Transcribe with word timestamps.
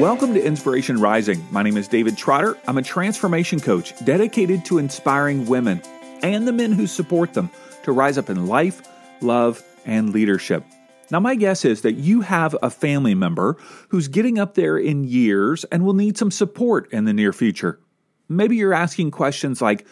Welcome 0.00 0.34
to 0.34 0.44
Inspiration 0.44 1.00
Rising. 1.00 1.42
My 1.50 1.62
name 1.62 1.78
is 1.78 1.88
David 1.88 2.18
Trotter. 2.18 2.58
I'm 2.68 2.76
a 2.76 2.82
transformation 2.82 3.60
coach 3.60 3.94
dedicated 4.04 4.62
to 4.66 4.76
inspiring 4.76 5.46
women 5.46 5.80
and 6.22 6.46
the 6.46 6.52
men 6.52 6.72
who 6.72 6.86
support 6.86 7.32
them 7.32 7.48
to 7.84 7.92
rise 7.92 8.18
up 8.18 8.28
in 8.28 8.46
life, 8.46 8.82
love, 9.22 9.62
and 9.86 10.12
leadership. 10.12 10.64
Now, 11.10 11.18
my 11.20 11.34
guess 11.34 11.64
is 11.64 11.80
that 11.80 11.94
you 11.94 12.20
have 12.20 12.54
a 12.62 12.68
family 12.68 13.14
member 13.14 13.56
who's 13.88 14.08
getting 14.08 14.38
up 14.38 14.52
there 14.52 14.76
in 14.76 15.04
years 15.04 15.64
and 15.64 15.82
will 15.82 15.94
need 15.94 16.18
some 16.18 16.30
support 16.30 16.92
in 16.92 17.06
the 17.06 17.14
near 17.14 17.32
future. 17.32 17.80
Maybe 18.28 18.56
you're 18.56 18.74
asking 18.74 19.12
questions 19.12 19.62
like 19.62 19.86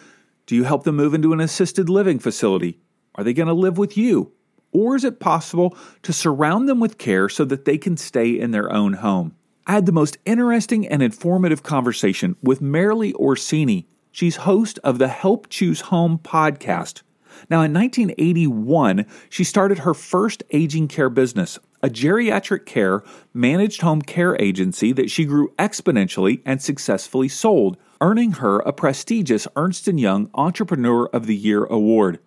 Do 0.45 0.55
you 0.55 0.65
help 0.65 0.83
them 0.83 0.97
move 0.97 1.15
into 1.15 1.33
an 1.33 1.41
assisted 1.41 1.89
living 1.89 2.19
facility? 2.19 2.79
Are 3.15 3.23
they 3.23 3.33
going 3.33 3.47
to 3.47 3.53
live 3.53 3.79
with 3.79 3.97
you? 3.97 4.33
Or 4.71 4.95
is 4.95 5.03
it 5.03 5.19
possible 5.19 5.75
to 6.03 6.13
surround 6.13 6.69
them 6.69 6.79
with 6.79 6.99
care 6.99 7.27
so 7.27 7.43
that 7.45 7.65
they 7.65 7.79
can 7.79 7.97
stay 7.97 8.39
in 8.39 8.51
their 8.51 8.71
own 8.71 8.93
home? 8.93 9.35
I 9.67 9.71
had 9.71 9.87
the 9.87 9.91
most 9.91 10.19
interesting 10.25 10.87
and 10.87 11.01
informative 11.01 11.63
conversation 11.63 12.35
with 12.43 12.61
Marilee 12.61 13.15
Orsini. 13.15 13.87
She's 14.11 14.35
host 14.35 14.77
of 14.83 14.99
the 14.99 15.07
Help 15.07 15.49
Choose 15.49 15.81
Home 15.81 16.19
podcast. 16.19 17.01
Now, 17.49 17.63
in 17.63 17.73
1981, 17.73 19.07
she 19.27 19.43
started 19.43 19.79
her 19.79 19.95
first 19.95 20.43
aging 20.51 20.87
care 20.87 21.09
business, 21.09 21.57
a 21.81 21.89
geriatric 21.89 22.67
care 22.67 23.03
managed 23.33 23.81
home 23.81 24.03
care 24.03 24.39
agency 24.39 24.91
that 24.93 25.09
she 25.09 25.25
grew 25.25 25.51
exponentially 25.57 26.43
and 26.45 26.61
successfully 26.61 27.27
sold, 27.27 27.75
earning 28.01 28.33
her 28.33 28.59
a 28.59 28.71
prestigious 28.71 29.47
Ernst 29.55 29.87
& 29.87 29.87
Young 29.87 30.29
Entrepreneur 30.35 31.07
of 31.07 31.25
the 31.25 31.35
Year 31.35 31.65
award. 31.65 32.19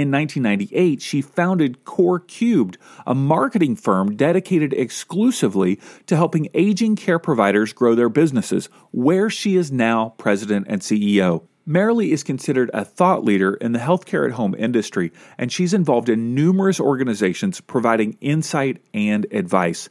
In 0.00 0.10
1998, 0.10 1.02
she 1.02 1.20
founded 1.20 1.84
Core 1.84 2.20
Cubed, 2.20 2.78
a 3.06 3.14
marketing 3.14 3.76
firm 3.76 4.16
dedicated 4.16 4.72
exclusively 4.72 5.78
to 6.06 6.16
helping 6.16 6.48
aging 6.54 6.96
care 6.96 7.18
providers 7.18 7.74
grow 7.74 7.94
their 7.94 8.08
businesses, 8.08 8.70
where 8.92 9.28
she 9.28 9.56
is 9.56 9.70
now 9.70 10.14
president 10.16 10.68
and 10.70 10.80
CEO. 10.80 11.42
Marilee 11.68 12.12
is 12.12 12.22
considered 12.22 12.70
a 12.72 12.82
thought 12.82 13.24
leader 13.24 13.52
in 13.52 13.72
the 13.72 13.78
healthcare 13.78 14.24
at 14.24 14.32
home 14.32 14.54
industry, 14.54 15.12
and 15.36 15.52
she's 15.52 15.74
involved 15.74 16.08
in 16.08 16.34
numerous 16.34 16.80
organizations 16.80 17.60
providing 17.60 18.16
insight 18.22 18.82
and 18.94 19.26
advice. 19.30 19.90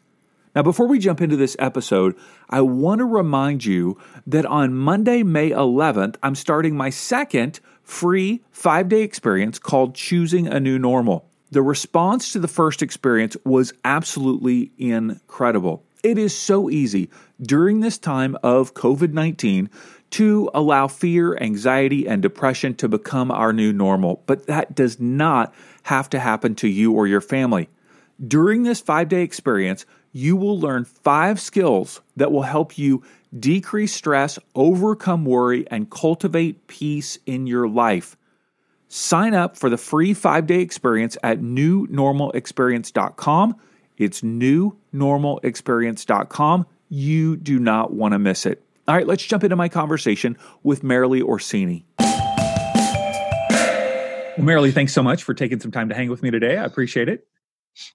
Now, 0.56 0.64
before 0.64 0.88
we 0.88 0.98
jump 0.98 1.22
into 1.22 1.38
this 1.38 1.56
episode, 1.60 2.18
I 2.50 2.62
want 2.62 2.98
to 2.98 3.06
remind 3.06 3.64
you 3.64 4.00
that 4.26 4.48
on 4.48 4.74
Monday, 4.74 5.22
May 5.22 5.52
11th, 5.52 6.16
I'm 6.24 6.34
starting 6.34 6.76
my 6.76 6.90
second 6.90 7.60
free 7.90 8.42
five 8.52 8.88
day 8.88 9.02
experience 9.02 9.58
called 9.58 9.96
Choosing 9.96 10.48
a 10.48 10.60
New 10.60 10.78
Normal. 10.78 11.28
The 11.52 11.64
response 11.64 12.32
to 12.34 12.40
the 12.40 12.48
first 12.48 12.84
experience 12.84 13.36
was 13.44 13.74
absolutely 13.84 14.72
incredible. 14.78 15.84
It 16.04 16.18
is 16.18 16.38
so 16.38 16.70
easy 16.70 17.10
during 17.42 17.80
this 17.80 17.98
time 17.98 18.38
of 18.44 18.76
COVID 18.76 19.12
19 19.12 19.70
to 20.12 20.50
allow 20.54 20.88
fear, 20.88 21.36
anxiety, 21.38 22.08
and 22.08 22.22
depression 22.22 22.76
to 22.76 22.88
become 22.88 23.32
our 23.32 23.52
new 23.52 23.74
normal, 23.74 24.24
but 24.28 24.46
that 24.48 24.76
does 24.76 25.00
not 25.00 25.54
have 25.84 26.10
to 26.12 26.20
happen 26.20 26.56
to 26.56 26.68
you 26.68 26.94
or 26.94 27.08
your 27.08 27.22
family. 27.22 27.70
During 28.26 28.64
this 28.64 28.82
five 28.82 29.10
day 29.10 29.24
experience, 29.24 29.86
you 30.12 30.36
will 30.36 30.60
learn 30.60 30.86
five 30.86 31.40
skills 31.40 32.02
that 32.16 32.32
will 32.32 32.44
help 32.44 32.78
you 32.78 33.04
decrease 33.38 33.94
stress, 33.94 34.40
overcome 34.56 35.26
worry, 35.26 35.70
and 35.70 35.90
cultivate 35.90 36.68
peace 36.68 37.20
in 37.26 37.48
your 37.48 37.68
life. 37.68 38.16
Sign 38.88 39.34
up 39.34 39.58
for 39.58 39.70
the 39.70 39.78
free 39.78 40.14
five 40.14 40.48
day 40.48 40.62
experience 40.62 41.18
at 41.24 41.40
newnormalexperience.com. 41.40 43.56
It's 43.98 44.22
newnormalexperience.com. 44.22 46.66
You 46.90 47.36
do 47.38 47.60
not 47.60 47.94
want 47.94 48.14
to 48.14 48.20
miss 48.20 48.48
it. 48.48 48.64
All 48.88 48.96
right, 48.96 49.06
let's 49.06 49.24
jump 49.24 49.44
into 49.44 49.56
my 49.56 49.70
conversation 49.70 50.36
with 50.64 50.82
Marilee 50.82 51.22
Orsini. 51.22 51.86
Well, 54.40 54.48
Marilee, 54.48 54.74
thanks 54.74 54.94
so 54.94 55.04
much 55.04 55.24
for 55.24 55.34
taking 55.34 55.60
some 55.60 55.72
time 55.72 55.90
to 55.90 55.96
hang 55.96 56.10
with 56.10 56.24
me 56.24 56.32
today. 56.32 56.58
I 56.58 56.64
appreciate 56.64 57.10
it. 57.10 57.28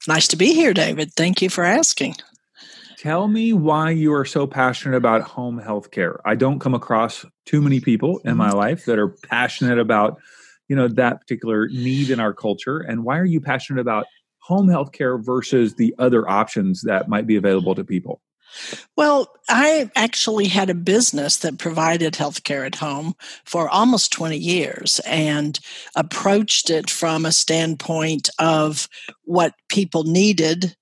Nice 0.06 0.28
to 0.28 0.36
be 0.36 0.54
here, 0.54 0.74
David. 0.74 1.12
Thank 1.14 1.42
you 1.42 1.48
for 1.48 1.64
asking. 1.64 2.16
Tell 3.04 3.28
me 3.28 3.52
why 3.52 3.90
you 3.90 4.14
are 4.14 4.24
so 4.24 4.46
passionate 4.46 4.96
about 4.96 5.20
home 5.20 5.58
health 5.58 5.90
care. 5.90 6.22
I 6.24 6.36
don't 6.36 6.58
come 6.58 6.72
across 6.72 7.26
too 7.44 7.60
many 7.60 7.78
people 7.78 8.16
in 8.24 8.38
my 8.38 8.48
mm-hmm. 8.48 8.56
life 8.56 8.86
that 8.86 8.98
are 8.98 9.08
passionate 9.08 9.78
about, 9.78 10.16
you 10.68 10.76
know, 10.76 10.88
that 10.88 11.20
particular 11.20 11.68
need 11.68 12.08
in 12.08 12.18
our 12.18 12.32
culture. 12.32 12.78
And 12.78 13.04
why 13.04 13.18
are 13.18 13.26
you 13.26 13.42
passionate 13.42 13.82
about 13.82 14.06
home 14.38 14.70
health 14.70 14.92
care 14.92 15.18
versus 15.18 15.74
the 15.74 15.94
other 15.98 16.26
options 16.26 16.80
that 16.84 17.10
might 17.10 17.26
be 17.26 17.36
available 17.36 17.74
to 17.74 17.84
people? 17.84 18.22
Well, 18.96 19.30
I 19.50 19.90
actually 19.94 20.48
had 20.48 20.70
a 20.70 20.74
business 20.74 21.36
that 21.38 21.58
provided 21.58 22.14
healthcare 22.14 22.64
at 22.64 22.76
home 22.76 23.16
for 23.44 23.68
almost 23.68 24.14
20 24.14 24.38
years 24.38 24.98
and 25.04 25.60
approached 25.94 26.70
it 26.70 26.88
from 26.88 27.26
a 27.26 27.32
standpoint 27.32 28.30
of 28.38 28.88
what 29.24 29.52
people 29.68 30.04
needed 30.04 30.74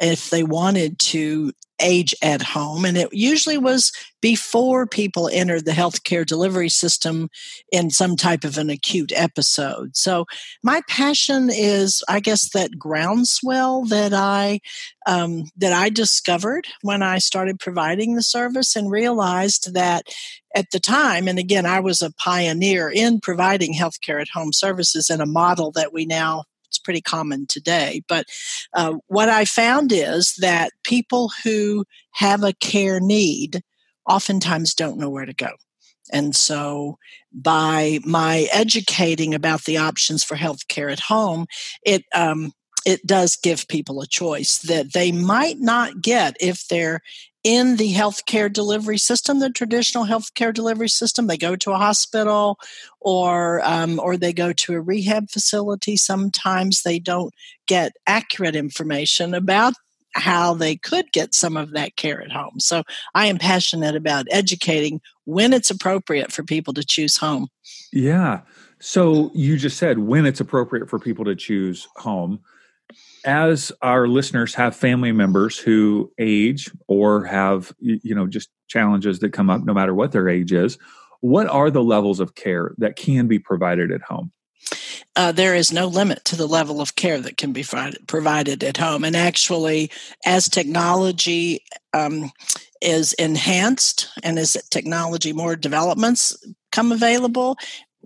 if 0.00 0.30
they 0.30 0.42
wanted 0.42 0.98
to 0.98 1.52
age 1.80 2.14
at 2.22 2.42
home. 2.42 2.84
And 2.84 2.96
it 2.96 3.12
usually 3.12 3.58
was 3.58 3.92
before 4.20 4.86
people 4.86 5.28
entered 5.28 5.64
the 5.64 5.72
healthcare 5.72 6.24
delivery 6.24 6.68
system 6.68 7.28
in 7.70 7.90
some 7.90 8.16
type 8.16 8.44
of 8.44 8.58
an 8.58 8.70
acute 8.70 9.12
episode. 9.14 9.96
So 9.96 10.26
my 10.62 10.80
passion 10.88 11.50
is, 11.52 12.02
I 12.08 12.20
guess, 12.20 12.50
that 12.50 12.78
groundswell 12.78 13.84
that 13.86 14.12
I 14.12 14.60
um, 15.06 15.44
that 15.56 15.72
I 15.72 15.88
discovered 15.88 16.66
when 16.82 17.02
I 17.02 17.18
started 17.18 17.60
providing 17.60 18.14
the 18.14 18.22
service 18.22 18.74
and 18.74 18.90
realized 18.90 19.74
that 19.74 20.06
at 20.54 20.70
the 20.72 20.80
time, 20.80 21.28
and 21.28 21.38
again, 21.38 21.66
I 21.66 21.80
was 21.80 22.02
a 22.02 22.12
pioneer 22.14 22.90
in 22.90 23.20
providing 23.20 23.74
healthcare 23.74 24.20
at 24.20 24.28
home 24.32 24.52
services 24.52 25.10
in 25.10 25.20
a 25.20 25.26
model 25.26 25.70
that 25.72 25.92
we 25.92 26.06
now 26.06 26.44
it's 26.68 26.78
pretty 26.78 27.00
common 27.00 27.46
today. 27.46 28.02
But 28.08 28.26
uh, 28.74 28.94
what 29.06 29.28
I 29.28 29.44
found 29.44 29.92
is 29.92 30.34
that 30.38 30.72
people 30.84 31.30
who 31.44 31.84
have 32.12 32.42
a 32.42 32.52
care 32.54 33.00
need 33.00 33.62
oftentimes 34.08 34.74
don't 34.74 34.98
know 34.98 35.10
where 35.10 35.26
to 35.26 35.34
go. 35.34 35.50
And 36.12 36.36
so, 36.36 36.98
by 37.32 37.98
my 38.04 38.46
educating 38.52 39.34
about 39.34 39.64
the 39.64 39.78
options 39.78 40.22
for 40.22 40.36
healthcare 40.36 40.92
at 40.92 41.00
home, 41.00 41.46
it 41.82 42.04
um, 42.14 42.52
it 42.84 43.04
does 43.04 43.36
give 43.36 43.66
people 43.66 44.00
a 44.00 44.06
choice 44.06 44.58
that 44.58 44.92
they 44.92 45.10
might 45.10 45.58
not 45.58 46.00
get 46.00 46.36
if 46.40 46.68
they're 46.68 47.00
in 47.46 47.76
the 47.76 47.94
healthcare 47.94 48.52
delivery 48.52 48.98
system, 48.98 49.38
the 49.38 49.48
traditional 49.48 50.04
healthcare 50.04 50.52
delivery 50.52 50.88
system. 50.88 51.28
They 51.28 51.36
go 51.36 51.54
to 51.54 51.70
a 51.70 51.76
hospital 51.76 52.58
or 52.98 53.60
um, 53.62 54.00
or 54.00 54.16
they 54.16 54.32
go 54.32 54.52
to 54.52 54.72
a 54.74 54.80
rehab 54.80 55.30
facility. 55.30 55.96
Sometimes 55.96 56.82
they 56.82 56.98
don't 56.98 57.32
get 57.68 57.92
accurate 58.04 58.56
information 58.56 59.32
about 59.32 59.74
how 60.12 60.54
they 60.54 60.74
could 60.74 61.12
get 61.12 61.34
some 61.34 61.56
of 61.56 61.70
that 61.70 61.94
care 61.94 62.20
at 62.20 62.32
home. 62.32 62.58
So 62.58 62.82
I 63.14 63.26
am 63.26 63.38
passionate 63.38 63.94
about 63.94 64.26
educating 64.32 65.00
when 65.24 65.52
it's 65.52 65.70
appropriate 65.70 66.32
for 66.32 66.42
people 66.42 66.74
to 66.74 66.82
choose 66.82 67.16
home. 67.16 67.46
Yeah. 67.92 68.40
So 68.80 69.30
you 69.34 69.56
just 69.56 69.78
said 69.78 70.00
when 70.00 70.26
it's 70.26 70.40
appropriate 70.40 70.90
for 70.90 70.98
people 70.98 71.24
to 71.26 71.36
choose 71.36 71.86
home 71.94 72.40
as 73.24 73.72
our 73.82 74.06
listeners 74.06 74.54
have 74.54 74.76
family 74.76 75.12
members 75.12 75.58
who 75.58 76.10
age 76.18 76.70
or 76.86 77.24
have 77.24 77.72
you 77.80 78.14
know 78.14 78.26
just 78.26 78.50
challenges 78.68 79.18
that 79.18 79.32
come 79.32 79.50
up 79.50 79.64
no 79.64 79.74
matter 79.74 79.94
what 79.94 80.12
their 80.12 80.28
age 80.28 80.52
is 80.52 80.78
what 81.20 81.48
are 81.48 81.70
the 81.70 81.82
levels 81.82 82.20
of 82.20 82.34
care 82.34 82.72
that 82.78 82.96
can 82.96 83.26
be 83.26 83.38
provided 83.38 83.90
at 83.90 84.02
home 84.02 84.30
uh, 85.16 85.32
there 85.32 85.54
is 85.54 85.72
no 85.72 85.86
limit 85.86 86.24
to 86.26 86.36
the 86.36 86.46
level 86.46 86.80
of 86.80 86.96
care 86.96 87.20
that 87.20 87.38
can 87.38 87.52
be 87.52 87.64
provided 88.06 88.62
at 88.62 88.76
home. 88.76 89.02
And 89.02 89.16
actually, 89.16 89.90
as 90.26 90.48
technology 90.48 91.64
um, 91.94 92.30
is 92.82 93.14
enhanced 93.14 94.08
and 94.22 94.38
as 94.38 94.56
technology 94.70 95.32
more 95.32 95.56
developments 95.56 96.36
come 96.70 96.92
available, 96.92 97.56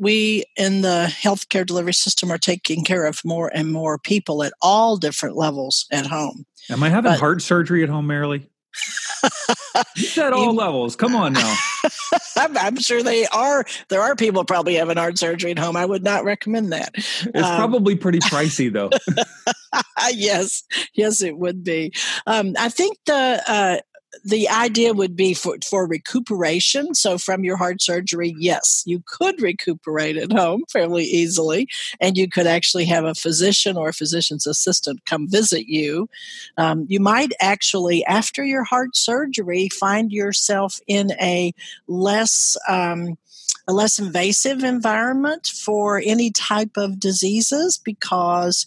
we 0.00 0.44
in 0.56 0.81
the 0.81 1.06
healthcare 1.11 1.67
delivery 1.67 1.93
system 1.93 2.32
are 2.32 2.38
taking 2.38 2.85
care 2.85 3.05
of 3.05 3.23
more 3.25 3.50
and 3.55 3.70
more 3.70 3.99
people 3.99 4.43
at 4.43 4.52
all 4.62 4.97
different 4.97 5.37
levels 5.37 5.87
at 5.93 6.06
home. 6.06 6.47
Am 6.70 6.82
I 6.82 6.88
having 6.88 7.12
but, 7.12 7.20
heart 7.20 7.43
surgery 7.43 7.82
at 7.82 7.88
home, 7.88 8.06
Marilee? 8.06 8.47
said 9.97 10.32
all 10.32 10.47
you, 10.47 10.52
levels. 10.52 10.97
Come 10.97 11.14
on 11.14 11.35
now. 11.35 11.56
I'm, 12.37 12.56
I'm, 12.56 12.79
sure 12.79 13.02
they 13.02 13.26
are. 13.26 13.64
There 13.88 14.00
are 14.00 14.14
people 14.17 14.44
probably 14.44 14.75
having 14.75 14.97
heart 14.97 15.19
surgery 15.19 15.50
at 15.50 15.58
home. 15.58 15.76
I 15.76 15.85
would 15.85 16.05
not 16.05 16.25
recommend 16.25 16.73
that. 16.73 16.93
It's 16.94 17.26
um, 17.35 17.56
probably 17.56 17.96
pretty 17.96 18.19
pricey, 18.20 18.73
though. 18.73 18.91
yes, 20.12 20.62
yes, 20.94 21.23
it 21.23 21.37
would 21.37 21.62
be. 21.64 21.93
Um, 22.26 22.55
I 22.58 22.69
think 22.69 22.99
the 23.06 23.43
uh, 23.46 23.79
the 24.25 24.49
idea 24.49 24.93
would 24.93 25.17
be 25.17 25.35
for, 25.35 25.57
for 25.69 25.87
recuperation. 25.87 26.95
So, 26.95 27.19
from 27.19 27.45
your 27.45 27.57
heart 27.57 27.81
surgery, 27.81 28.35
yes, 28.39 28.83
you 28.87 29.03
could 29.07 29.41
recuperate 29.41 30.17
at 30.17 30.33
home 30.33 30.65
fairly 30.71 31.05
easily, 31.05 31.69
and 32.01 32.17
you 32.17 32.29
could 32.29 32.47
actually 32.47 32.85
have 32.87 33.05
a 33.05 33.15
physician 33.15 33.77
or 33.77 33.89
a 33.89 33.95
physician's 33.95 34.47
assistant 34.47 35.05
come 35.07 35.29
visit 35.29 35.67
you. 35.67 36.09
Um, 36.57 36.87
you 36.89 37.01
might 37.01 37.33
actually, 37.41 38.05
after 38.05 38.45
your 38.45 38.65
heart 38.65 38.97
surgery, 38.97 39.69
find 39.69 40.13
yourself 40.13 40.81
in 40.87 41.13
a 41.21 41.53
less 41.87 42.56
um, 42.69 43.17
a 43.69 43.73
less 43.73 43.99
invasive 43.99 44.65
environment 44.65 45.47
for 45.47 46.03
any 46.05 46.31
type 46.31 46.77
of 46.77 46.99
diseases 46.99 47.79
because 47.79 48.67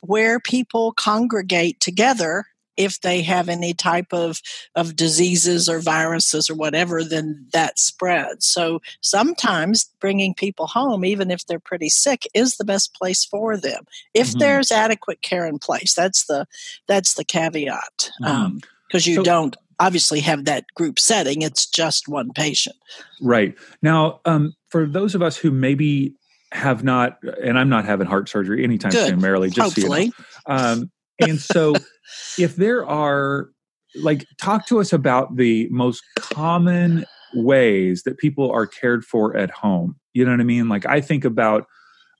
where 0.00 0.40
people 0.40 0.92
congregate 0.92 1.80
together 1.80 2.44
if 2.76 3.00
they 3.00 3.22
have 3.22 3.48
any 3.48 3.74
type 3.74 4.12
of, 4.12 4.40
of 4.74 4.96
diseases 4.96 5.68
or 5.68 5.80
viruses 5.80 6.48
or 6.48 6.54
whatever, 6.54 7.04
then 7.04 7.46
that 7.52 7.78
spreads. 7.78 8.46
So 8.46 8.80
sometimes 9.00 9.90
bringing 10.00 10.34
people 10.34 10.66
home, 10.66 11.04
even 11.04 11.30
if 11.30 11.46
they're 11.46 11.58
pretty 11.58 11.88
sick, 11.88 12.26
is 12.34 12.56
the 12.56 12.64
best 12.64 12.94
place 12.94 13.24
for 13.24 13.56
them 13.56 13.84
if 14.14 14.28
mm-hmm. 14.28 14.38
there's 14.38 14.72
adequate 14.72 15.22
care 15.22 15.46
in 15.46 15.58
place. 15.58 15.94
That's 15.94 16.26
the 16.26 16.46
that's 16.86 17.14
the 17.14 17.24
caveat 17.24 17.82
because 18.18 18.22
mm-hmm. 18.22 18.24
um, 18.24 18.60
you 18.92 19.16
so, 19.16 19.22
don't 19.22 19.56
obviously 19.80 20.20
have 20.20 20.44
that 20.44 20.64
group 20.74 20.98
setting. 20.98 21.42
It's 21.42 21.66
just 21.66 22.08
one 22.08 22.32
patient. 22.32 22.76
Right 23.20 23.54
now, 23.82 24.20
um, 24.24 24.54
for 24.68 24.86
those 24.86 25.14
of 25.14 25.22
us 25.22 25.36
who 25.36 25.50
maybe 25.50 26.14
have 26.52 26.84
not, 26.84 27.18
and 27.42 27.58
I'm 27.58 27.68
not 27.68 27.84
having 27.84 28.06
heart 28.06 28.28
surgery 28.28 28.62
anytime 28.62 28.92
Good. 28.92 29.08
soon, 29.08 29.20
Marilee. 29.20 29.52
Just 29.52 29.76
Hopefully. 29.76 30.10
So 30.10 30.24
you 30.48 30.56
know. 30.56 30.64
um, 30.64 30.90
and 31.20 31.40
so 31.40 31.74
if 32.38 32.56
there 32.56 32.86
are 32.86 33.50
like 33.96 34.26
talk 34.40 34.66
to 34.66 34.80
us 34.80 34.92
about 34.92 35.36
the 35.36 35.68
most 35.70 36.02
common 36.16 37.04
ways 37.34 38.02
that 38.04 38.18
people 38.18 38.50
are 38.50 38.66
cared 38.66 39.04
for 39.04 39.36
at 39.36 39.50
home 39.50 39.96
you 40.12 40.24
know 40.24 40.30
what 40.30 40.40
i 40.40 40.44
mean? 40.44 40.68
Like 40.68 40.86
i 40.86 41.00
think 41.00 41.24
about 41.24 41.66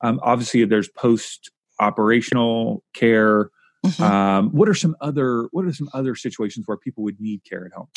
um, 0.03 0.19
obviously 0.23 0.65
there's 0.65 0.89
post 0.89 1.51
operational 1.81 2.83
care 2.95 3.51
mm-hmm. 3.85 4.03
um, 4.03 4.51
what 4.51 4.69
are 4.69 4.75
some 4.75 4.97
other 5.01 5.49
what 5.53 5.65
are 5.65 5.73
some 5.73 5.89
other 5.93 6.15
situations 6.15 6.67
where 6.67 6.77
people 6.77 7.05
would 7.05 7.21
need 7.21 7.43
care 7.45 7.67
at 7.67 7.73
home? 7.73 7.89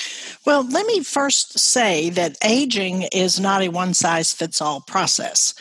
Well 0.46 0.68
let 0.68 0.86
me 0.86 1.04
first 1.04 1.58
say 1.60 2.10
that 2.12 2.38
aging 2.44 3.04
is 3.14 3.40
not 3.40 3.62
a 3.62 3.70
one 3.70 3.94
size 3.94 4.34
fits 4.34 4.62
all 4.62 4.82
process. 4.82 5.54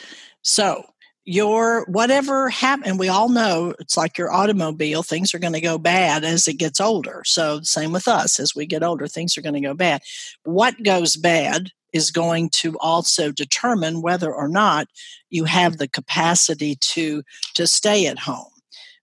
So 0.43 0.85
your 1.25 1.85
whatever 1.87 2.51
happened 2.51 2.99
we 2.99 3.09
all 3.09 3.31
know 3.31 3.75
it's 3.79 3.97
like 3.97 4.19
your 4.19 4.31
automobile 4.31 5.03
things 5.03 5.33
are 5.33 5.39
going 5.39 5.55
to 5.55 5.61
go 5.61 5.79
bad 5.79 6.23
as 6.23 6.47
it 6.47 6.59
gets 6.59 6.81
older. 6.81 7.23
So 7.25 7.61
same 7.63 7.93
with 7.93 8.07
us 8.07 8.39
as 8.39 8.55
we 8.55 8.67
get 8.67 8.83
older 8.83 9.07
things 9.07 9.37
are 9.37 9.43
going 9.43 9.55
to 9.55 9.61
go 9.61 9.75
bad. 9.75 10.03
What 10.45 10.83
goes 10.83 11.17
bad 11.17 11.71
is 11.93 12.11
going 12.11 12.51
to 12.51 12.77
also 12.79 13.33
determine 13.33 14.03
whether 14.03 14.33
or 14.33 14.49
not 14.49 14.89
you 15.31 15.45
have 15.45 15.79
the 15.79 15.89
capacity 15.89 16.77
to 16.81 17.23
to 17.55 17.67
stay 17.67 18.07
at 18.07 18.19
home. 18.19 18.51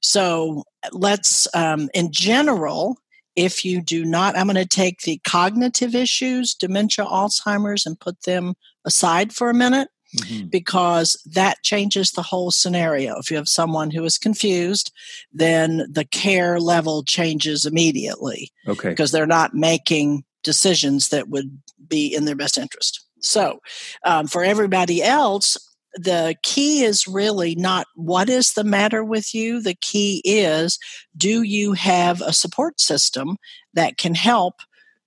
So 0.02 0.64
let's 0.92 1.48
um, 1.56 1.90
in 1.94 2.12
general 2.12 2.98
if 3.36 3.64
you 3.64 3.82
do 3.82 4.04
not 4.04 4.38
i'm 4.38 4.48
going 4.48 4.56
to 4.56 4.66
take 4.66 5.02
the 5.02 5.18
cognitive 5.24 5.96
issues 5.96 6.54
dementia 6.54 7.06
alzheimer's 7.06 7.86
and 7.86 8.00
put 8.00 8.24
them 8.24 8.56
aside 8.84 9.32
for 9.32 9.50
a 9.50 9.54
minute 9.54 9.88
Mm-hmm. 10.18 10.48
because 10.48 11.16
that 11.26 11.64
changes 11.64 12.12
the 12.12 12.22
whole 12.22 12.52
scenario. 12.52 13.18
If 13.18 13.32
you 13.32 13.38
have 13.38 13.48
someone 13.48 13.92
who 13.92 14.04
is 14.04 14.18
confused, 14.18 14.92
then 15.32 15.88
the 15.90 16.04
care 16.04 16.60
level 16.60 17.04
changes 17.04 17.66
immediately. 17.66 18.52
Okay. 18.68 18.90
Because 18.90 19.12
they're 19.12 19.26
not 19.26 19.54
making 19.54 20.26
decisions 20.44 21.10
that 21.10 21.30
would 21.30 21.58
be 21.88 22.14
in 22.14 22.26
their 22.26 22.36
best 22.36 22.58
interest. 22.58 23.06
So, 23.22 23.60
um, 24.04 24.28
for 24.28 24.44
everybody 24.44 25.02
else, 25.02 25.58
the 25.94 26.36
key 26.44 26.84
is 26.84 27.08
really 27.08 27.56
not 27.56 27.88
what 27.96 28.30
is 28.30 28.54
the 28.54 28.64
matter 28.64 29.04
with 29.04 29.34
you. 29.34 29.62
The 29.62 29.76
key 29.76 30.22
is 30.26 30.80
do 31.16 31.42
you 31.42 31.74
have 31.74 32.22
a 32.22 32.34
support 32.34 32.80
system 32.80 33.38
that 33.74 33.98
can 33.98 34.16
help 34.16 34.56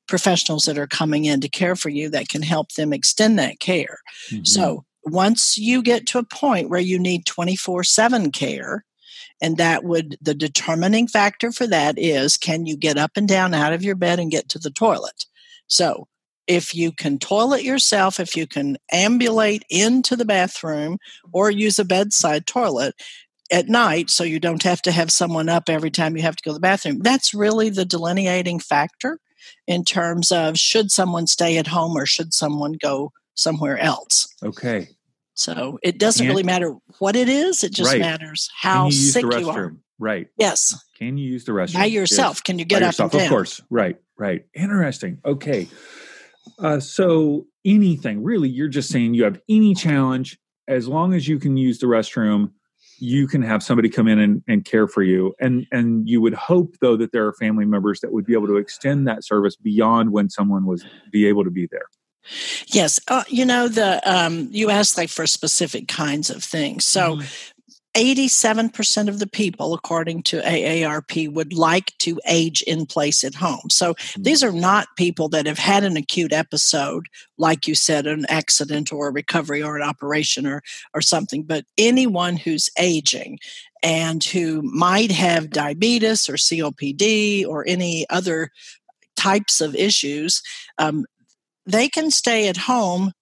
professionals 0.06 0.64
that 0.64 0.78
are 0.78 0.86
coming 0.86 1.24
in 1.24 1.40
to 1.40 1.48
care 1.48 1.76
for 1.76 1.88
you 1.88 2.10
that 2.10 2.28
can 2.28 2.42
help 2.42 2.72
them 2.72 2.92
extend 2.92 3.38
that 3.38 3.60
care? 3.60 3.98
Mm-hmm. 4.30 4.44
So, 4.44 4.84
once 5.04 5.58
you 5.58 5.82
get 5.82 6.06
to 6.08 6.18
a 6.18 6.24
point 6.24 6.70
where 6.70 6.80
you 6.80 6.98
need 6.98 7.26
24 7.26 7.84
7 7.84 8.32
care, 8.32 8.84
and 9.42 9.56
that 9.56 9.84
would, 9.84 10.16
the 10.22 10.34
determining 10.34 11.06
factor 11.06 11.52
for 11.52 11.66
that 11.66 11.98
is 11.98 12.36
can 12.36 12.66
you 12.66 12.76
get 12.76 12.96
up 12.96 13.12
and 13.16 13.28
down 13.28 13.54
out 13.54 13.72
of 13.72 13.82
your 13.82 13.96
bed 13.96 14.18
and 14.18 14.30
get 14.30 14.48
to 14.50 14.58
the 14.58 14.70
toilet? 14.70 15.26
So, 15.66 16.08
if 16.46 16.74
you 16.74 16.92
can 16.92 17.18
toilet 17.18 17.62
yourself, 17.62 18.20
if 18.20 18.36
you 18.36 18.46
can 18.46 18.76
ambulate 18.92 19.64
into 19.70 20.14
the 20.14 20.26
bathroom 20.26 20.98
or 21.32 21.50
use 21.50 21.78
a 21.78 21.86
bedside 21.86 22.46
toilet 22.46 22.94
at 23.50 23.68
night 23.68 24.10
so 24.10 24.24
you 24.24 24.38
don't 24.38 24.62
have 24.62 24.82
to 24.82 24.92
have 24.92 25.10
someone 25.10 25.48
up 25.48 25.68
every 25.68 25.90
time 25.90 26.16
you 26.16 26.22
have 26.22 26.36
to 26.36 26.42
go 26.42 26.50
to 26.50 26.54
the 26.54 26.60
bathroom, 26.60 26.98
that's 26.98 27.32
really 27.32 27.70
the 27.70 27.86
delineating 27.86 28.58
factor 28.58 29.18
in 29.66 29.84
terms 29.84 30.30
of 30.30 30.58
should 30.58 30.90
someone 30.90 31.26
stay 31.26 31.56
at 31.56 31.66
home 31.66 31.96
or 31.96 32.06
should 32.06 32.34
someone 32.34 32.72
go 32.72 33.12
somewhere 33.34 33.78
else. 33.78 34.28
Okay. 34.42 34.88
So 35.34 35.78
it 35.82 35.98
doesn't 35.98 36.26
really 36.26 36.44
matter 36.44 36.74
what 36.98 37.16
it 37.16 37.28
is, 37.28 37.64
it 37.64 37.72
just 37.72 37.92
right. 37.92 38.00
matters 38.00 38.50
how 38.56 38.90
sick 38.90 39.24
you 39.24 39.50
are. 39.50 39.74
Right. 39.98 40.28
Yes. 40.38 40.74
Can 40.98 41.16
you 41.16 41.28
use 41.28 41.44
the 41.44 41.52
restroom? 41.52 41.74
By 41.74 41.84
yourself. 41.86 42.36
Yes. 42.36 42.40
Can 42.40 42.58
you 42.58 42.64
get 42.64 42.80
By 42.80 42.86
up 42.86 42.92
yourself, 42.92 43.14
Of 43.14 43.28
course. 43.28 43.60
Right. 43.70 43.96
Right. 44.16 44.44
Interesting. 44.54 45.18
Okay. 45.24 45.68
Uh, 46.58 46.78
so 46.78 47.46
anything 47.64 48.22
really, 48.22 48.48
you're 48.48 48.68
just 48.68 48.90
saying 48.90 49.14
you 49.14 49.24
have 49.24 49.40
any 49.48 49.74
challenge, 49.74 50.38
as 50.68 50.88
long 50.88 51.14
as 51.14 51.26
you 51.28 51.38
can 51.38 51.56
use 51.56 51.78
the 51.78 51.86
restroom, 51.86 52.50
you 52.98 53.26
can 53.26 53.42
have 53.42 53.62
somebody 53.62 53.88
come 53.88 54.06
in 54.08 54.18
and, 54.18 54.42
and 54.46 54.64
care 54.64 54.86
for 54.86 55.02
you. 55.02 55.34
And 55.40 55.66
and 55.72 56.08
you 56.08 56.20
would 56.20 56.34
hope 56.34 56.76
though 56.80 56.96
that 56.96 57.12
there 57.12 57.26
are 57.26 57.32
family 57.34 57.64
members 57.64 58.00
that 58.00 58.12
would 58.12 58.24
be 58.24 58.34
able 58.34 58.46
to 58.48 58.56
extend 58.56 59.08
that 59.08 59.24
service 59.24 59.56
beyond 59.56 60.12
when 60.12 60.30
someone 60.30 60.64
was 60.64 60.84
be 61.10 61.26
able 61.26 61.44
to 61.44 61.50
be 61.50 61.66
there. 61.70 61.86
Yes, 62.66 63.00
uh, 63.08 63.24
you 63.28 63.44
know 63.44 63.68
the 63.68 64.00
um, 64.10 64.48
you 64.50 64.70
asked 64.70 64.96
like 64.96 65.10
for 65.10 65.26
specific 65.26 65.88
kinds 65.88 66.30
of 66.30 66.42
things. 66.42 66.84
So, 66.84 67.16
mm-hmm. 67.16 67.26
eighty-seven 67.94 68.70
percent 68.70 69.08
of 69.08 69.18
the 69.18 69.26
people, 69.26 69.74
according 69.74 70.22
to 70.24 70.40
AARP, 70.40 71.32
would 71.32 71.52
like 71.52 71.96
to 71.98 72.20
age 72.26 72.62
in 72.62 72.86
place 72.86 73.24
at 73.24 73.34
home. 73.34 73.68
So 73.70 73.94
mm-hmm. 73.94 74.22
these 74.22 74.42
are 74.42 74.52
not 74.52 74.88
people 74.96 75.28
that 75.30 75.46
have 75.46 75.58
had 75.58 75.84
an 75.84 75.96
acute 75.96 76.32
episode, 76.32 77.06
like 77.38 77.68
you 77.68 77.74
said, 77.74 78.06
an 78.06 78.26
accident 78.28 78.92
or 78.92 79.08
a 79.08 79.12
recovery 79.12 79.62
or 79.62 79.76
an 79.76 79.82
operation 79.82 80.46
or 80.46 80.62
or 80.94 81.00
something, 81.00 81.42
but 81.42 81.64
anyone 81.78 82.36
who's 82.36 82.70
aging 82.78 83.38
and 83.82 84.24
who 84.24 84.62
might 84.62 85.12
have 85.12 85.50
diabetes 85.50 86.26
or 86.28 86.34
COPD 86.34 87.46
or 87.46 87.64
any 87.68 88.06
other 88.08 88.50
types 89.16 89.60
of 89.60 89.74
issues 89.74 90.42
um, 90.78 91.04
they 91.66 91.88
can 91.88 92.10
stay 92.10 92.48
at 92.48 92.56
home 92.56 93.12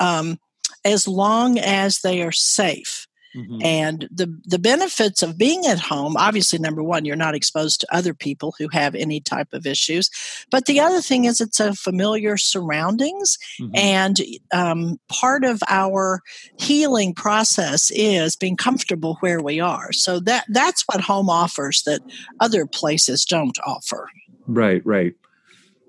um, 0.00 0.38
as 0.84 1.08
long 1.08 1.58
as 1.58 2.00
they 2.00 2.22
are 2.22 2.32
safe. 2.32 3.06
Mm-hmm. 3.36 3.62
And 3.62 4.08
the 4.12 4.32
the 4.44 4.60
benefits 4.60 5.20
of 5.22 5.36
being 5.36 5.66
at 5.66 5.80
home, 5.80 6.16
obviously, 6.16 6.58
number 6.60 6.84
one, 6.84 7.04
you're 7.04 7.16
not 7.16 7.34
exposed 7.34 7.80
to 7.80 7.94
other 7.94 8.14
people 8.14 8.54
who 8.58 8.68
have 8.68 8.94
any 8.94 9.20
type 9.20 9.48
of 9.52 9.66
issues. 9.66 10.08
But 10.52 10.66
the 10.66 10.78
other 10.78 11.00
thing 11.00 11.24
is, 11.24 11.40
it's 11.40 11.58
a 11.58 11.74
familiar 11.74 12.36
surroundings, 12.36 13.36
mm-hmm. 13.60 13.74
and 13.74 14.20
um, 14.52 15.00
part 15.08 15.44
of 15.44 15.62
our 15.68 16.20
healing 16.60 17.12
process 17.12 17.90
is 17.92 18.36
being 18.36 18.56
comfortable 18.56 19.16
where 19.18 19.42
we 19.42 19.58
are. 19.58 19.92
So 19.92 20.20
that 20.20 20.44
that's 20.48 20.84
what 20.86 21.00
home 21.00 21.28
offers 21.28 21.82
that 21.86 22.02
other 22.38 22.66
places 22.66 23.24
don't 23.24 23.58
offer. 23.66 24.08
Right, 24.46 24.84
right 24.86 25.14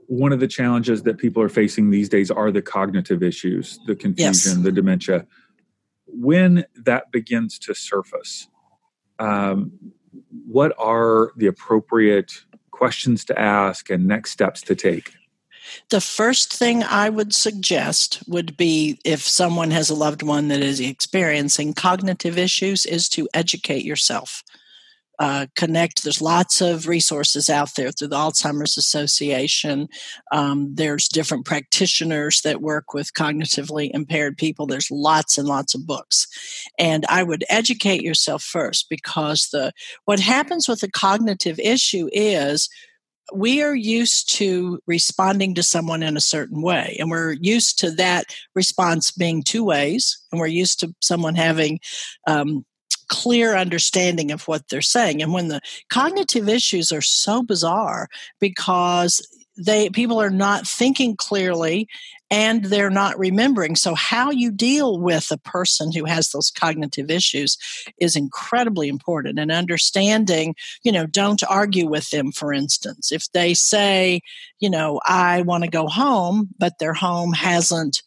one 0.07 0.31
of 0.31 0.39
the 0.39 0.47
challenges 0.47 1.03
that 1.03 1.17
people 1.17 1.41
are 1.41 1.49
facing 1.49 1.89
these 1.89 2.09
days 2.09 2.31
are 2.31 2.51
the 2.51 2.61
cognitive 2.61 3.23
issues, 3.23 3.79
the 3.87 3.95
confusion, 3.95 4.57
yes. 4.57 4.63
the 4.63 4.71
dementia. 4.71 5.25
When 6.05 6.65
that 6.75 7.11
begins 7.11 7.59
to 7.59 7.73
surface, 7.73 8.47
um, 9.19 9.71
what 10.47 10.73
are 10.77 11.31
the 11.35 11.47
appropriate 11.47 12.31
questions 12.71 13.25
to 13.25 13.39
ask 13.39 13.89
and 13.89 14.05
next 14.05 14.31
steps 14.31 14.61
to 14.63 14.75
take? 14.75 15.13
The 15.89 16.01
first 16.01 16.53
thing 16.53 16.83
I 16.83 17.09
would 17.09 17.33
suggest 17.33 18.23
would 18.27 18.55
be 18.55 18.99
if 19.03 19.21
someone 19.21 19.71
has 19.71 19.89
a 19.89 19.95
loved 19.95 20.21
one 20.21 20.47
that 20.49 20.61
is 20.61 20.79
experiencing 20.79 21.73
cognitive 21.73 22.37
issues, 22.37 22.85
is 22.85 23.09
to 23.09 23.27
educate 23.33 23.83
yourself 23.83 24.43
uh, 25.19 25.47
connect. 25.55 26.03
There's 26.03 26.21
lots 26.21 26.61
of 26.61 26.87
resources 26.87 27.49
out 27.49 27.75
there 27.75 27.91
through 27.91 28.09
the 28.09 28.15
Alzheimer's 28.15 28.77
Association. 28.77 29.87
Um, 30.31 30.75
there's 30.75 31.07
different 31.07 31.45
practitioners 31.45 32.41
that 32.41 32.61
work 32.61 32.93
with 32.93 33.13
cognitively 33.13 33.91
impaired 33.93 34.37
people. 34.37 34.65
There's 34.65 34.91
lots 34.91 35.37
and 35.37 35.47
lots 35.47 35.73
of 35.73 35.85
books, 35.85 36.27
and 36.77 37.05
I 37.09 37.23
would 37.23 37.43
educate 37.49 38.01
yourself 38.01 38.43
first 38.43 38.89
because 38.89 39.49
the 39.51 39.71
what 40.05 40.19
happens 40.19 40.67
with 40.67 40.83
a 40.83 40.91
cognitive 40.91 41.59
issue 41.59 42.09
is 42.11 42.69
we 43.33 43.61
are 43.61 43.75
used 43.75 44.31
to 44.35 44.79
responding 44.85 45.55
to 45.55 45.63
someone 45.63 46.03
in 46.03 46.15
a 46.15 46.21
certain 46.21 46.61
way 46.61 46.95
and 46.99 47.09
we're 47.09 47.31
used 47.41 47.79
to 47.79 47.89
that 47.91 48.25
response 48.53 49.11
being 49.11 49.41
two 49.41 49.63
ways 49.63 50.21
and 50.31 50.39
we're 50.39 50.45
used 50.45 50.79
to 50.79 50.93
someone 51.01 51.35
having 51.35 51.79
um, 52.27 52.63
clear 53.07 53.55
understanding 53.55 54.31
of 54.31 54.47
what 54.47 54.69
they're 54.69 54.81
saying. 54.81 55.21
And 55.21 55.33
when 55.33 55.47
the 55.47 55.61
cognitive 55.89 56.49
issues 56.49 56.91
are 56.91 57.01
so 57.01 57.43
bizarre 57.43 58.07
because 58.39 59.25
they 59.57 59.89
people 59.89 60.21
are 60.21 60.29
not 60.29 60.67
thinking 60.67 61.15
clearly 61.15 61.87
and 62.29 62.65
they're 62.65 62.89
not 62.89 63.17
remembering. 63.17 63.75
So 63.75 63.93
how 63.93 64.31
you 64.31 64.51
deal 64.51 64.99
with 64.99 65.31
a 65.31 65.37
person 65.37 65.91
who 65.93 66.05
has 66.05 66.31
those 66.31 66.49
cognitive 66.51 67.09
issues 67.11 67.57
is 67.99 68.15
incredibly 68.15 68.89
important. 68.89 69.39
And 69.39 69.51
understanding 69.51 70.55
you 70.83 70.91
know 70.91 71.05
don't 71.05 71.43
argue 71.49 71.87
with 71.87 72.09
them 72.09 72.31
for 72.31 72.51
instance. 72.51 73.11
If 73.11 73.31
they 73.31 73.53
say 73.53 74.21
you 74.59 74.69
know 74.69 74.99
i 75.05 75.41
want 75.41 75.63
to 75.63 75.69
go 75.69 75.87
home 75.87 76.49
but 76.57 76.79
their 76.79 76.93
home 76.93 77.33
hasn't 77.33 78.01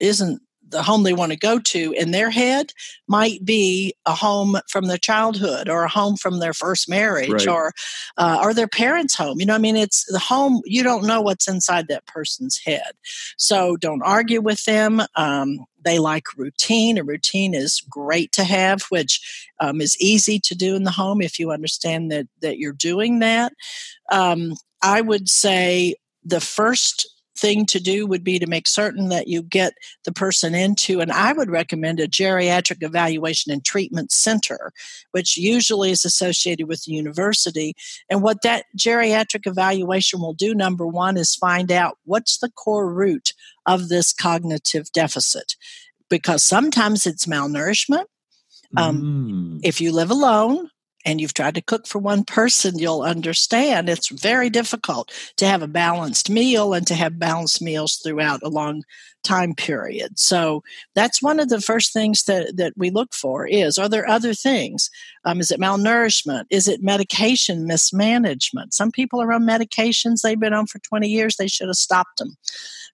isn't 0.00 0.40
the 0.68 0.82
home 0.82 1.02
they 1.02 1.12
want 1.12 1.32
to 1.32 1.38
go 1.38 1.58
to 1.58 1.92
in 1.92 2.10
their 2.10 2.30
head 2.30 2.72
might 3.06 3.44
be 3.44 3.94
a 4.04 4.14
home 4.14 4.58
from 4.68 4.86
their 4.86 4.98
childhood 4.98 5.68
or 5.68 5.84
a 5.84 5.88
home 5.88 6.16
from 6.16 6.38
their 6.38 6.54
first 6.54 6.88
marriage 6.88 7.30
right. 7.30 7.48
or 7.48 7.72
uh, 8.16 8.38
or 8.42 8.52
their 8.52 8.68
parents 8.68 9.14
home 9.14 9.38
you 9.38 9.46
know 9.46 9.54
i 9.54 9.58
mean 9.58 9.76
it's 9.76 10.04
the 10.06 10.18
home 10.18 10.60
you 10.64 10.82
don't 10.82 11.06
know 11.06 11.20
what's 11.20 11.48
inside 11.48 11.88
that 11.88 12.06
person's 12.06 12.58
head 12.58 12.92
so 13.36 13.76
don't 13.76 14.02
argue 14.02 14.40
with 14.40 14.64
them 14.64 15.02
um, 15.14 15.58
they 15.84 15.98
like 15.98 16.24
routine 16.36 16.98
a 16.98 17.04
routine 17.04 17.54
is 17.54 17.82
great 17.88 18.32
to 18.32 18.44
have 18.44 18.82
which 18.88 19.48
um, 19.60 19.80
is 19.80 19.96
easy 20.00 20.38
to 20.38 20.54
do 20.54 20.74
in 20.74 20.84
the 20.84 20.90
home 20.90 21.20
if 21.20 21.38
you 21.38 21.50
understand 21.50 22.10
that 22.10 22.26
that 22.40 22.58
you're 22.58 22.72
doing 22.72 23.20
that 23.20 23.52
um, 24.10 24.54
i 24.82 25.00
would 25.00 25.28
say 25.28 25.94
the 26.24 26.40
first 26.40 27.08
thing 27.38 27.66
to 27.66 27.80
do 27.80 28.06
would 28.06 28.24
be 28.24 28.38
to 28.38 28.46
make 28.46 28.66
certain 28.66 29.08
that 29.08 29.28
you 29.28 29.42
get 29.42 29.74
the 30.04 30.12
person 30.12 30.54
into, 30.54 31.00
and 31.00 31.12
I 31.12 31.32
would 31.32 31.50
recommend 31.50 32.00
a 32.00 32.08
geriatric 32.08 32.82
evaluation 32.82 33.52
and 33.52 33.64
treatment 33.64 34.12
center, 34.12 34.72
which 35.12 35.36
usually 35.36 35.90
is 35.90 36.04
associated 36.04 36.68
with 36.68 36.84
the 36.84 36.92
university. 36.92 37.74
And 38.10 38.22
what 38.22 38.42
that 38.42 38.64
geriatric 38.78 39.46
evaluation 39.46 40.20
will 40.20 40.34
do, 40.34 40.54
number 40.54 40.86
one, 40.86 41.16
is 41.16 41.34
find 41.34 41.70
out 41.70 41.98
what's 42.04 42.38
the 42.38 42.50
core 42.50 42.92
root 42.92 43.32
of 43.66 43.88
this 43.88 44.12
cognitive 44.12 44.90
deficit. 44.92 45.56
Because 46.08 46.44
sometimes 46.44 47.06
it's 47.06 47.26
malnourishment. 47.26 48.04
Um, 48.76 49.58
mm. 49.58 49.60
If 49.62 49.80
you 49.80 49.92
live 49.92 50.10
alone, 50.10 50.70
and 51.06 51.20
you've 51.20 51.32
tried 51.32 51.54
to 51.54 51.62
cook 51.62 51.86
for 51.86 52.00
one 52.00 52.24
person, 52.24 52.78
you'll 52.78 53.02
understand 53.02 53.88
it's 53.88 54.08
very 54.08 54.50
difficult 54.50 55.12
to 55.36 55.46
have 55.46 55.62
a 55.62 55.68
balanced 55.68 56.28
meal 56.28 56.74
and 56.74 56.86
to 56.88 56.94
have 56.94 57.18
balanced 57.18 57.62
meals 57.62 57.96
throughout 57.96 58.42
a 58.42 58.48
long 58.48 58.82
time 59.26 59.54
period. 59.54 60.18
So 60.18 60.62
that's 60.94 61.20
one 61.20 61.40
of 61.40 61.48
the 61.48 61.60
first 61.60 61.92
things 61.92 62.24
that, 62.24 62.56
that 62.56 62.72
we 62.76 62.90
look 62.90 63.12
for 63.12 63.46
is 63.46 63.76
are 63.76 63.88
there 63.88 64.08
other 64.08 64.32
things? 64.32 64.90
Um, 65.24 65.40
is 65.40 65.50
it 65.50 65.60
malnourishment? 65.60 66.44
Is 66.50 66.68
it 66.68 66.82
medication 66.82 67.66
mismanagement? 67.66 68.72
Some 68.72 68.92
people 68.92 69.20
are 69.20 69.32
on 69.32 69.42
medications 69.42 70.22
they've 70.22 70.38
been 70.38 70.54
on 70.54 70.66
for 70.66 70.78
20 70.78 71.08
years, 71.08 71.36
they 71.36 71.48
should 71.48 71.68
have 71.68 71.76
stopped 71.76 72.18
them. 72.18 72.36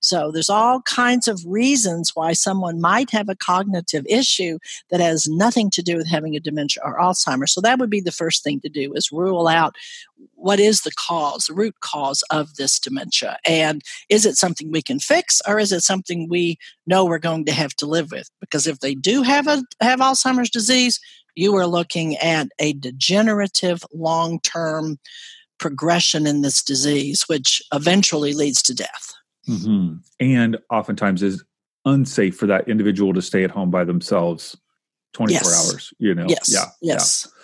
So 0.00 0.32
there's 0.32 0.50
all 0.50 0.82
kinds 0.82 1.28
of 1.28 1.40
reasons 1.46 2.10
why 2.14 2.32
someone 2.32 2.80
might 2.80 3.10
have 3.10 3.28
a 3.28 3.36
cognitive 3.36 4.04
issue 4.08 4.58
that 4.90 4.98
has 4.98 5.28
nothing 5.28 5.70
to 5.70 5.82
do 5.82 5.96
with 5.96 6.08
having 6.08 6.34
a 6.34 6.40
dementia 6.40 6.82
or 6.84 6.98
Alzheimer's. 6.98 7.52
So 7.52 7.60
that 7.60 7.78
would 7.78 7.90
be 7.90 8.00
the 8.00 8.10
first 8.10 8.42
thing 8.42 8.60
to 8.62 8.68
do 8.68 8.92
is 8.94 9.12
rule 9.12 9.46
out 9.46 9.76
what 10.34 10.60
is 10.60 10.82
the 10.82 10.92
cause, 10.98 11.46
the 11.46 11.54
root 11.54 11.74
cause 11.80 12.22
of 12.30 12.54
this 12.54 12.78
dementia? 12.78 13.38
And 13.44 13.82
is 14.08 14.26
it 14.26 14.36
something 14.36 14.70
we 14.70 14.82
can 14.82 14.98
fix 14.98 15.40
or 15.46 15.58
is 15.58 15.72
it 15.72 15.82
something 15.82 16.28
we 16.28 16.58
know 16.86 17.04
we're 17.04 17.18
going 17.18 17.44
to 17.46 17.52
have 17.52 17.74
to 17.76 17.86
live 17.86 18.10
with? 18.10 18.30
Because 18.40 18.66
if 18.66 18.80
they 18.80 18.94
do 18.94 19.22
have 19.22 19.46
a 19.46 19.62
have 19.80 20.00
Alzheimer's 20.00 20.50
disease, 20.50 21.00
you 21.34 21.54
are 21.56 21.66
looking 21.66 22.16
at 22.16 22.48
a 22.58 22.74
degenerative 22.74 23.84
long-term 23.92 24.98
progression 25.58 26.26
in 26.26 26.42
this 26.42 26.62
disease, 26.62 27.22
which 27.28 27.62
eventually 27.72 28.34
leads 28.34 28.62
to 28.62 28.74
death. 28.74 29.14
Mm-hmm. 29.48 29.96
And 30.20 30.58
oftentimes 30.70 31.22
is 31.22 31.44
unsafe 31.84 32.36
for 32.36 32.46
that 32.46 32.68
individual 32.68 33.12
to 33.14 33.22
stay 33.22 33.44
at 33.44 33.50
home 33.50 33.70
by 33.70 33.84
themselves 33.84 34.56
24 35.14 35.34
yes. 35.34 35.72
hours, 35.72 35.94
you 35.98 36.14
know? 36.14 36.26
Yes. 36.28 36.52
Yeah. 36.52 36.64
Yes. 36.80 37.28
Yeah. 37.28 37.38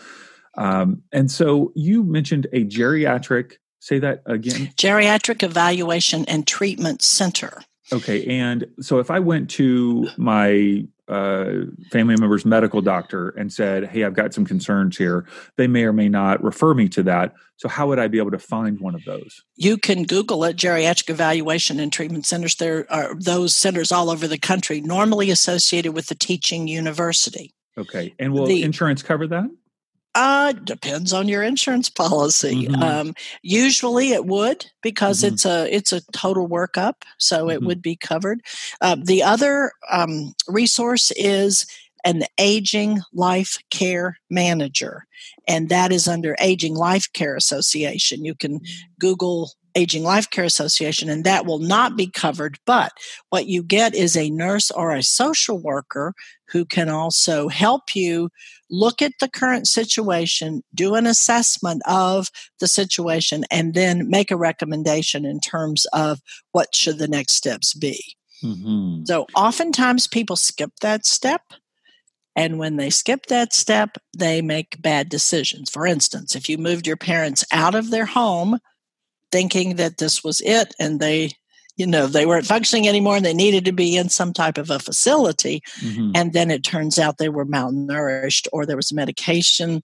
Um, 0.59 1.03
and 1.13 1.31
so 1.31 1.73
you 1.75 2.03
mentioned 2.03 2.49
a 2.53 2.65
geriatric, 2.65 3.55
say 3.79 4.01
that 4.01 4.23
again. 4.27 4.73
Geriatric 4.77 5.43
Evaluation 5.43 6.25
and 6.27 6.47
Treatment 6.47 7.01
Center. 7.01 7.63
Okay. 7.93 8.27
And 8.27 8.67
so 8.81 8.99
if 8.99 9.11
I 9.11 9.21
went 9.21 9.49
to 9.51 10.09
my 10.19 10.85
uh, 11.07 11.53
family 11.91 12.17
member's 12.17 12.45
medical 12.45 12.83
doctor 12.83 13.31
and 13.31 13.51
said, 13.51 13.87
Hey, 13.87 14.05
I've 14.05 14.15
got 14.15 14.35
some 14.35 14.45
concerns 14.45 14.99
here, 14.99 15.27
they 15.57 15.67
may 15.67 15.85
or 15.85 15.93
may 15.93 16.09
not 16.09 16.43
refer 16.43 16.75
me 16.75 16.89
to 16.91 17.03
that. 17.05 17.35
So, 17.57 17.69
how 17.69 17.89
would 17.89 17.99
I 17.99 18.09
be 18.09 18.19
able 18.19 18.31
to 18.33 18.39
find 18.39 18.79
one 18.79 18.95
of 18.95 19.05
those? 19.05 19.43
You 19.57 19.79
can 19.79 20.05
Google 20.05 20.45
it 20.45 20.57
geriatric 20.57 21.09
evaluation 21.09 21.81
and 21.81 21.91
treatment 21.93 22.27
centers. 22.27 22.57
There 22.57 22.87
are 22.93 23.15
those 23.15 23.55
centers 23.55 23.91
all 23.91 24.11
over 24.11 24.29
the 24.29 24.39
country, 24.39 24.83
normally 24.83 25.31
associated 25.31 25.93
with 25.93 26.09
the 26.09 26.15
teaching 26.15 26.69
university. 26.69 27.55
Okay. 27.79 28.15
And 28.19 28.35
will 28.35 28.47
the, 28.47 28.63
insurance 28.63 29.03
cover 29.03 29.27
that? 29.29 29.51
Uh, 30.19 30.51
depends 30.51 31.13
on 31.13 31.29
your 31.29 31.45
insurance 31.45 31.89
policy. 31.89 32.67
Mm-hmm. 32.67 32.83
Um, 32.83 33.15
usually 33.43 34.11
it 34.11 34.27
would 34.27 34.67
because 34.83 35.19
mm-hmm. 35.23 35.35
it's 35.35 35.47
a 35.47 35.73
it's 35.73 35.93
a 35.93 36.01
total 36.11 36.49
workup, 36.49 36.95
so 37.19 37.43
mm-hmm. 37.43 37.51
it 37.51 37.63
would 37.63 37.81
be 37.81 37.95
covered. 37.95 38.41
Uh, 38.81 38.97
the 39.01 39.23
other 39.23 39.71
um, 39.93 40.35
resource 40.49 41.13
is 41.13 41.67
an 42.09 42.23
aging 42.39 43.03
life 43.13 43.59
care 43.71 44.19
manager, 44.31 45.05
and 45.47 45.69
that 45.69 45.93
is 45.93 46.09
under 46.09 46.35
Aging 46.41 46.75
Life 46.75 47.13
Care 47.13 47.37
Association. 47.37 48.25
You 48.25 48.35
can 48.35 48.61
Google 48.99 49.51
Aging 49.75 50.05
Life 50.05 50.31
Care 50.31 50.45
Association, 50.45 51.11
and 51.11 51.23
that 51.25 51.45
will 51.45 51.59
not 51.59 51.97
be 51.97 52.07
covered. 52.07 52.59
But 52.65 52.93
what 53.29 53.47
you 53.47 53.63
get 53.63 53.95
is 53.95 54.17
a 54.17 54.31
nurse 54.31 54.71
or 54.71 54.91
a 54.91 55.03
social 55.03 55.59
worker 55.59 56.15
who 56.49 56.65
can 56.65 56.89
also 56.89 57.49
help 57.49 57.95
you 57.95 58.31
look 58.71 59.03
at 59.03 59.13
the 59.21 59.29
current 59.29 59.69
situation, 59.69 60.63
do 60.75 60.95
an 60.95 61.07
assessment 61.07 61.83
of 61.87 62.29
the 62.59 62.69
situation, 62.69 63.45
and 63.51 63.75
then 63.75 64.09
make 64.09 64.31
a 64.31 64.37
recommendation 64.37 65.27
in 65.27 65.41
terms 65.41 65.85
of 65.93 66.21
what 66.53 66.75
should 66.75 66.97
the 66.99 67.09
next 67.09 67.35
steps 67.35 67.75
be. 67.75 68.03
Mm-hmm. 68.43 69.05
So 69.05 69.27
oftentimes 69.35 70.07
people 70.07 70.37
skip 70.37 70.73
that 70.81 71.05
step. 71.05 71.43
And 72.39 72.57
when 72.57 72.77
they 72.77 72.89
skip 72.89 73.27
that 73.27 73.53
step, 73.53 73.99
they 74.17 74.43
make 74.43 74.81
bad 74.81 75.09
decisions. 75.09 75.71
For 75.71 75.89
instance, 75.89 76.37
if 76.37 76.49
you 76.49 76.57
moved 76.57 76.87
your 76.87 76.97
parents 76.97 77.45
out 77.53 77.75
of 77.75 77.91
their 77.91 78.07
home 78.07 78.61
thinking 79.33 79.75
that 79.75 79.99
this 79.99 80.23
was 80.23 80.41
it 80.43 80.73
and 80.79 81.01
they 81.01 81.33
you 81.77 81.87
know 81.87 82.07
they 82.07 82.27
weren't 82.27 82.47
functioning 82.47 82.87
anymore 82.89 83.17
and 83.17 83.27
they 83.27 83.35
needed 83.35 83.65
to 83.65 83.73
be 83.73 83.97
in 83.97 84.09
some 84.09 84.33
type 84.33 84.57
of 84.57 84.71
a 84.71 84.79
facility 84.79 85.63
mm-hmm. 85.81 86.13
and 86.15 86.33
then 86.33 86.51
it 86.51 86.65
turns 86.65 86.99
out 86.99 87.19
they 87.19 87.29
were 87.29 87.45
malnourished 87.45 88.49
or 88.53 88.65
there 88.65 88.77
was 88.77 88.91
a 88.91 88.95
medication 88.95 89.83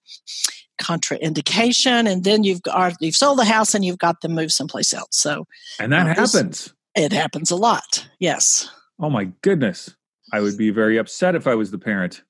contraindication 0.81 2.11
and 2.11 2.25
then 2.25 2.43
you've 2.45 2.63
got 2.63 2.95
you've 3.01 3.17
sold 3.17 3.39
the 3.39 3.45
house 3.45 3.75
and 3.75 3.85
you've 3.85 3.99
got 3.99 4.21
them 4.23 4.33
moved 4.33 4.53
someplace 4.53 4.95
else. 4.95 5.09
So 5.11 5.47
and 5.79 5.93
that 5.93 6.07
uh, 6.07 6.23
happens. 6.23 6.73
It 6.95 7.13
happens 7.13 7.51
a 7.51 7.57
lot. 7.57 8.09
Yes. 8.19 8.71
Oh 9.01 9.11
my 9.11 9.25
goodness. 9.43 9.95
I 10.33 10.41
would 10.41 10.57
be 10.57 10.71
very 10.71 10.97
upset 10.97 11.35
if 11.35 11.47
i 11.47 11.55
was 11.55 11.71
the 11.71 11.79
parent 11.79 12.23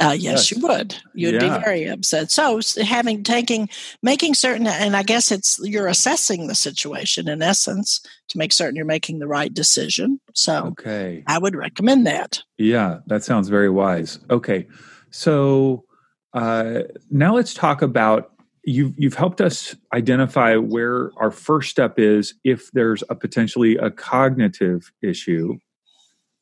uh, 0.00 0.16
yes, 0.18 0.22
yes, 0.22 0.50
you 0.50 0.66
would. 0.66 0.96
You'd 1.14 1.34
yeah. 1.34 1.58
be 1.58 1.64
very 1.64 1.84
upset. 1.84 2.30
So, 2.30 2.60
having 2.82 3.22
taking, 3.22 3.68
making 4.02 4.34
certain, 4.34 4.66
and 4.66 4.96
I 4.96 5.02
guess 5.02 5.30
it's 5.30 5.60
you're 5.62 5.86
assessing 5.86 6.46
the 6.46 6.54
situation 6.54 7.28
in 7.28 7.42
essence 7.42 8.00
to 8.28 8.38
make 8.38 8.52
certain 8.52 8.74
you're 8.74 8.84
making 8.84 9.18
the 9.18 9.28
right 9.28 9.52
decision. 9.52 10.20
So, 10.34 10.66
okay, 10.68 11.22
I 11.26 11.38
would 11.38 11.54
recommend 11.54 12.06
that. 12.06 12.42
Yeah, 12.58 12.98
that 13.06 13.22
sounds 13.22 13.48
very 13.48 13.70
wise. 13.70 14.18
Okay, 14.30 14.66
so 15.10 15.84
uh, 16.32 16.80
now 17.10 17.34
let's 17.34 17.54
talk 17.54 17.82
about 17.82 18.32
you've 18.64 18.94
you've 18.96 19.14
helped 19.14 19.40
us 19.40 19.76
identify 19.92 20.56
where 20.56 21.10
our 21.16 21.30
first 21.30 21.70
step 21.70 21.98
is 21.98 22.34
if 22.44 22.70
there's 22.72 23.04
a 23.08 23.14
potentially 23.14 23.76
a 23.76 23.90
cognitive 23.90 24.90
issue. 25.02 25.58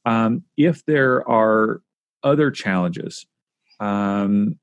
Um, 0.07 0.45
if 0.57 0.85
there 0.87 1.29
are 1.29 1.83
other 2.23 2.51
challenges 2.51 3.27
um, 3.79 4.59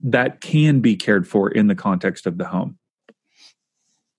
that 0.00 0.40
can 0.40 0.80
be 0.80 0.96
cared 0.96 1.26
for 1.26 1.50
in 1.50 1.66
the 1.66 1.74
context 1.74 2.26
of 2.26 2.38
the 2.38 2.46
home. 2.46 2.78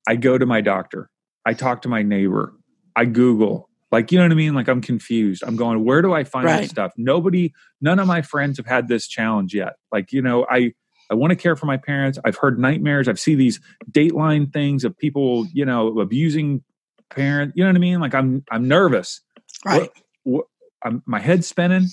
I 0.08 0.16
go 0.16 0.38
to 0.38 0.46
my 0.46 0.62
doctor. 0.62 1.10
I 1.46 1.54
talk 1.54 1.82
to 1.84 1.90
my 1.90 2.02
neighbor. 2.02 2.54
I 2.96 3.06
Google. 3.06 3.70
Like, 3.92 4.12
you 4.12 4.18
know 4.18 4.26
what 4.26 4.32
I 4.32 4.36
mean? 4.36 4.54
Like, 4.54 4.68
I'm 4.68 4.82
confused. 4.82 5.44
I'm 5.46 5.56
going, 5.56 5.84
where 5.86 6.02
do 6.02 6.14
I 6.14 6.24
find 6.24 6.46
right. 6.46 6.62
this 6.62 6.70
stuff? 6.70 6.92
Nobody, 6.98 7.54
none 7.80 8.00
of 8.00 8.08
my 8.08 8.22
friends 8.22 8.58
have 8.58 8.66
had 8.66 8.88
this 8.90 9.08
challenge 9.08 9.54
yet. 9.54 9.74
Like, 9.92 10.12
you 10.12 10.22
know, 10.22 10.46
I, 10.50 10.74
I 11.10 11.14
want 11.16 11.32
to 11.32 11.38
care 11.38 11.56
for 11.56 11.68
my 11.68 11.78
parents. 11.78 12.20
I've 12.26 12.36
heard 12.36 12.60
nightmares. 12.60 13.08
I've 13.08 13.20
seen 13.20 13.38
these 13.38 13.62
Dateline 13.92 14.52
things 14.52 14.84
of 14.84 14.98
people, 14.98 15.48
you 15.54 15.64
know, 15.64 16.00
abusing 16.00 16.64
parents. 17.10 17.54
You 17.56 17.64
know 17.64 17.70
what 17.70 17.78
I 17.78 17.80
mean? 17.80 18.00
Like 18.00 18.14
I'm 18.14 18.44
I'm 18.52 18.68
nervous. 18.68 19.22
Right. 19.66 19.82
What, 19.82 19.92
what, 20.24 20.46
I'm, 20.84 21.04
my 21.06 21.20
head's 21.20 21.48
spinning. 21.48 21.88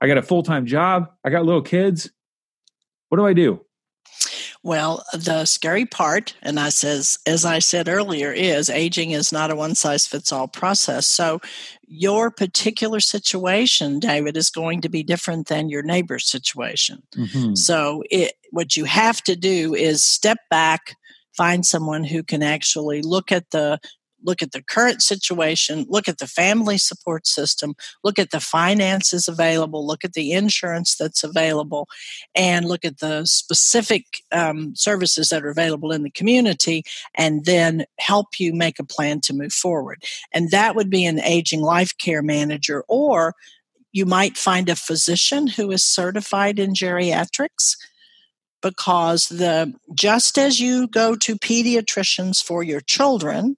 I 0.00 0.06
got 0.06 0.18
a 0.18 0.22
full 0.22 0.42
time 0.42 0.66
job. 0.66 1.10
I 1.24 1.30
got 1.30 1.44
little 1.44 1.62
kids. 1.62 2.10
What 3.08 3.18
do 3.18 3.26
I 3.26 3.32
do? 3.32 3.64
Well, 4.62 5.04
the 5.14 5.46
scary 5.46 5.86
part, 5.86 6.36
and 6.42 6.60
I 6.60 6.68
says, 6.68 7.18
as 7.26 7.46
I 7.46 7.60
said 7.60 7.88
earlier, 7.88 8.30
is 8.30 8.68
aging 8.68 9.12
is 9.12 9.32
not 9.32 9.50
a 9.50 9.56
one 9.56 9.74
size 9.74 10.06
fits 10.06 10.32
all 10.32 10.48
process. 10.48 11.06
So 11.06 11.40
your 11.86 12.30
particular 12.30 13.00
situation, 13.00 14.00
David, 14.00 14.36
is 14.36 14.50
going 14.50 14.82
to 14.82 14.90
be 14.90 15.02
different 15.02 15.48
than 15.48 15.70
your 15.70 15.82
neighbor's 15.82 16.28
situation. 16.28 17.02
Mm-hmm. 17.16 17.54
So 17.54 18.04
it, 18.10 18.34
what 18.50 18.76
you 18.76 18.84
have 18.84 19.22
to 19.22 19.34
do 19.34 19.74
is 19.74 20.04
step 20.04 20.38
back, 20.50 20.94
find 21.34 21.64
someone 21.64 22.04
who 22.04 22.22
can 22.22 22.42
actually 22.42 23.00
look 23.00 23.32
at 23.32 23.50
the 23.52 23.80
look 24.22 24.42
at 24.42 24.52
the 24.52 24.62
current 24.62 25.02
situation, 25.02 25.86
look 25.88 26.08
at 26.08 26.18
the 26.18 26.26
family 26.26 26.78
support 26.78 27.26
system, 27.26 27.74
look 28.04 28.18
at 28.18 28.30
the 28.30 28.40
finances 28.40 29.28
available, 29.28 29.86
look 29.86 30.04
at 30.04 30.12
the 30.12 30.32
insurance 30.32 30.96
that's 30.96 31.24
available, 31.24 31.88
and 32.34 32.66
look 32.66 32.84
at 32.84 32.98
the 32.98 33.24
specific 33.24 34.04
um, 34.32 34.74
services 34.74 35.28
that 35.28 35.44
are 35.44 35.50
available 35.50 35.92
in 35.92 36.02
the 36.02 36.10
community, 36.10 36.82
and 37.14 37.44
then 37.44 37.84
help 37.98 38.38
you 38.38 38.52
make 38.52 38.78
a 38.78 38.84
plan 38.84 39.20
to 39.20 39.34
move 39.34 39.52
forward. 39.52 40.02
And 40.32 40.50
that 40.50 40.74
would 40.74 40.90
be 40.90 41.04
an 41.04 41.20
aging 41.20 41.62
life 41.62 41.96
care 41.98 42.22
manager, 42.22 42.84
or 42.88 43.34
you 43.92 44.06
might 44.06 44.36
find 44.36 44.68
a 44.68 44.76
physician 44.76 45.46
who 45.46 45.70
is 45.70 45.82
certified 45.82 46.58
in 46.58 46.74
geriatrics 46.74 47.76
because 48.62 49.26
the 49.28 49.72
just 49.94 50.38
as 50.38 50.60
you 50.60 50.86
go 50.86 51.16
to 51.16 51.36
pediatricians 51.36 52.42
for 52.42 52.62
your 52.62 52.80
children 52.80 53.56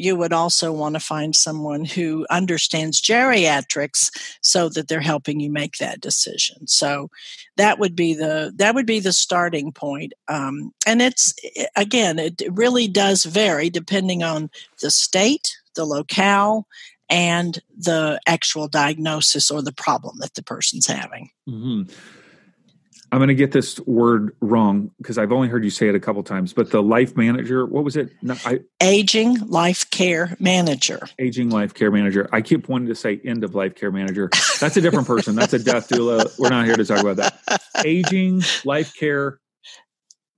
you 0.00 0.16
would 0.16 0.32
also 0.32 0.72
want 0.72 0.94
to 0.94 1.00
find 1.00 1.34
someone 1.34 1.84
who 1.84 2.26
understands 2.30 3.00
geriatrics 3.00 4.10
so 4.40 4.68
that 4.68 4.88
they're 4.88 5.00
helping 5.00 5.40
you 5.40 5.50
make 5.50 5.76
that 5.76 6.00
decision 6.00 6.66
so 6.66 7.10
that 7.56 7.78
would 7.78 7.94
be 7.94 8.14
the 8.14 8.52
that 8.56 8.74
would 8.74 8.86
be 8.86 9.00
the 9.00 9.12
starting 9.12 9.72
point 9.72 10.12
um, 10.28 10.72
and 10.86 11.02
it's 11.02 11.34
again 11.76 12.18
it 12.18 12.42
really 12.50 12.88
does 12.88 13.24
vary 13.24 13.70
depending 13.70 14.22
on 14.22 14.50
the 14.80 14.90
state 14.90 15.56
the 15.74 15.84
locale 15.84 16.66
and 17.08 17.58
the 17.76 18.20
actual 18.26 18.68
diagnosis 18.68 19.50
or 19.50 19.62
the 19.62 19.72
problem 19.72 20.18
that 20.20 20.34
the 20.34 20.42
person's 20.42 20.86
having 20.86 21.30
mm-hmm. 21.48 21.82
I'm 23.12 23.18
going 23.18 23.28
to 23.28 23.34
get 23.34 23.50
this 23.50 23.80
word 23.80 24.36
wrong 24.40 24.92
because 24.98 25.18
I've 25.18 25.32
only 25.32 25.48
heard 25.48 25.64
you 25.64 25.70
say 25.70 25.88
it 25.88 25.96
a 25.96 26.00
couple 26.00 26.22
times. 26.22 26.52
But 26.52 26.70
the 26.70 26.82
life 26.82 27.16
manager, 27.16 27.66
what 27.66 27.82
was 27.82 27.96
it? 27.96 28.10
No, 28.22 28.36
I, 28.44 28.60
aging 28.80 29.48
life 29.48 29.90
care 29.90 30.36
manager. 30.38 31.00
Aging 31.18 31.50
life 31.50 31.74
care 31.74 31.90
manager. 31.90 32.28
I 32.32 32.40
keep 32.40 32.68
wanting 32.68 32.88
to 32.88 32.94
say 32.94 33.20
end 33.24 33.42
of 33.42 33.54
life 33.54 33.74
care 33.74 33.90
manager. 33.90 34.30
That's 34.60 34.76
a 34.76 34.80
different 34.80 35.08
person. 35.08 35.34
That's 35.34 35.52
a 35.52 35.58
death 35.58 35.88
doula. 35.88 36.38
We're 36.38 36.50
not 36.50 36.66
here 36.66 36.76
to 36.76 36.84
talk 36.84 37.00
about 37.00 37.16
that. 37.16 37.62
Aging 37.84 38.42
life 38.64 38.94
care 38.94 39.40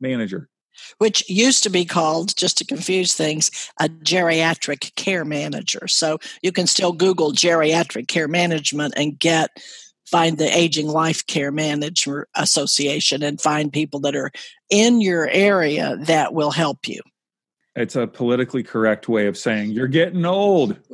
manager. 0.01 0.49
Which 0.97 1.29
used 1.29 1.63
to 1.65 1.71
be 1.71 1.85
called, 1.85 2.35
just 2.37 2.57
to 2.59 2.65
confuse 2.65 3.15
things, 3.15 3.51
a 3.79 3.89
geriatric 3.89 4.95
care 4.95 5.25
manager. 5.25 5.87
So 5.89 6.19
you 6.43 6.53
can 6.53 6.67
still 6.67 6.93
Google 6.93 7.33
geriatric 7.33 8.09
care 8.09 8.29
management 8.29 8.95
and 8.97 9.19
get 9.19 9.51
find 10.13 10.39
the 10.39 10.57
Aging 10.57 10.87
Life 10.87 11.27
Care 11.27 11.51
Manager 11.51 12.29
Association 12.37 13.23
and 13.23 13.41
find 13.41 13.73
people 13.73 13.99
that 14.01 14.15
are 14.15 14.31
in 14.71 15.01
your 15.01 15.29
area 15.29 15.97
that 16.03 16.35
will 16.35 16.53
help 16.53 16.87
you. 16.87 17.01
It's 17.75 17.97
a 17.97 18.07
politically 18.07 18.63
correct 18.63 19.09
way 19.09 19.27
of 19.27 19.39
saying 19.39 19.71
you're 19.71 19.89
getting 19.89 20.25
old. 20.27 20.77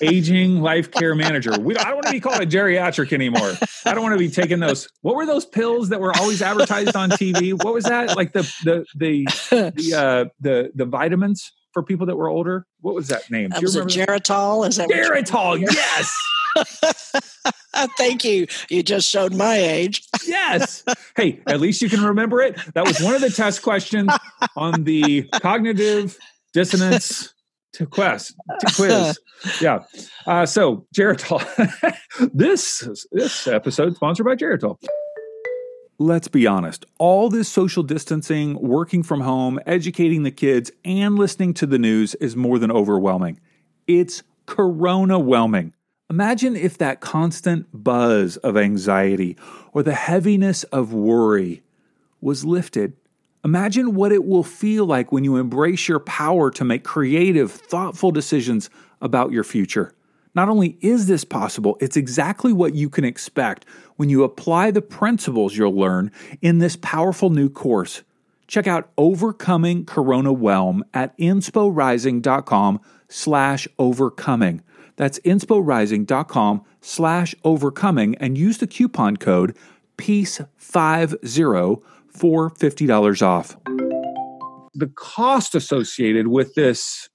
Aging 0.00 0.60
life 0.60 0.90
care 0.90 1.14
manager. 1.14 1.52
We, 1.60 1.76
I 1.76 1.84
don't 1.84 1.94
want 1.94 2.06
to 2.06 2.12
be 2.12 2.20
called 2.20 2.40
a 2.40 2.46
geriatric 2.46 3.12
anymore. 3.12 3.52
I 3.84 3.94
don't 3.94 4.02
want 4.02 4.14
to 4.14 4.18
be 4.18 4.28
taking 4.28 4.58
those. 4.58 4.88
What 5.02 5.14
were 5.14 5.26
those 5.26 5.46
pills 5.46 5.88
that 5.90 6.00
were 6.00 6.16
always 6.16 6.42
advertised 6.42 6.96
on 6.96 7.10
TV? 7.10 7.52
What 7.52 7.72
was 7.72 7.84
that? 7.84 8.16
Like 8.16 8.32
the 8.32 8.42
the 8.64 8.84
the 8.96 9.24
the 9.76 9.94
uh, 9.96 10.24
the, 10.40 10.72
the 10.74 10.84
vitamins 10.84 11.52
for 11.72 11.82
people 11.82 12.06
that 12.06 12.16
were 12.16 12.28
older. 12.28 12.66
What 12.80 12.94
was 12.94 13.08
that 13.08 13.30
name? 13.30 13.50
That 13.50 13.62
was 13.62 13.76
it 13.76 13.84
Geritol. 13.84 14.66
Is 14.66 14.76
that 14.76 14.88
Geritol? 14.88 15.60
Yes. 15.70 16.12
Thank 17.98 18.24
you. 18.24 18.46
You 18.70 18.82
just 18.82 19.08
showed 19.08 19.34
my 19.34 19.56
age. 19.56 20.02
yes. 20.26 20.84
Hey, 21.16 21.40
at 21.46 21.60
least 21.60 21.82
you 21.82 21.88
can 21.88 22.02
remember 22.02 22.40
it. 22.42 22.58
That 22.74 22.86
was 22.86 23.00
one 23.00 23.14
of 23.14 23.20
the 23.20 23.30
test 23.30 23.62
questions 23.62 24.10
on 24.56 24.84
the 24.84 25.24
cognitive 25.40 26.18
dissonance 26.52 27.34
to 27.74 27.86
quest 27.86 28.34
to 28.60 28.72
quiz. 28.74 29.18
Yeah. 29.60 29.80
Uh, 30.26 30.46
so 30.46 30.86
Geritol. 30.94 31.42
this 32.32 32.88
this 33.12 33.46
episode 33.46 33.96
sponsored 33.96 34.26
by 34.26 34.34
Geritol. 34.34 34.78
Let's 35.98 36.28
be 36.28 36.46
honest. 36.46 36.84
All 36.98 37.30
this 37.30 37.48
social 37.48 37.82
distancing, 37.82 38.60
working 38.60 39.02
from 39.02 39.22
home, 39.22 39.58
educating 39.66 40.24
the 40.24 40.30
kids, 40.30 40.70
and 40.84 41.18
listening 41.18 41.54
to 41.54 41.66
the 41.66 41.78
news 41.78 42.14
is 42.16 42.36
more 42.36 42.58
than 42.58 42.70
overwhelming. 42.70 43.40
It's 43.86 44.22
corona 44.44 45.18
whelming. 45.18 45.72
Imagine 46.08 46.54
if 46.54 46.78
that 46.78 47.00
constant 47.00 47.66
buzz 47.72 48.36
of 48.38 48.56
anxiety 48.56 49.36
or 49.72 49.82
the 49.82 49.94
heaviness 49.94 50.62
of 50.64 50.92
worry 50.92 51.62
was 52.20 52.44
lifted. 52.44 52.92
Imagine 53.44 53.94
what 53.94 54.12
it 54.12 54.24
will 54.24 54.44
feel 54.44 54.86
like 54.86 55.10
when 55.10 55.24
you 55.24 55.36
embrace 55.36 55.88
your 55.88 55.98
power 55.98 56.50
to 56.52 56.64
make 56.64 56.84
creative, 56.84 57.50
thoughtful 57.50 58.12
decisions 58.12 58.70
about 59.00 59.32
your 59.32 59.42
future. 59.42 59.92
Not 60.32 60.48
only 60.48 60.78
is 60.80 61.06
this 61.06 61.24
possible, 61.24 61.76
it's 61.80 61.96
exactly 61.96 62.52
what 62.52 62.74
you 62.74 62.88
can 62.88 63.04
expect 63.04 63.64
when 63.96 64.08
you 64.08 64.22
apply 64.22 64.70
the 64.70 64.82
principles 64.82 65.56
you'll 65.56 65.74
learn 65.74 66.12
in 66.40 66.58
this 66.58 66.76
powerful 66.76 67.30
new 67.30 67.48
course. 67.48 68.02
Check 68.46 68.68
out 68.68 68.90
Overcoming 68.96 69.84
Corona 69.86 70.32
Whelm 70.32 70.84
at 70.94 71.18
insporising.com 71.18 72.80
slash 73.08 73.66
overcoming. 73.76 74.62
That's 74.96 75.18
insporising.com 75.20 76.64
slash 76.80 77.34
overcoming 77.44 78.14
and 78.16 78.36
use 78.36 78.58
the 78.58 78.66
coupon 78.66 79.16
code 79.16 79.56
PEACE50 79.98 81.82
for 82.08 82.50
$50 82.50 83.22
off. 83.22 83.56
The 84.74 84.88
cost 84.94 85.54
associated 85.54 86.28
with 86.28 86.54
this 86.54 87.08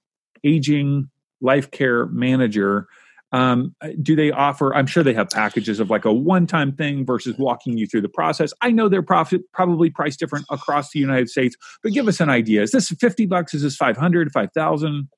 aging 0.44 1.10
life 1.40 1.70
care 1.70 2.06
manager 2.06 2.86
um, 3.32 3.74
do 4.02 4.14
they 4.14 4.30
offer 4.30 4.74
i'm 4.74 4.86
sure 4.86 5.02
they 5.02 5.14
have 5.14 5.30
packages 5.30 5.80
of 5.80 5.88
like 5.88 6.04
a 6.04 6.12
one-time 6.12 6.72
thing 6.72 7.06
versus 7.06 7.34
walking 7.38 7.78
you 7.78 7.86
through 7.86 8.02
the 8.02 8.08
process. 8.08 8.52
I 8.60 8.70
know 8.70 8.88
they're 8.88 9.02
profit, 9.02 9.40
probably 9.52 9.88
priced 9.88 10.20
different 10.20 10.44
across 10.50 10.90
the 10.90 10.98
united 10.98 11.30
states 11.30 11.56
but 11.82 11.92
give 11.92 12.08
us 12.08 12.20
an 12.20 12.28
idea. 12.28 12.62
Is 12.62 12.72
this 12.72 12.90
50 12.90 13.26
bucks? 13.26 13.54
Is 13.54 13.62
this 13.62 13.76
500 13.76 14.32
5000 14.32 15.08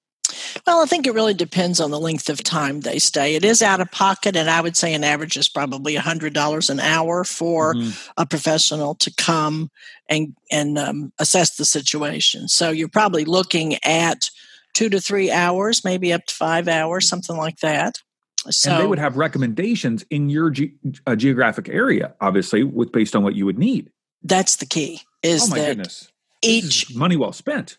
well, 0.67 0.83
I 0.83 0.87
think 0.87 1.07
it 1.07 1.15
really 1.15 1.35
depends 1.35 1.81
on 1.81 1.91
the 1.91 2.01
length 2.01 2.29
of 2.29 2.43
time 2.43 2.81
they 2.81 2.99
stay. 2.99 3.35
It 3.35 3.45
is 3.45 3.63
out 3.63 3.81
of 3.81 3.91
pocket, 3.91 4.37
and 4.37 4.49
I 4.49 4.61
would 4.61 4.77
say 4.77 4.95
an 4.95 5.05
average 5.05 5.37
is 5.37 5.49
probably 5.49 5.95
$100 5.95 6.71
an 6.71 6.81
hour 6.81 7.25
for 7.25 7.75
mm-hmm. 7.75 8.11
a 8.17 8.27
professional 8.27 8.95
to 8.97 9.13
come 9.15 9.71
and, 10.09 10.35
and 10.51 10.79
um, 10.79 11.13
assess 11.19 11.57
the 11.57 11.65
situation. 11.65 12.49
So 12.49 12.71
you're 12.71 12.89
probably 12.89 13.25
looking 13.25 13.77
at 13.85 14.31
two 14.75 14.89
to 14.91 15.01
three 15.01 15.31
hours, 15.31 15.85
maybe 15.85 16.13
up 16.13 16.27
to 16.27 16.35
five 16.35 16.69
hours, 16.69 17.09
something 17.09 17.37
like 17.37 17.59
that. 17.61 18.03
So, 18.51 18.73
and 18.73 18.83
they 18.83 18.87
would 18.87 18.99
have 18.99 19.17
recommendations 19.17 20.05
in 20.11 20.29
your 20.29 20.51
ge- 20.51 20.73
uh, 21.07 21.17
geographic 21.17 21.69
area, 21.69 22.15
obviously, 22.21 22.63
with 22.63 22.93
based 22.93 23.17
on 23.17 23.23
what 23.23 23.35
you 23.35 23.47
would 23.47 23.59
need. 23.59 23.91
That's 24.23 24.57
the 24.57 24.67
key. 24.67 25.01
Is 25.23 25.45
oh 25.45 25.49
my 25.49 25.59
that 25.61 25.67
goodness! 25.69 26.13
Each 26.43 26.95
money 26.95 27.17
well 27.17 27.33
spent 27.33 27.79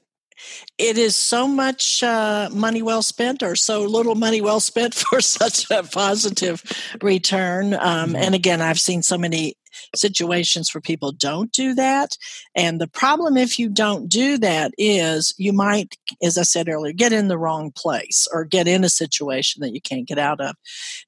it 0.77 0.97
is 0.97 1.15
so 1.15 1.47
much 1.47 2.03
uh, 2.03 2.49
money 2.51 2.81
well 2.81 3.01
spent 3.01 3.43
or 3.43 3.55
so 3.55 3.83
little 3.83 4.15
money 4.15 4.41
well 4.41 4.59
spent 4.59 4.93
for 4.93 5.21
such 5.21 5.69
a 5.71 5.83
positive 5.83 6.63
return. 7.01 7.73
Um, 7.73 7.79
mm-hmm. 7.79 8.15
and 8.15 8.35
again 8.35 8.61
i've 8.61 8.79
seen 8.79 9.01
so 9.01 9.17
many 9.17 9.57
situations 9.95 10.73
where 10.73 10.81
people 10.81 11.11
don't 11.11 11.51
do 11.51 11.73
that. 11.75 12.17
And 12.55 12.79
the 12.79 12.87
problem 12.87 13.37
if 13.37 13.59
you 13.59 13.69
don't 13.69 14.07
do 14.07 14.37
that 14.37 14.71
is 14.77 15.33
you 15.37 15.53
might 15.53 15.97
as 16.23 16.37
i 16.37 16.43
said 16.43 16.69
earlier 16.69 16.93
get 16.93 17.13
in 17.13 17.27
the 17.27 17.37
wrong 17.37 17.71
place 17.71 18.27
or 18.31 18.45
get 18.45 18.67
in 18.67 18.83
a 18.83 18.89
situation 18.89 19.61
that 19.61 19.73
you 19.73 19.81
can't 19.81 20.07
get 20.07 20.17
out 20.19 20.39
of. 20.39 20.55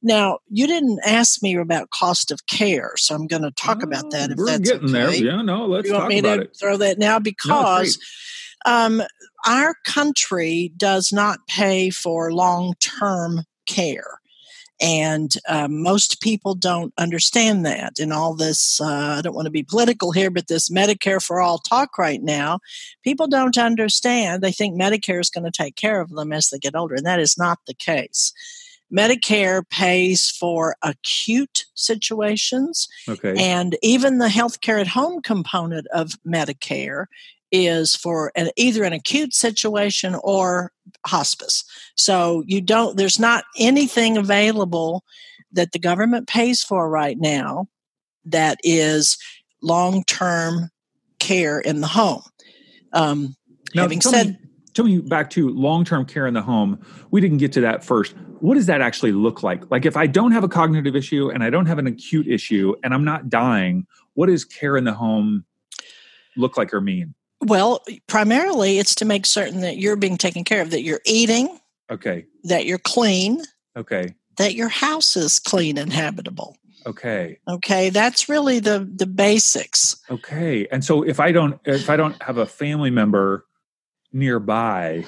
Now 0.01 0.39
you 0.49 0.67
didn't 0.67 0.99
ask 1.05 1.41
me 1.41 1.55
about 1.55 1.89
cost 1.89 2.31
of 2.31 2.45
care 2.47 2.93
so 2.97 3.15
i'm 3.15 3.27
going 3.27 3.41
to 3.41 3.51
talk 3.51 3.79
oh, 3.81 3.87
about 3.87 4.11
that 4.11 4.31
if 4.31 4.37
we're 4.37 4.45
that's 4.45 4.69
getting 4.69 4.89
okay. 4.95 5.21
there 5.21 5.35
yeah 5.35 5.41
no 5.41 5.65
let's 5.65 5.87
you 5.87 5.93
want 5.93 6.03
talk 6.03 6.09
me 6.09 6.19
about 6.19 6.35
to 6.35 6.41
it. 6.41 6.57
throw 6.59 6.77
that 6.77 6.97
now? 6.97 7.19
Because 7.19 7.97
no, 7.97 8.03
um, 8.67 9.01
our 9.45 9.75
country 9.85 10.71
does 10.77 11.11
not 11.11 11.47
pay 11.47 11.89
for 11.89 12.31
long 12.31 12.73
term 12.79 13.43
care. 13.67 14.19
And 14.79 15.33
um, 15.49 15.81
most 15.81 16.21
people 16.21 16.53
don't 16.53 16.93
understand 16.99 17.65
that. 17.65 17.99
And 17.99 18.13
all 18.13 18.35
this, 18.35 18.79
uh, 18.79 19.15
I 19.17 19.21
don't 19.21 19.33
want 19.33 19.47
to 19.47 19.51
be 19.51 19.63
political 19.63 20.11
here, 20.11 20.29
but 20.29 20.47
this 20.47 20.69
Medicare 20.69 21.23
for 21.23 21.41
all 21.41 21.57
talk 21.57 21.97
right 21.97 22.21
now, 22.21 22.59
people 23.03 23.27
don't 23.27 23.57
understand. 23.57 24.43
They 24.43 24.51
think 24.51 24.79
Medicare 24.79 25.19
is 25.19 25.31
going 25.31 25.45
to 25.45 25.51
take 25.51 25.75
care 25.75 25.99
of 25.99 26.11
them 26.11 26.31
as 26.31 26.49
they 26.49 26.59
get 26.59 26.75
older, 26.75 26.93
and 26.93 27.05
that 27.07 27.19
is 27.19 27.39
not 27.39 27.57
the 27.65 27.73
case. 27.73 28.33
Medicare 28.95 29.67
pays 29.69 30.29
for 30.29 30.75
acute 30.81 31.65
situations. 31.73 32.87
Okay. 33.09 33.35
And 33.37 33.77
even 33.81 34.17
the 34.17 34.27
healthcare 34.27 34.79
at 34.79 34.87
home 34.87 35.21
component 35.21 35.87
of 35.87 36.11
Medicare 36.25 37.05
is 37.51 37.95
for 37.95 38.31
an, 38.35 38.49
either 38.55 38.83
an 38.83 38.93
acute 38.93 39.33
situation 39.33 40.15
or 40.23 40.71
hospice. 41.05 41.63
So 41.95 42.43
you 42.45 42.61
don't, 42.61 42.97
there's 42.97 43.19
not 43.19 43.45
anything 43.57 44.17
available 44.17 45.03
that 45.51 45.71
the 45.71 45.79
government 45.79 46.27
pays 46.27 46.63
for 46.63 46.89
right 46.89 47.17
now 47.19 47.67
that 48.25 48.59
is 48.63 49.17
long 49.61 50.03
term 50.03 50.69
care 51.19 51.59
in 51.59 51.81
the 51.81 51.87
home. 51.87 52.21
Um, 52.93 53.35
now, 53.75 53.83
having 53.83 54.01
said, 54.01 54.27
me, 54.27 54.37
tell 54.73 54.85
me 54.85 54.99
back 54.99 55.29
to 55.31 55.49
long 55.49 55.85
term 55.85 56.05
care 56.05 56.27
in 56.27 56.33
the 56.33 56.41
home. 56.41 56.79
We 57.11 57.21
didn't 57.21 57.37
get 57.37 57.51
to 57.53 57.61
that 57.61 57.83
first. 57.83 58.15
What 58.39 58.55
does 58.55 58.67
that 58.67 58.81
actually 58.81 59.13
look 59.13 59.43
like? 59.43 59.69
Like, 59.71 59.85
if 59.85 59.97
I 59.97 60.07
don't 60.07 60.31
have 60.31 60.43
a 60.43 60.47
cognitive 60.47 60.95
issue 60.95 61.29
and 61.29 61.43
I 61.43 61.49
don't 61.49 61.65
have 61.65 61.79
an 61.79 61.87
acute 61.87 62.27
issue 62.27 62.75
and 62.83 62.93
I'm 62.93 63.03
not 63.03 63.29
dying, 63.29 63.87
what 64.13 64.27
does 64.27 64.45
care 64.45 64.77
in 64.77 64.83
the 64.83 64.93
home 64.93 65.45
look 66.35 66.57
like 66.57 66.73
or 66.73 66.81
mean? 66.81 67.15
Well, 67.41 67.83
primarily 68.07 68.79
it's 68.79 68.95
to 68.95 69.05
make 69.05 69.25
certain 69.25 69.61
that 69.61 69.77
you're 69.77 69.95
being 69.95 70.17
taken 70.17 70.43
care 70.43 70.61
of, 70.61 70.71
that 70.71 70.81
you're 70.81 71.01
eating, 71.05 71.59
okay, 71.89 72.25
that 72.43 72.65
you're 72.65 72.79
clean, 72.79 73.43
okay, 73.75 74.15
that 74.37 74.55
your 74.55 74.69
house 74.69 75.15
is 75.15 75.39
clean 75.39 75.77
and 75.77 75.93
habitable. 75.93 76.57
Okay. 76.85 77.39
Okay, 77.47 77.89
that's 77.89 78.29
really 78.29 78.59
the 78.59 78.79
the 78.79 79.05
basics. 79.05 79.97
Okay. 80.09 80.67
And 80.71 80.85
so 80.85 81.03
if 81.03 81.19
I 81.19 81.31
don't 81.31 81.59
if 81.65 81.89
I 81.89 81.97
don't 81.97 82.21
have 82.23 82.37
a 82.37 82.45
family 82.45 82.89
member 82.89 83.45
nearby 84.13 85.05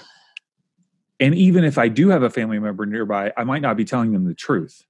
and 1.21 1.33
even 1.35 1.63
if 1.63 1.77
I 1.77 1.87
do 1.87 2.09
have 2.09 2.21
a 2.21 2.29
family 2.29 2.59
member 2.59 2.85
nearby, 2.85 3.31
I 3.37 3.45
might 3.45 3.61
not 3.61 3.77
be 3.77 3.85
telling 3.85 4.11
them 4.11 4.25
the 4.25 4.33
truth. 4.33 4.83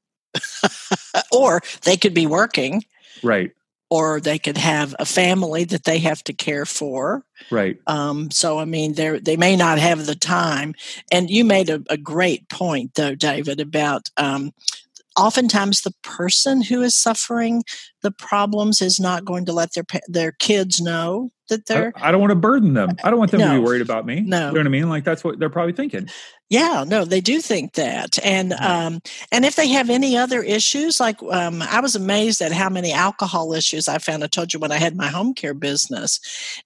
or 1.32 1.62
they 1.84 1.95
could 1.95 2.13
be 2.13 2.25
working. 2.25 2.84
Right 3.23 3.52
or 3.89 4.19
they 4.19 4.38
could 4.38 4.58
have 4.58 4.95
a 4.99 5.06
family 5.06 5.63
that 5.65 5.84
they 5.84 5.99
have 5.99 6.23
to 6.25 6.34
care 6.34 6.65
for. 6.65 7.23
Right. 7.49 7.78
Um, 7.88 8.30
so 8.32 8.60
I 8.60 8.65
mean, 8.65 8.93
they 8.93 9.19
they 9.19 9.38
may 9.38 9.56
not 9.56 9.80
have 9.80 10.06
the 10.06 10.15
time. 10.15 10.75
And 11.12 11.30
you 11.30 11.43
made 11.43 11.69
a, 11.69 11.82
a 11.89 11.97
great 11.97 12.49
point, 12.49 12.95
though, 12.95 13.15
David, 13.15 13.60
about 13.60 14.10
um, 14.17 14.54
oftentimes 15.17 15.82
the 15.82 15.93
person 16.04 16.62
who 16.62 16.82
is 16.82 16.95
suffering 16.95 17.63
the 18.02 18.12
problems 18.12 18.82
is 18.82 19.00
not 19.00 19.26
going 19.26 19.45
to 19.45 19.54
let 19.54 19.74
their 19.74 19.86
their 20.08 20.32
kids 20.32 20.80
know 20.80 21.32
that 21.50 21.65
they're. 21.65 21.91
I, 21.95 22.12
don't 22.12 22.22
want 22.22 22.32
to 22.32 22.36
burden 22.36 22.74
them. 22.74 22.95
I 23.04 23.10
don't 23.10 23.19
want 23.19 23.32
them 23.32 23.41
no, 23.41 23.48
to 23.48 23.60
be 23.60 23.65
worried 23.65 23.82
about 23.82 24.06
me. 24.06 24.22
No, 24.22 24.48
you 24.48 24.54
know 24.54 24.60
what 24.60 24.67
I 24.67 24.69
mean. 24.69 24.89
Like 24.89 25.04
that's 25.04 25.24
what 25.24 25.39
they're 25.39 25.50
probably 25.50 25.74
thinking. 25.74 26.08
Yeah, 26.50 26.84
no, 26.88 27.06
they 27.06 27.22
do 27.22 27.41
think 27.41 27.74
that, 27.74 28.17
and 28.26 28.54
um, 28.54 29.02
and 29.32 29.45
if 29.45 29.56
they 29.56 29.67
have 29.67 29.89
any 29.89 30.17
other 30.17 30.41
issues, 30.41 31.00
like 31.00 31.22
um, 31.30 31.62
I 31.62 31.80
was 31.80 31.95
amazed 31.95 32.41
at 32.41 32.52
how 32.52 32.69
many 32.69 32.91
alcohol 32.91 33.54
issues 33.54 33.88
I 33.88 34.00
found. 34.00 34.24
I 34.24 34.28
told 34.28 34.54
you 34.54 34.60
when 34.60 34.72
I 34.72 34.78
had 34.78 34.95
my 34.95 35.08
home 35.08 35.34
care 35.34 35.54
business, 35.54 36.19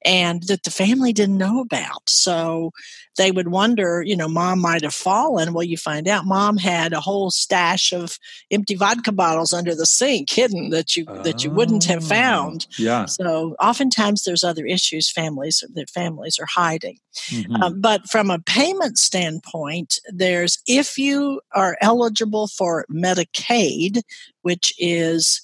and 0.06 0.44
that 0.44 0.64
the 0.64 0.72
family 0.72 1.12
didn't 1.12 1.38
know 1.38 1.60
about. 1.60 2.10
So 2.10 2.72
they 3.18 3.32
would 3.32 3.50
wonder, 3.50 4.02
you 4.02 4.16
know, 4.16 4.28
mom 4.28 4.60
might 4.60 4.84
have 4.84 4.94
fallen. 4.94 5.54
Well, 5.54 5.64
you 5.64 5.78
find 5.78 6.08
out 6.08 6.26
mom 6.26 6.58
had 6.58 6.94
a 6.94 7.00
whole 7.00 7.32
stash 7.32 7.92
of 7.92 8.18
empty 8.52 8.76
vodka 8.76 9.12
bottles 9.12 9.54
under 9.54 9.76
the 9.76 9.86
sink, 9.86 10.30
hidden 10.30 10.70
that 10.72 10.96
you 10.96 11.06
oh, 11.08 11.22
that 11.24 11.44
you 11.44 11.52
wouldn't 11.52 11.86
have 11.86 12.06
found. 12.06 12.68
Yeah. 12.78 13.06
So 13.06 13.56
oftentimes 13.60 14.24
there's 14.24 14.44
other 14.44 14.66
issues 14.66 15.12
families 15.12 15.64
that 15.74 15.90
families 15.90 16.40
are 16.40 16.48
hiding. 16.48 17.00
Mm-hmm. 17.28 17.56
Um, 17.56 17.82
but 17.82 18.10
from 18.10 18.30
a 18.32 18.40
payment 18.40 18.98
standpoint, 18.98 20.00
there's 20.10 20.60
if 20.68 20.98
you 20.98 21.42
are 21.54 21.78
eligible 21.82 22.48
for 22.48 22.86
Medicaid, 22.92 24.02
which 24.42 24.74
is 24.80 25.42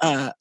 uh, 0.00 0.32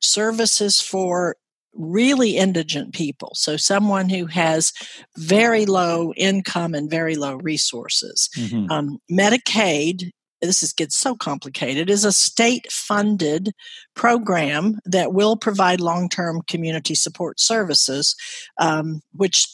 services 0.00 0.80
for 0.80 1.36
really 1.80 2.36
indigent 2.36 2.94
people. 2.94 3.32
So, 3.34 3.56
someone 3.56 4.08
who 4.08 4.26
has 4.26 4.72
very 5.16 5.66
low 5.66 6.12
income 6.16 6.74
and 6.74 6.90
very 6.90 7.16
low 7.16 7.36
resources. 7.36 8.28
Mm-hmm. 8.36 8.70
Um, 8.70 8.98
Medicaid 9.10 10.10
this 10.42 10.62
is 10.62 10.72
gets 10.72 10.96
so 10.96 11.14
complicated 11.14 11.90
is 11.90 12.04
a 12.04 12.12
state 12.12 12.70
funded 12.70 13.52
program 13.94 14.78
that 14.86 15.12
will 15.12 15.36
provide 15.36 15.82
long-term 15.82 16.40
community 16.48 16.94
support 16.94 17.38
services 17.38 18.16
um, 18.58 19.02
which 19.12 19.46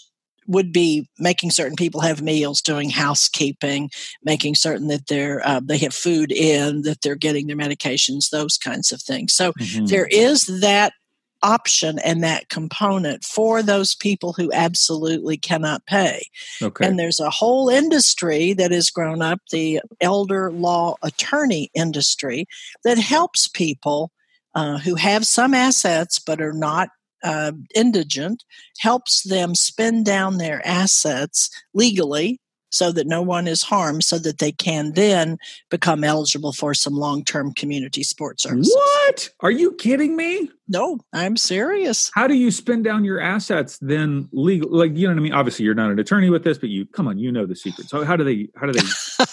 would 0.49 0.73
be 0.73 1.09
making 1.19 1.51
certain 1.51 1.77
people 1.77 2.01
have 2.01 2.23
meals, 2.23 2.61
doing 2.61 2.91
housekeeping, 2.91 3.91
making 4.25 4.55
certain 4.55 4.89
that 4.89 5.09
they're 5.09 5.47
uh, 5.47 5.61
they 5.63 5.79
have 5.79 5.95
food 5.95 6.33
in, 6.33 6.83
that 6.83 7.03
they're 7.03 7.17
getting 7.17 7.47
their 7.47 7.57
medications, 7.57 8.31
those 8.31 8.57
kinds 8.57 8.93
of 8.93 9.03
things. 9.03 9.33
So 9.33 9.53
mm-hmm. 9.53 9.87
there 9.87 10.07
is 10.07 10.43
that 10.61 10.93
option 11.43 11.99
and 12.01 12.23
that 12.23 12.49
component 12.49 13.25
for 13.25 13.63
those 13.63 13.95
people 13.95 14.33
who 14.33 14.51
absolutely 14.53 15.37
cannot 15.37 15.87
pay. 15.87 16.27
Okay. 16.63 16.87
And 16.87 16.99
there's 16.99 17.21
a 17.21 17.31
whole 17.31 17.69
industry 17.69 18.53
that 18.55 18.71
has 18.71 18.91
grown 18.91 19.23
up, 19.23 19.41
the 19.51 19.81
elder 20.01 20.51
law 20.51 20.97
attorney 21.03 21.71
industry, 21.75 22.47
that 22.85 22.99
helps 22.99 23.49
people 23.49 24.11
uh, 24.55 24.79
who 24.79 24.95
have 24.95 25.27
some 25.27 25.55
assets 25.55 26.19
but 26.19 26.41
are 26.41 26.53
not 26.53 26.89
uh, 27.23 27.53
indigent 27.75 28.45
helps 28.79 29.23
them 29.23 29.55
spend 29.55 30.05
down 30.05 30.39
their 30.39 30.65
assets 30.67 31.51
legally 31.75 32.41
so 32.71 32.93
that 32.93 33.07
no 33.07 33.23
one 33.23 33.47
is 33.47 33.63
harmed 33.63 34.05
so 34.05 34.19
that 34.19 34.39
they 34.39 34.53
can 34.53 34.93
then 34.93 35.39
become 35.71 36.05
eligible 36.05 36.53
for 36.53 36.75
some 36.75 36.95
long-term 36.95 37.55
community 37.55 38.03
support 38.03 38.41
services. 38.41 38.75
What? 38.75 39.31
Are 39.41 39.51
you 39.51 39.73
kidding 39.73 40.17
me? 40.17 40.51
No, 40.69 40.99
I'm 41.13 41.37
serious. 41.37 42.11
How 42.15 42.27
do 42.27 42.35
you 42.35 42.51
spend 42.51 42.85
down 42.85 43.05
your 43.05 43.21
assets 43.21 43.79
then 43.81 44.29
legal 44.33 44.71
like 44.71 44.97
you 44.97 45.07
know 45.07 45.15
what 45.15 45.21
I 45.21 45.23
mean? 45.23 45.33
Obviously 45.33 45.65
you're 45.65 45.75
not 45.75 45.91
an 45.91 45.99
attorney 45.99 46.31
with 46.31 46.43
this, 46.43 46.59
but 46.59 46.71
you 46.71 46.87
come 46.87 47.07
on, 47.07 47.19
you 47.19 47.31
know 47.31 47.47
the 47.47 47.55
secret. 47.55 47.89
So 47.89 48.05
how 48.05 48.17
do 48.17 48.25
they 48.25 48.49
how 48.57 48.67
do 48.67 48.73
they 48.73 48.87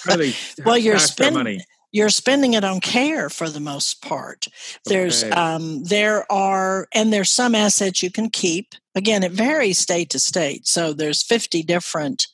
how 0.06 0.16
do 0.16 0.24
they 0.24 0.34
well 0.66 0.78
you're 0.78 1.00
spending 1.00 1.34
money? 1.34 1.66
you're 1.94 2.10
spending 2.10 2.56
it 2.56 2.64
on 2.64 2.82
care 2.82 3.30
for 3.30 3.50
the 3.50 3.60
most 3.60 4.02
part. 4.02 4.48
There's 4.86 5.24
okay. 5.24 5.32
um, 5.32 5.84
there 5.84 6.30
are 6.30 6.88
and 6.94 7.14
there's 7.14 7.32
some 7.32 7.56
assets 7.56 8.04
you 8.04 8.12
can 8.12 8.30
keep. 8.30 8.74
Again, 8.96 9.24
it 9.24 9.32
varies 9.32 9.78
state 9.78 10.10
to 10.10 10.20
state. 10.20 10.68
So 10.68 10.92
there's 10.92 11.24
50 11.24 11.64
different 11.64 12.28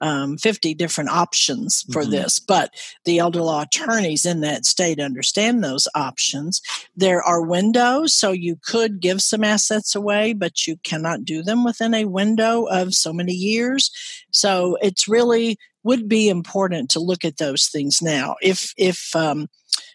um, 0.00 0.36
50 0.38 0.74
different 0.74 1.10
options 1.10 1.84
for 1.92 2.02
mm-hmm. 2.02 2.12
this, 2.12 2.38
but 2.38 2.74
the 3.04 3.18
elder 3.18 3.42
law 3.42 3.62
attorneys 3.62 4.24
in 4.24 4.40
that 4.40 4.64
state 4.64 5.00
understand 5.00 5.62
those 5.62 5.88
options. 5.94 6.60
There 6.96 7.22
are 7.22 7.42
windows, 7.42 8.14
so 8.14 8.32
you 8.32 8.58
could 8.62 9.00
give 9.00 9.20
some 9.20 9.44
assets 9.44 9.94
away, 9.94 10.32
but 10.32 10.66
you 10.66 10.76
cannot 10.84 11.24
do 11.24 11.42
them 11.42 11.64
within 11.64 11.94
a 11.94 12.04
window 12.04 12.64
of 12.64 12.94
so 12.94 13.12
many 13.12 13.32
years. 13.32 13.90
So 14.30 14.76
it's 14.80 15.08
really 15.08 15.58
would 15.84 16.08
be 16.08 16.28
important 16.28 16.90
to 16.90 17.00
look 17.00 17.24
at 17.24 17.38
those 17.38 17.66
things 17.66 18.02
now. 18.02 18.36
If 18.42 18.72
if 18.76 19.14
um, 19.16 19.48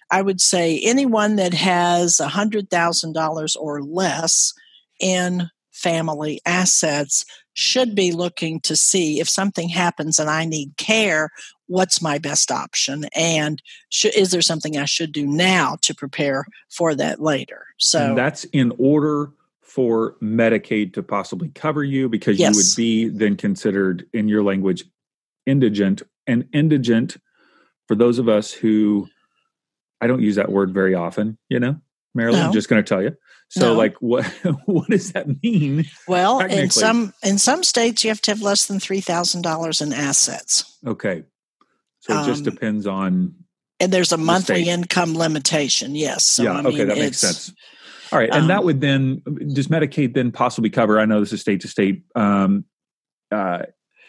I 0.09 0.21
would 0.21 0.41
say 0.41 0.79
anyone 0.79 1.35
that 1.37 1.53
has 1.53 2.19
a 2.19 2.27
hundred 2.27 2.69
thousand 2.69 3.13
dollars 3.13 3.55
or 3.55 3.81
less 3.81 4.53
in 4.99 5.49
family 5.73 6.39
assets 6.45 7.25
should 7.53 7.93
be 7.93 8.11
looking 8.11 8.59
to 8.61 8.75
see 8.75 9.19
if 9.19 9.29
something 9.29 9.69
happens 9.69 10.17
and 10.19 10.29
I 10.29 10.45
need 10.45 10.75
care, 10.77 11.29
what's 11.67 12.01
my 12.01 12.17
best 12.17 12.51
option? 12.51 13.05
And 13.15 13.61
sh- 13.89 14.05
is 14.15 14.31
there 14.31 14.41
something 14.41 14.77
I 14.77 14.85
should 14.85 15.11
do 15.11 15.25
now 15.25 15.77
to 15.81 15.93
prepare 15.93 16.45
for 16.69 16.95
that 16.95 17.21
later? 17.21 17.65
So 17.77 18.09
and 18.09 18.17
that's 18.17 18.45
in 18.45 18.71
order 18.77 19.31
for 19.61 20.15
Medicaid 20.21 20.93
to 20.93 21.03
possibly 21.03 21.49
cover 21.49 21.83
you 21.83 22.07
because 22.07 22.39
yes. 22.39 22.53
you 22.53 22.57
would 22.57 22.75
be 22.77 23.17
then 23.17 23.35
considered, 23.35 24.07
in 24.13 24.27
your 24.27 24.43
language, 24.43 24.83
indigent. 25.45 26.03
And 26.27 26.47
indigent, 26.53 27.17
for 27.87 27.95
those 27.95 28.19
of 28.19 28.29
us 28.29 28.51
who, 28.51 29.07
I 29.99 30.07
don't 30.07 30.21
use 30.21 30.35
that 30.35 30.51
word 30.51 30.73
very 30.73 30.93
often, 30.93 31.37
you 31.49 31.59
know, 31.59 31.75
Marilyn, 32.13 32.39
no. 32.39 32.45
I'm 32.47 32.53
just 32.53 32.69
going 32.69 32.83
to 32.83 32.87
tell 32.87 33.01
you. 33.01 33.17
So, 33.53 33.67
no. 33.67 33.73
like, 33.75 33.95
what 33.99 34.25
what 34.65 34.89
does 34.89 35.11
that 35.11 35.27
mean? 35.43 35.85
Well, 36.07 36.39
in 36.39 36.71
some 36.71 37.13
in 37.21 37.37
some 37.37 37.61
states, 37.63 38.03
you 38.03 38.09
have 38.09 38.21
to 38.21 38.31
have 38.31 38.41
less 38.41 38.65
than 38.65 38.79
three 38.79 38.99
thousand 38.99 39.43
dollars 39.43 39.79
in 39.79 39.93
assets. 39.93 40.79
Okay, 40.85 41.23
so 41.99 42.19
it 42.19 42.25
just 42.25 42.47
um, 42.47 42.53
depends 42.53 42.87
on. 42.87 43.35
And 43.79 43.91
there's 43.91 44.11
a 44.11 44.17
monthly 44.17 44.69
income 44.69 45.15
limitation. 45.15 45.93
Yes. 45.95 46.23
So, 46.23 46.43
yeah. 46.43 46.53
I 46.53 46.61
mean, 46.61 46.67
okay, 46.67 46.83
that 46.85 46.97
makes 46.97 47.19
sense. 47.19 47.53
All 48.11 48.17
right, 48.17 48.29
and 48.31 48.43
um, 48.43 48.47
that 48.47 48.63
would 48.63 48.81
then 48.81 49.21
does 49.53 49.67
Medicaid 49.67 50.15
then 50.15 50.31
possibly 50.31 50.71
cover? 50.71 50.99
I 50.99 51.05
know 51.05 51.19
this 51.19 51.33
is 51.33 51.41
state 51.41 51.61
to 51.61 51.67
state. 51.67 52.03
Um, 52.15 52.65
uh, 53.31 53.63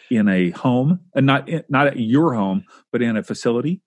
in 0.09 0.27
a 0.27 0.51
home, 0.51 0.99
and 1.15 1.25
not 1.25 1.49
not 1.69 1.87
at 1.87 1.99
your 1.99 2.33
home, 2.33 2.63
but 2.91 3.01
in 3.01 3.17
a 3.17 3.23
facility. 3.23 3.81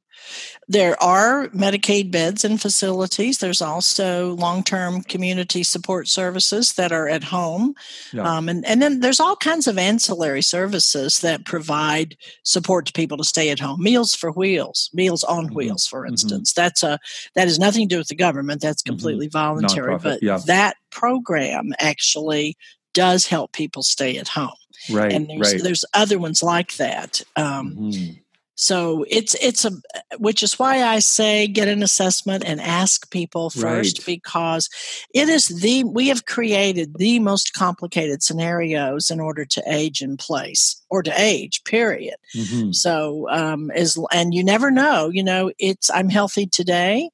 There 0.70 1.02
are 1.02 1.48
Medicaid 1.48 2.10
beds 2.10 2.44
and 2.44 2.60
facilities. 2.60 3.38
There's 3.38 3.62
also 3.62 4.34
long 4.34 4.62
term 4.62 5.02
community 5.02 5.62
support 5.62 6.08
services 6.08 6.74
that 6.74 6.92
are 6.92 7.08
at 7.08 7.24
home. 7.24 7.74
Yeah. 8.12 8.24
Um, 8.24 8.48
and, 8.48 8.66
and 8.66 8.82
then 8.82 9.00
there's 9.00 9.20
all 9.20 9.36
kinds 9.36 9.66
of 9.66 9.78
ancillary 9.78 10.42
services 10.42 11.20
that 11.20 11.46
provide 11.46 12.16
support 12.42 12.84
to 12.86 12.92
people 12.92 13.16
to 13.16 13.24
stay 13.24 13.48
at 13.48 13.60
home. 13.60 13.82
Meals 13.82 14.14
for 14.14 14.30
Wheels, 14.30 14.90
Meals 14.92 15.24
on 15.24 15.46
mm-hmm. 15.46 15.54
Wheels, 15.54 15.86
for 15.86 16.02
mm-hmm. 16.02 16.12
instance. 16.12 16.52
Mm-hmm. 16.52 16.60
That's 16.60 16.82
a 16.82 16.98
that 17.34 17.48
has 17.48 17.58
nothing 17.58 17.88
to 17.88 17.94
do 17.94 17.98
with 17.98 18.08
the 18.08 18.14
government. 18.14 18.60
That's 18.60 18.82
mm-hmm. 18.82 18.92
completely 18.92 19.26
mm-hmm. 19.28 19.38
voluntary. 19.38 19.90
Non-profit, 19.90 20.20
but 20.20 20.26
yeah. 20.26 20.38
that 20.46 20.76
program 20.90 21.72
actually 21.78 22.56
does 22.92 23.26
help 23.26 23.52
people 23.52 23.82
stay 23.82 24.18
at 24.18 24.28
home. 24.28 24.50
Right. 24.90 25.12
And 25.12 25.28
there's 25.28 25.54
right. 25.54 25.62
there's 25.62 25.84
other 25.94 26.18
ones 26.18 26.42
like 26.42 26.76
that. 26.76 27.22
Um, 27.36 27.74
mm-hmm. 27.74 28.12
So 28.60 29.04
it's 29.08 29.34
it's 29.34 29.64
a 29.64 29.70
which 30.18 30.42
is 30.42 30.58
why 30.58 30.82
I 30.82 30.98
say 30.98 31.46
get 31.46 31.68
an 31.68 31.80
assessment 31.80 32.42
and 32.44 32.60
ask 32.60 33.08
people 33.12 33.50
first 33.50 33.98
right. 33.98 34.06
because 34.06 34.68
it 35.14 35.28
is 35.28 35.46
the 35.46 35.84
we 35.84 36.08
have 36.08 36.24
created 36.24 36.96
the 36.96 37.20
most 37.20 37.54
complicated 37.54 38.20
scenarios 38.20 39.12
in 39.12 39.20
order 39.20 39.44
to 39.44 39.62
age 39.68 40.02
in 40.02 40.16
place 40.16 40.82
or 40.90 41.04
to 41.04 41.12
age 41.16 41.62
period. 41.62 42.16
Mm-hmm. 42.34 42.72
So 42.72 43.30
um, 43.30 43.70
is 43.76 43.96
and 44.12 44.34
you 44.34 44.42
never 44.42 44.72
know. 44.72 45.08
You 45.08 45.22
know, 45.22 45.52
it's 45.60 45.88
I'm 45.88 46.08
healthy 46.08 46.46
today. 46.46 47.10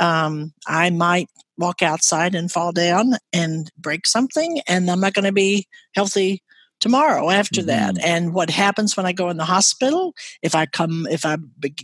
Um, 0.00 0.52
I 0.66 0.90
might 0.90 1.30
walk 1.58 1.80
outside 1.80 2.34
and 2.34 2.50
fall 2.50 2.72
down 2.72 3.12
and 3.32 3.70
break 3.78 4.04
something, 4.04 4.62
and 4.66 4.90
I'm 4.90 5.00
not 5.00 5.14
going 5.14 5.26
to 5.26 5.32
be 5.32 5.68
healthy 5.94 6.42
tomorrow 6.80 7.30
after 7.30 7.60
mm-hmm. 7.60 7.68
that 7.68 8.04
and 8.04 8.32
what 8.32 8.50
happens 8.50 8.96
when 8.96 9.06
i 9.06 9.12
go 9.12 9.28
in 9.28 9.36
the 9.36 9.44
hospital? 9.44 10.14
If 10.42 10.54
i 10.54 10.66
come 10.66 11.06
if 11.10 11.24
i 11.24 11.36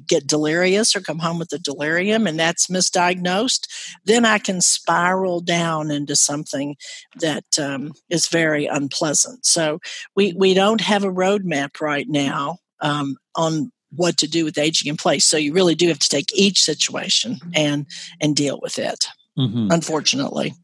get 0.07 0.27
delirious 0.27 0.95
or 0.95 1.01
come 1.01 1.19
home 1.19 1.39
with 1.39 1.53
a 1.53 1.59
delirium 1.59 2.27
and 2.27 2.39
that's 2.39 2.69
misdiagnosed 2.69 3.67
then 4.05 4.25
i 4.25 4.39
can 4.39 4.61
spiral 4.61 5.41
down 5.41 5.91
into 5.91 6.17
something 6.17 6.77
that 7.21 7.45
um, 7.59 7.93
is 8.11 8.29
very 8.29 8.67
unpleasant. 8.67 9.45
So 9.47 9.81
we 10.15 10.33
we 10.37 10.55
don't 10.55 10.81
have 10.81 11.05
a 11.05 11.13
roadmap 11.13 11.81
right 11.81 12.09
now 12.09 12.59
um, 12.81 13.17
on 13.35 13.71
what 13.91 14.17
to 14.19 14.27
do 14.27 14.45
with 14.45 14.59
aging 14.59 14.91
in 14.91 14.97
place. 14.97 15.25
So 15.25 15.37
you 15.37 15.53
really 15.53 15.75
do 15.75 15.89
have 15.89 16.01
to 16.01 16.09
take 16.09 16.35
each 16.35 16.61
situation 16.61 17.39
and 17.55 17.87
and 18.21 18.35
deal 18.35 18.59
with 18.61 18.79
it 18.79 19.07
mm-hmm. 19.39 19.69
unfortunately 19.71 20.55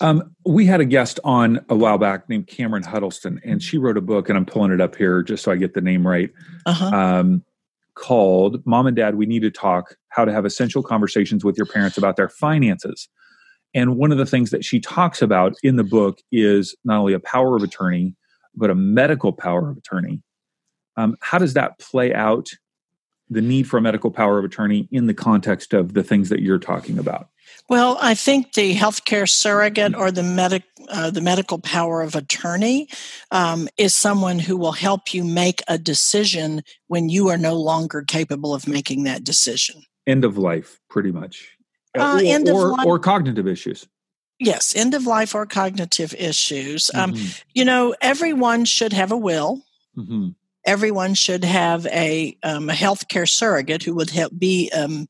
um, 0.00 0.34
we 0.44 0.66
had 0.66 0.80
a 0.80 0.84
guest 0.84 1.18
on 1.24 1.64
a 1.68 1.74
while 1.74 1.98
back 1.98 2.28
named 2.28 2.46
Cameron 2.46 2.84
Huddleston, 2.84 3.40
and 3.44 3.62
she 3.62 3.78
wrote 3.78 3.96
a 3.96 4.00
book, 4.00 4.28
and 4.28 4.38
I'm 4.38 4.46
pulling 4.46 4.72
it 4.72 4.80
up 4.80 4.94
here 4.94 5.22
just 5.22 5.42
so 5.42 5.52
I 5.52 5.56
get 5.56 5.74
the 5.74 5.80
name 5.80 6.06
right, 6.06 6.30
uh-huh. 6.66 6.86
um, 6.94 7.44
called 7.94 8.64
Mom 8.66 8.86
and 8.86 8.96
Dad, 8.96 9.16
We 9.16 9.26
Need 9.26 9.42
to 9.42 9.50
Talk 9.50 9.96
How 10.08 10.24
to 10.24 10.32
Have 10.32 10.44
Essential 10.44 10.82
Conversations 10.82 11.44
with 11.44 11.56
Your 11.56 11.66
Parents 11.66 11.98
About 11.98 12.16
Their 12.16 12.28
Finances. 12.28 13.08
And 13.74 13.96
one 13.96 14.12
of 14.12 14.18
the 14.18 14.26
things 14.26 14.50
that 14.50 14.64
she 14.64 14.78
talks 14.78 15.20
about 15.20 15.54
in 15.64 15.76
the 15.76 15.84
book 15.84 16.20
is 16.30 16.76
not 16.84 16.98
only 16.98 17.12
a 17.12 17.20
power 17.20 17.56
of 17.56 17.62
attorney, 17.62 18.14
but 18.54 18.70
a 18.70 18.74
medical 18.74 19.32
power 19.32 19.70
of 19.70 19.76
attorney. 19.76 20.22
Um, 20.96 21.16
how 21.20 21.38
does 21.38 21.54
that 21.54 21.78
play 21.80 22.14
out, 22.14 22.50
the 23.28 23.42
need 23.42 23.68
for 23.68 23.78
a 23.78 23.82
medical 23.82 24.12
power 24.12 24.38
of 24.38 24.44
attorney 24.44 24.88
in 24.92 25.06
the 25.06 25.14
context 25.14 25.74
of 25.74 25.94
the 25.94 26.04
things 26.04 26.28
that 26.28 26.40
you're 26.40 26.60
talking 26.60 26.98
about? 27.00 27.28
Well, 27.68 27.96
I 28.00 28.14
think 28.14 28.52
the 28.52 28.74
healthcare 28.74 29.28
surrogate 29.28 29.94
or 29.94 30.10
the 30.10 30.22
medic 30.22 30.64
uh, 30.88 31.10
the 31.10 31.22
medical 31.22 31.58
power 31.58 32.02
of 32.02 32.14
attorney 32.14 32.88
um, 33.30 33.68
is 33.78 33.94
someone 33.94 34.38
who 34.38 34.56
will 34.56 34.72
help 34.72 35.14
you 35.14 35.24
make 35.24 35.62
a 35.66 35.78
decision 35.78 36.62
when 36.88 37.08
you 37.08 37.28
are 37.28 37.38
no 37.38 37.54
longer 37.54 38.02
capable 38.02 38.52
of 38.54 38.68
making 38.68 39.04
that 39.04 39.24
decision. 39.24 39.82
End 40.06 40.24
of 40.24 40.36
life, 40.36 40.80
pretty 40.90 41.10
much. 41.10 41.56
Uh, 41.96 42.20
or, 42.20 42.26
end 42.26 42.48
of 42.48 42.54
or, 42.54 42.68
life. 42.68 42.86
or 42.86 42.98
cognitive 42.98 43.46
issues. 43.46 43.88
Yes, 44.38 44.76
end 44.76 44.92
of 44.92 45.06
life 45.06 45.34
or 45.34 45.46
cognitive 45.46 46.12
issues. 46.18 46.90
Um, 46.92 47.12
mm-hmm. 47.12 47.24
Um, 47.24 47.32
you 47.54 47.64
know, 47.64 47.94
everyone 48.02 48.66
should 48.66 48.92
have 48.92 49.10
a 49.10 49.16
will. 49.16 49.62
Mm-hmm 49.96 50.30
everyone 50.64 51.14
should 51.14 51.44
have 51.44 51.86
a, 51.88 52.36
um, 52.42 52.70
a 52.70 52.72
healthcare 52.72 53.28
surrogate 53.28 53.82
who 53.82 53.94
would 53.94 54.10
help 54.10 54.32
be 54.38 54.70
um, 54.72 55.06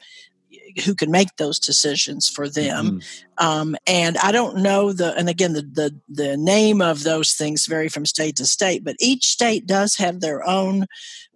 who 0.85 0.95
can 0.95 1.11
make 1.11 1.37
those 1.37 1.59
decisions 1.59 2.29
for 2.29 2.49
them. 2.49 3.01
Mm-hmm. 3.01 3.24
Um, 3.39 3.77
and 3.87 4.17
I 4.19 4.33
don't 4.33 4.59
know 4.59 4.93
the, 4.93 5.15
and 5.17 5.29
again, 5.29 5.53
the, 5.55 5.63
the, 5.63 6.01
the 6.09 6.37
name 6.37 6.81
of 6.81 7.03
those 7.03 7.33
things 7.33 7.67
vary 7.67 7.89
from 7.89 8.07
state 8.07 8.37
to 8.37 8.47
state, 8.47 8.85
but 8.85 8.97
each 9.01 9.27
state 9.27 9.67
does 9.67 9.97
have 9.97 10.21
their 10.21 10.47
own 10.47 10.87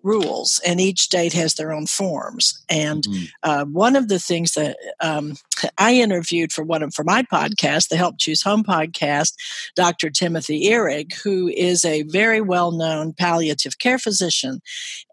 rules 0.02 0.60
and 0.66 0.80
each 0.80 1.00
state 1.00 1.32
has 1.32 1.54
their 1.54 1.72
own 1.72 1.86
forms. 1.86 2.62
And 2.68 3.02
mm-hmm. 3.02 3.24
uh, 3.42 3.64
one 3.64 3.96
of 3.96 4.08
the 4.08 4.18
things 4.18 4.54
that 4.54 4.76
um, 5.00 5.34
I 5.78 5.94
interviewed 5.94 6.52
for 6.52 6.64
one 6.64 6.82
of, 6.82 6.94
for 6.94 7.04
my 7.04 7.22
podcast, 7.22 7.88
the 7.88 7.96
Help 7.96 8.18
Choose 8.18 8.42
Home 8.42 8.64
podcast, 8.64 9.34
Dr. 9.74 10.10
Timothy 10.10 10.66
Ihrig, 10.66 11.14
who 11.22 11.48
is 11.48 11.84
a 11.84 12.02
very 12.04 12.40
well 12.40 12.72
known 12.72 13.12
palliative 13.12 13.78
care 13.78 13.98
physician. 13.98 14.60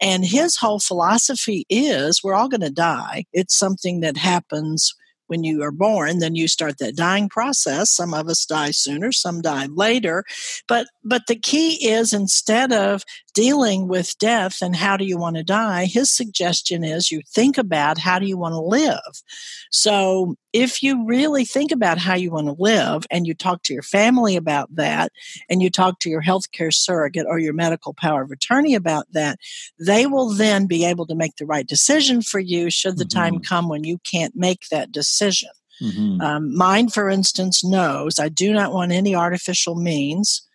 And 0.02 0.26
his 0.26 0.56
whole 0.56 0.80
philosophy 0.80 1.66
is 1.70 2.24
we're 2.24 2.34
all 2.34 2.50
going 2.50 2.62
to 2.62 2.70
die. 2.70 3.26
It's 3.34 3.58
something 3.58 4.02
that 4.02 4.18
happens 4.18 4.94
when 5.28 5.44
you 5.44 5.64
are 5.64 5.72
born 5.72 6.20
then 6.20 6.36
you 6.36 6.48
start 6.48 6.78
that 6.80 6.96
dying 6.96 7.30
process. 7.30 7.90
Some 7.90 8.14
of 8.14 8.28
us 8.28 8.46
die 8.46 8.72
sooner 8.72 9.12
some 9.12 9.42
die 9.42 9.68
later. 9.68 10.24
But 10.68 10.88
but 11.04 11.24
the 11.28 11.36
key 11.36 11.88
is 11.88 12.14
instead 12.14 12.72
of 12.72 13.04
dealing 13.36 13.88
with 13.88 14.18
death 14.18 14.62
and 14.62 14.76
how 14.76 14.96
do 14.98 15.06
you 15.06 15.18
want 15.18 15.36
to 15.36 15.44
die 15.44 15.86
his 15.86 16.10
suggestion 16.10 16.84
is 16.84 17.12
you 17.12 17.22
think 17.28 17.58
about 17.58 18.00
how 18.00 18.18
do 18.18 18.26
you 18.26 18.38
want 18.38 18.54
to 18.54 18.60
live 18.60 19.22
so 19.70 20.36
if 20.54 20.82
you 20.82 21.06
really 21.06 21.44
think 21.44 21.72
about 21.72 21.98
how 21.98 22.16
you 22.16 22.32
want 22.32 22.48
to 22.48 22.56
live 22.58 23.04
and 23.12 23.28
you 23.28 23.34
talk 23.34 23.62
to 23.62 23.74
your 23.74 23.84
family 23.84 24.38
about 24.38 24.74
that 24.74 25.12
and 25.50 25.62
you 25.62 25.70
talk 25.70 26.00
to 26.00 26.10
your 26.10 26.24
healthcare 26.24 26.74
surrogate 26.74 27.26
or 27.28 27.38
your 27.38 27.54
medical 27.54 27.94
power 27.94 28.24
of 28.24 28.32
attorney 28.32 28.74
about 28.74 29.06
that 29.12 29.38
they 29.80 30.08
will 30.08 30.30
then 30.30 30.66
be 30.66 30.86
able 30.86 31.06
to 31.06 31.14
make 31.14 31.36
the 31.36 31.46
right 31.46 31.68
decision 31.68 32.22
for 32.22 32.40
you 32.40 32.72
should 32.72 32.98
the 32.98 33.04
mm-hmm. 33.04 33.20
time 33.20 33.40
come 33.40 33.68
when 33.68 33.84
you 33.84 33.98
can't 34.00 34.34
make 34.34 34.70
that 34.70 34.94
decision 34.94 35.50
mm-hmm. 35.82 36.22
um, 36.22 36.56
mine 36.56 36.88
for 36.88 37.10
instance 37.10 37.66
knows 37.66 38.18
i 38.18 38.30
do 38.30 38.54
not 38.54 38.72
want 38.72 38.94
any 38.94 39.14
artificial 39.14 39.76
means 39.76 40.48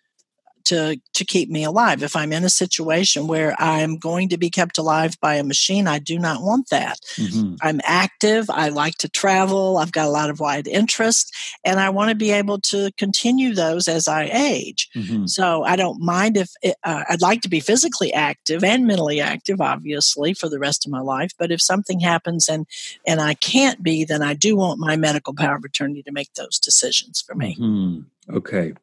to 0.65 0.99
to 1.13 1.25
keep 1.25 1.49
me 1.49 1.63
alive 1.63 2.03
if 2.03 2.15
i'm 2.15 2.33
in 2.33 2.43
a 2.43 2.49
situation 2.49 3.27
where 3.27 3.55
i'm 3.59 3.97
going 3.97 4.29
to 4.29 4.37
be 4.37 4.49
kept 4.49 4.77
alive 4.77 5.19
by 5.19 5.35
a 5.35 5.43
machine 5.43 5.87
i 5.87 5.99
do 5.99 6.17
not 6.17 6.41
want 6.41 6.69
that 6.69 6.99
mm-hmm. 7.15 7.55
i'm 7.61 7.79
active 7.83 8.49
i 8.49 8.69
like 8.69 8.95
to 8.95 9.09
travel 9.09 9.77
i've 9.77 9.91
got 9.91 10.07
a 10.07 10.11
lot 10.11 10.29
of 10.29 10.39
wide 10.39 10.67
interest 10.67 11.35
and 11.63 11.79
i 11.79 11.89
want 11.89 12.09
to 12.09 12.15
be 12.15 12.31
able 12.31 12.59
to 12.59 12.91
continue 12.97 13.53
those 13.53 13.87
as 13.87 14.07
i 14.07 14.23
age 14.25 14.89
mm-hmm. 14.95 15.25
so 15.25 15.63
i 15.63 15.75
don't 15.75 16.01
mind 16.01 16.37
if 16.37 16.51
it, 16.61 16.75
uh, 16.83 17.03
i'd 17.09 17.21
like 17.21 17.41
to 17.41 17.49
be 17.49 17.59
physically 17.59 18.13
active 18.13 18.63
and 18.63 18.85
mentally 18.85 19.19
active 19.19 19.61
obviously 19.61 20.33
for 20.33 20.49
the 20.49 20.59
rest 20.59 20.85
of 20.85 20.91
my 20.91 21.01
life 21.01 21.31
but 21.37 21.51
if 21.51 21.61
something 21.61 21.99
happens 21.99 22.47
and 22.47 22.65
and 23.07 23.21
i 23.21 23.33
can't 23.33 23.83
be 23.83 24.03
then 24.03 24.21
i 24.21 24.33
do 24.33 24.55
want 24.55 24.79
my 24.79 24.95
medical 24.95 25.33
power 25.33 25.55
of 25.55 25.63
attorney 25.63 26.01
to 26.03 26.11
make 26.11 26.33
those 26.33 26.59
decisions 26.59 27.21
for 27.21 27.35
me 27.35 27.55
mm-hmm. 27.59 28.35
okay 28.35 28.73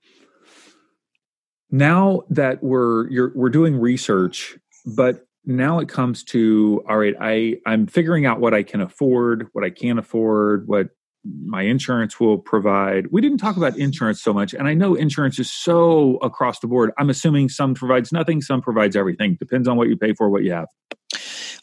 now 1.70 2.22
that 2.30 2.62
we're 2.62 3.08
you're 3.10 3.32
we're 3.34 3.50
doing 3.50 3.76
research 3.76 4.58
but 4.86 5.26
now 5.44 5.78
it 5.78 5.88
comes 5.88 6.24
to 6.24 6.82
all 6.88 6.98
right 6.98 7.14
i 7.20 7.56
i'm 7.66 7.86
figuring 7.86 8.26
out 8.26 8.40
what 8.40 8.54
i 8.54 8.62
can 8.62 8.80
afford 8.80 9.48
what 9.52 9.64
i 9.64 9.70
can't 9.70 9.98
afford 9.98 10.66
what 10.66 10.88
my 11.44 11.62
insurance 11.62 12.20
will 12.20 12.38
provide. 12.38 13.08
We 13.10 13.20
didn't 13.20 13.38
talk 13.38 13.56
about 13.56 13.76
insurance 13.76 14.22
so 14.22 14.32
much 14.32 14.54
and 14.54 14.68
i 14.68 14.74
know 14.74 14.94
insurance 14.94 15.38
is 15.38 15.52
so 15.52 16.16
across 16.18 16.60
the 16.60 16.66
board. 16.66 16.92
I'm 16.98 17.10
assuming 17.10 17.48
some 17.48 17.74
provides 17.74 18.12
nothing 18.12 18.40
some 18.40 18.60
provides 18.62 18.96
everything. 18.96 19.36
Depends 19.38 19.68
on 19.68 19.76
what 19.76 19.88
you 19.88 19.96
pay 19.96 20.14
for 20.14 20.30
what 20.30 20.44
you 20.44 20.52
have. 20.52 20.68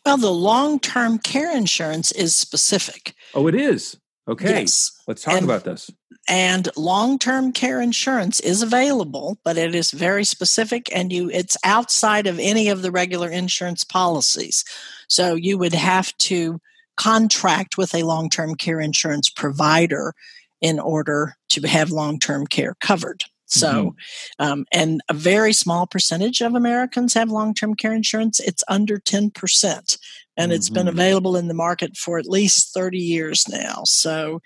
Well 0.06 0.18
the 0.18 0.32
long-term 0.32 1.20
care 1.20 1.56
insurance 1.56 2.12
is 2.12 2.36
specific. 2.36 3.16
Oh 3.34 3.48
it 3.48 3.56
is 3.56 3.98
okay 4.28 4.62
yes. 4.62 5.02
let's 5.08 5.22
talk 5.24 5.36
and, 5.36 5.46
about 5.46 5.64
this. 5.64 5.92
and 6.28 6.70
long-term 6.76 7.52
care 7.52 7.82
insurance 7.82 8.40
is 8.40 8.62
available 8.62 9.38
but 9.44 9.58
it 9.58 9.76
is 9.76 9.92
very 9.92 10.24
specific 10.24 10.90
and 10.96 11.12
you 11.12 11.30
it's 11.30 11.58
outside 11.64 12.28
of 12.28 12.40
any 12.40 12.70
of 12.70 12.82
the 12.82 12.92
regular 12.92 13.30
insurance 13.30 13.84
policies. 13.84 14.64
So 15.08 15.36
you 15.36 15.58
would 15.58 15.74
have 15.74 16.16
to 16.18 16.60
contract 16.98 17.78
with 17.78 17.94
a 17.94 18.04
long-term 18.04 18.56
care 18.56 18.80
insurance 18.80 19.30
provider 19.30 20.14
in 20.62 20.80
order 20.80 21.36
to 21.50 21.62
have 21.68 21.92
long-term 21.92 22.48
care 22.48 22.76
covered 22.80 23.26
so 23.46 23.68
mm-hmm. 23.68 24.46
um, 24.46 24.66
and 24.72 25.02
a 25.10 25.14
very 25.14 25.54
small 25.54 25.88
percentage 25.88 26.42
of 26.42 26.56
americans 26.56 27.14
have 27.14 27.30
long-term 27.30 27.76
care 27.76 27.94
insurance 27.94 28.40
it's 28.40 28.64
under 28.68 28.98
10% 28.98 29.98
and 30.38 30.52
it's 30.52 30.68
mm-hmm. 30.68 30.76
been 30.76 30.88
available 30.88 31.36
in 31.36 31.48
the 31.48 31.54
market 31.54 31.96
for 31.96 32.18
at 32.18 32.26
least 32.28 32.74
30 32.74 32.98
years 32.98 33.48
now. 33.48 33.84
So, 33.86 34.42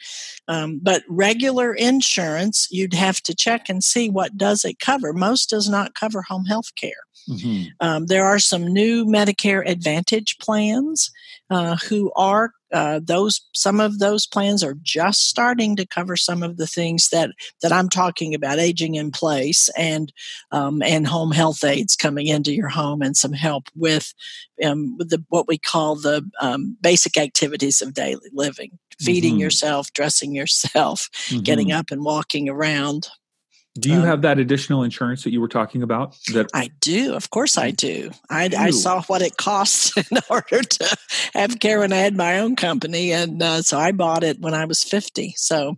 um, 0.48 0.80
but 0.82 1.04
regular 1.08 1.74
insurance, 1.74 2.68
you'd 2.70 2.94
have 2.94 3.22
to 3.24 3.36
check 3.36 3.70
and 3.70 3.84
see 3.84 4.10
what 4.10 4.38
does 4.38 4.66
it 4.66 4.80
cover. 4.80 5.14
Most 5.14 5.50
does 5.50 5.68
not 5.70 5.96
cover 5.96 6.22
home 6.22 6.46
health 6.46 6.76
care. 6.76 6.92
Mm-hmm. 7.30 7.70
Um, 7.80 8.06
there 8.08 8.26
are 8.26 8.40
some 8.40 8.66
new 8.66 9.06
Medicare 9.06 9.68
Advantage 9.68 10.38
plans 10.40 11.12
uh, 11.50 11.78
who 11.88 12.12
are 12.16 12.52
uh, 12.72 13.00
those 13.04 13.42
some 13.54 13.80
of 13.80 13.98
those 13.98 14.28
plans 14.28 14.64
are 14.64 14.76
just 14.84 15.28
starting 15.28 15.76
to 15.76 15.88
cover 15.88 16.16
some 16.16 16.44
of 16.44 16.58
the 16.58 16.68
things 16.68 17.10
that 17.10 17.32
that 17.62 17.72
I'm 17.72 17.90
talking 17.90 18.36
about, 18.36 18.60
aging 18.60 18.96
in 18.96 19.12
place 19.12 19.70
and 19.76 20.14
um, 20.52 20.84
and 20.84 21.08
home 21.08 21.32
health 21.32 21.64
aides 21.64 21.96
coming 21.96 22.28
into 22.28 22.54
your 22.54 22.70
home 22.70 23.02
and 23.02 23.18
some 23.18 23.34
help 23.34 23.70
with 23.76 24.14
um, 24.64 24.96
with 24.98 25.10
the 25.10 25.24
what 25.30 25.48
we 25.48 25.58
call 25.58 25.96
the 25.96 26.30
um, 26.42 26.78
basic 26.82 27.18
activities 27.18 27.82
of 27.82 27.96
daily 27.96 28.30
living, 28.34 28.78
feeding 29.00 29.34
mm-hmm. 29.34 29.42
yourself, 29.42 29.92
dressing 29.94 30.36
yourself, 30.36 31.10
mm-hmm. 31.28 31.42
getting 31.42 31.72
up 31.72 31.90
and 31.90 32.04
walking 32.04 32.48
around. 32.48 33.10
Do 33.78 33.90
you 33.90 34.00
um, 34.00 34.06
have 34.06 34.22
that 34.24 34.40
additional 34.40 34.84
insurance 34.84 35.24
that 35.24 35.32
you 35.32 35.42
were 35.42 35.48
talking 35.48 35.84
about? 35.84 36.18
That 36.34 36.48
I 36.54 36.72
do. 36.80 37.14
Of 37.14 37.30
course, 37.30 37.58
I 37.58 37.72
do. 37.72 38.12
I, 38.30 38.50
I 38.58 38.70
saw 38.72 39.02
what 39.04 39.22
it 39.22 39.38
costs 39.38 39.96
in 40.12 40.18
order 40.30 40.62
to 40.62 40.98
have 41.34 41.60
care 41.60 41.80
when 41.80 41.94
I 41.94 41.98
had 41.98 42.16
my 42.16 42.40
own 42.40 42.56
company, 42.56 43.14
and 43.14 43.42
uh, 43.42 43.62
so 43.62 43.78
I 43.78 43.92
bought 43.92 44.24
it 44.24 44.40
when 44.40 44.54
I 44.54 44.66
was 44.66 44.84
fifty. 44.84 45.34
So 45.38 45.78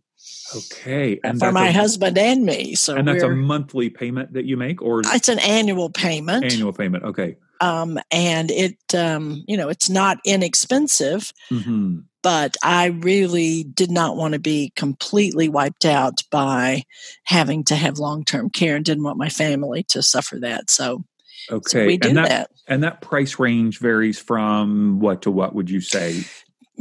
okay, 0.56 1.20
and 1.24 1.38
for 1.40 1.52
my 1.52 1.68
a, 1.68 1.74
husband 1.74 2.18
and 2.18 2.46
me. 2.46 2.76
So 2.76 2.96
and 2.96 3.08
that's 3.08 3.24
a 3.24 3.30
monthly 3.30 3.90
payment 3.90 4.34
that 4.34 4.46
you 4.46 4.56
make, 4.56 4.82
or 4.82 5.02
it's 5.06 5.30
an 5.30 5.40
annual 5.40 5.90
payment. 5.90 6.46
Annual 6.46 6.74
payment. 6.74 7.04
Okay. 7.04 7.38
Um, 7.60 8.00
and 8.10 8.50
it, 8.50 8.96
um, 8.96 9.44
you 9.48 9.56
know, 9.56 9.70
it's 9.70 9.88
not 9.88 10.18
inexpensive. 10.26 11.32
Mm-hmm 11.52 12.00
but 12.24 12.56
I 12.64 12.88
really 12.88 13.64
did 13.64 13.92
not 13.92 14.16
want 14.16 14.34
to 14.34 14.40
be 14.40 14.72
completely 14.76 15.50
wiped 15.50 15.86
out 15.86 16.22
by 16.32 16.84
having 17.24 17.64
to 17.66 17.76
have 17.76 18.00
long 18.00 18.24
term 18.24 18.50
care 18.50 18.76
and 18.76 18.86
didn't 18.86 19.04
want 19.04 19.18
my 19.18 19.30
family 19.30 19.84
to 19.90 20.04
suffer 20.04 20.40
that. 20.40 20.70
So, 20.70 21.04
okay, 21.50 21.62
so 21.70 21.86
we 21.86 21.98
do 21.98 22.10
and 22.10 22.18
that, 22.18 22.30
that, 22.30 22.52
And 22.68 22.84
that 22.84 23.02
price 23.02 23.40
range 23.40 23.80
varies 23.80 24.20
from 24.20 25.00
what 25.00 25.24
to 25.24 25.32
what 25.32 25.56
would 25.56 25.70
you 25.70 25.82
say? 25.82 26.24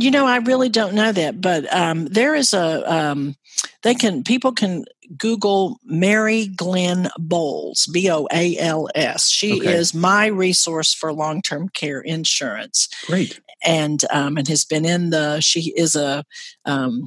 You 0.01 0.11
know, 0.11 0.27
I 0.27 0.39
really 0.39 0.71
don't 0.71 0.95
know 0.95 1.13
that, 1.13 1.43
but 1.43 1.71
um, 1.75 2.07
there 2.07 2.35
is 2.35 2.55
a 2.55 2.91
um, 2.91 3.37
they 3.83 3.95
can 3.95 4.25
people 4.25 4.53
can 4.53 4.87
Google 5.19 5.79
Mary 5.85 6.47
Glenn 6.47 7.09
Boals, 7.19 7.87
B 7.93 8.11
O 8.11 8.27
A 8.33 8.57
L 8.59 8.89
S. 8.95 9.29
She 9.29 9.61
okay. 9.61 9.75
is 9.75 9.93
my 9.93 10.27
resource 10.27 10.95
for 10.95 11.13
long 11.13 11.43
term 11.43 11.69
care 11.69 12.01
insurance. 12.01 12.89
Great, 13.07 13.41
and 13.63 14.03
um, 14.11 14.39
and 14.39 14.49
has 14.49 14.65
been 14.65 14.87
in 14.87 15.11
the. 15.11 15.41
She 15.41 15.75
is 15.77 15.97
a 15.97 16.25
um, 16.65 17.07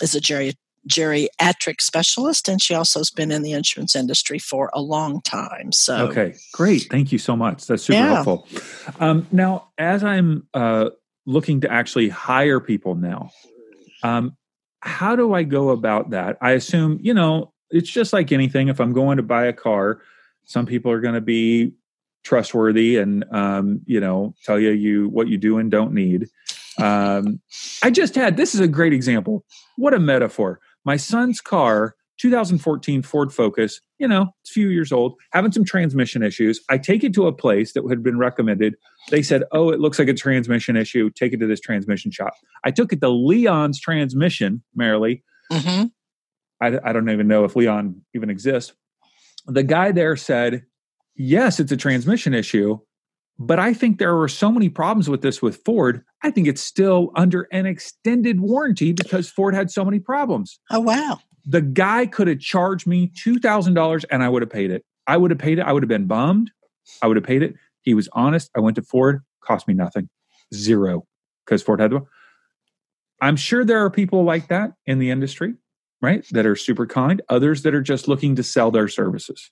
is 0.00 0.14
a 0.14 0.20
geri- 0.20 0.56
geriatric 0.88 1.80
specialist, 1.80 2.48
and 2.48 2.62
she 2.62 2.74
also 2.74 3.00
has 3.00 3.10
been 3.10 3.30
in 3.30 3.42
the 3.42 3.52
insurance 3.52 3.94
industry 3.94 4.38
for 4.38 4.70
a 4.72 4.80
long 4.80 5.20
time. 5.22 5.72
So 5.72 6.08
okay, 6.08 6.36
great, 6.54 6.86
thank 6.90 7.12
you 7.12 7.18
so 7.18 7.36
much. 7.36 7.66
That's 7.66 7.82
super 7.82 7.98
yeah. 7.98 8.14
helpful. 8.14 8.48
Um, 8.98 9.26
now, 9.30 9.68
as 9.76 10.02
I'm 10.02 10.46
uh, 10.54 10.90
looking 11.30 11.60
to 11.60 11.72
actually 11.72 12.08
hire 12.08 12.60
people 12.60 12.94
now. 12.94 13.30
Um, 14.02 14.36
how 14.80 15.14
do 15.14 15.32
I 15.34 15.42
go 15.44 15.70
about 15.70 16.10
that? 16.10 16.36
I 16.40 16.52
assume, 16.52 16.98
you 17.02 17.14
know, 17.14 17.52
it's 17.70 17.90
just 17.90 18.12
like 18.12 18.32
anything. 18.32 18.68
If 18.68 18.80
I'm 18.80 18.92
going 18.92 19.18
to 19.18 19.22
buy 19.22 19.46
a 19.46 19.52
car, 19.52 20.02
some 20.44 20.66
people 20.66 20.90
are 20.90 21.00
going 21.00 21.14
to 21.14 21.20
be 21.20 21.72
trustworthy 22.24 22.96
and, 22.96 23.24
um, 23.30 23.80
you 23.86 24.00
know, 24.00 24.34
tell 24.44 24.58
you 24.58 24.70
you 24.70 25.08
what 25.08 25.28
you 25.28 25.38
do 25.38 25.58
and 25.58 25.70
don't 25.70 25.92
need. 25.92 26.28
Um, 26.78 27.40
I 27.82 27.90
just 27.90 28.14
had 28.14 28.36
this 28.36 28.54
is 28.54 28.60
a 28.60 28.68
great 28.68 28.92
example. 28.92 29.44
What 29.76 29.94
a 29.94 30.00
metaphor. 30.00 30.60
My 30.84 30.96
son's 30.96 31.40
car 31.40 31.94
2014 32.20 33.02
Ford 33.02 33.32
Focus, 33.32 33.80
you 33.98 34.06
know, 34.06 34.28
it's 34.42 34.50
a 34.50 34.52
few 34.52 34.68
years 34.68 34.92
old, 34.92 35.14
having 35.32 35.52
some 35.52 35.64
transmission 35.64 36.22
issues. 36.22 36.60
I 36.68 36.76
take 36.76 37.02
it 37.02 37.14
to 37.14 37.26
a 37.26 37.32
place 37.32 37.72
that 37.72 37.88
had 37.88 38.02
been 38.02 38.18
recommended. 38.18 38.74
They 39.10 39.22
said, 39.22 39.44
Oh, 39.52 39.70
it 39.70 39.80
looks 39.80 39.98
like 39.98 40.08
a 40.08 40.14
transmission 40.14 40.76
issue. 40.76 41.10
Take 41.10 41.32
it 41.32 41.38
to 41.38 41.46
this 41.46 41.60
transmission 41.60 42.10
shop. 42.10 42.34
I 42.62 42.72
took 42.72 42.92
it 42.92 43.00
to 43.00 43.08
Leon's 43.08 43.80
Transmission, 43.80 44.62
Marilee. 44.78 45.22
Mm-hmm. 45.50 45.86
I, 46.62 46.78
I 46.84 46.92
don't 46.92 47.08
even 47.08 47.26
know 47.26 47.44
if 47.44 47.56
Leon 47.56 48.02
even 48.14 48.28
exists. 48.28 48.74
The 49.46 49.62
guy 49.62 49.90
there 49.92 50.16
said, 50.16 50.64
Yes, 51.16 51.58
it's 51.58 51.72
a 51.72 51.76
transmission 51.76 52.34
issue, 52.34 52.78
but 53.38 53.58
I 53.58 53.72
think 53.72 53.98
there 53.98 54.14
were 54.14 54.28
so 54.28 54.52
many 54.52 54.68
problems 54.68 55.08
with 55.08 55.22
this 55.22 55.40
with 55.40 55.62
Ford. 55.64 56.02
I 56.22 56.30
think 56.30 56.46
it's 56.46 56.62
still 56.62 57.12
under 57.16 57.48
an 57.50 57.64
extended 57.64 58.40
warranty 58.40 58.92
because 58.92 59.30
Ford 59.30 59.54
had 59.54 59.70
so 59.70 59.84
many 59.84 59.98
problems. 59.98 60.60
Oh, 60.70 60.80
wow. 60.80 61.18
The 61.46 61.62
guy 61.62 62.06
could 62.06 62.28
have 62.28 62.40
charged 62.40 62.86
me 62.86 63.12
$2,000 63.24 64.04
and 64.10 64.22
I 64.22 64.28
would 64.28 64.42
have 64.42 64.50
paid 64.50 64.70
it. 64.70 64.84
I 65.06 65.16
would 65.16 65.30
have 65.30 65.38
paid 65.38 65.58
it. 65.58 65.62
I 65.62 65.72
would 65.72 65.82
have 65.82 65.88
been 65.88 66.06
bummed. 66.06 66.50
I 67.02 67.06
would 67.06 67.16
have 67.16 67.24
paid 67.24 67.42
it. 67.42 67.54
He 67.82 67.94
was 67.94 68.08
honest. 68.12 68.50
I 68.56 68.60
went 68.60 68.76
to 68.76 68.82
Ford, 68.82 69.22
cost 69.40 69.66
me 69.66 69.74
nothing. 69.74 70.08
Zero. 70.54 71.06
Because 71.44 71.62
Ford 71.62 71.80
had 71.80 71.90
the. 71.90 72.02
I'm 73.20 73.36
sure 73.36 73.64
there 73.64 73.84
are 73.84 73.90
people 73.90 74.24
like 74.24 74.48
that 74.48 74.72
in 74.86 74.98
the 74.98 75.10
industry, 75.10 75.54
right? 76.00 76.24
That 76.30 76.46
are 76.46 76.56
super 76.56 76.86
kind, 76.86 77.20
others 77.28 77.62
that 77.62 77.74
are 77.74 77.82
just 77.82 78.08
looking 78.08 78.36
to 78.36 78.42
sell 78.42 78.70
their 78.70 78.88
services. 78.88 79.50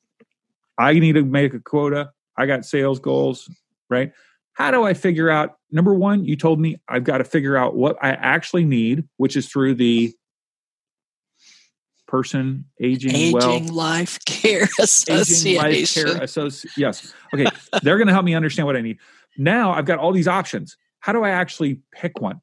I 0.79 0.95
need 0.95 1.13
to 1.13 1.25
make 1.25 1.55
a 1.55 1.61
quota. 1.61 2.13
I 2.37 2.47
got 2.47 2.65
sales 2.65 3.01
goals, 3.01 3.51
right? 3.91 4.13
How 4.53 4.71
do 4.71 4.85
I 4.85 4.95
figure 4.95 5.29
out? 5.31 5.57
Number 5.71 5.95
one, 5.95 6.25
you 6.25 6.37
told 6.37 6.61
me 6.61 6.81
I've 6.89 7.05
got 7.05 7.19
to 7.19 7.25
figure 7.25 7.57
out 7.57 7.77
what 7.77 7.97
I 8.03 8.11
actually 8.11 8.65
need, 8.65 9.09
which 9.17 9.37
is 9.37 9.49
through 9.49 9.75
the 9.75 10.15
person 12.09 12.65
aging, 12.81 13.15
aging 13.15 13.33
well, 13.33 13.75
life 13.75 14.19
care 14.25 14.69
association. 14.81 15.61
Aging 15.63 15.73
life 15.73 15.95
care 15.95 16.23
association. 16.23 16.71
Yes. 16.77 17.15
Okay. 17.33 17.47
They're 17.83 17.99
going 17.99 18.09
to 18.09 18.13
help 18.13 18.25
me 18.25 18.35
understand 18.35 18.67
what 18.67 18.77
I 18.77 18.81
need. 18.81 18.99
Now 19.37 19.73
I've 19.73 19.85
got 19.85 20.01
all 20.01 20.11
these 20.11 20.27
options. 20.27 20.77
How 21.01 21.13
do 21.13 21.23
I 21.23 21.31
actually 21.31 21.81
pick 21.93 22.21
one? 22.21 22.41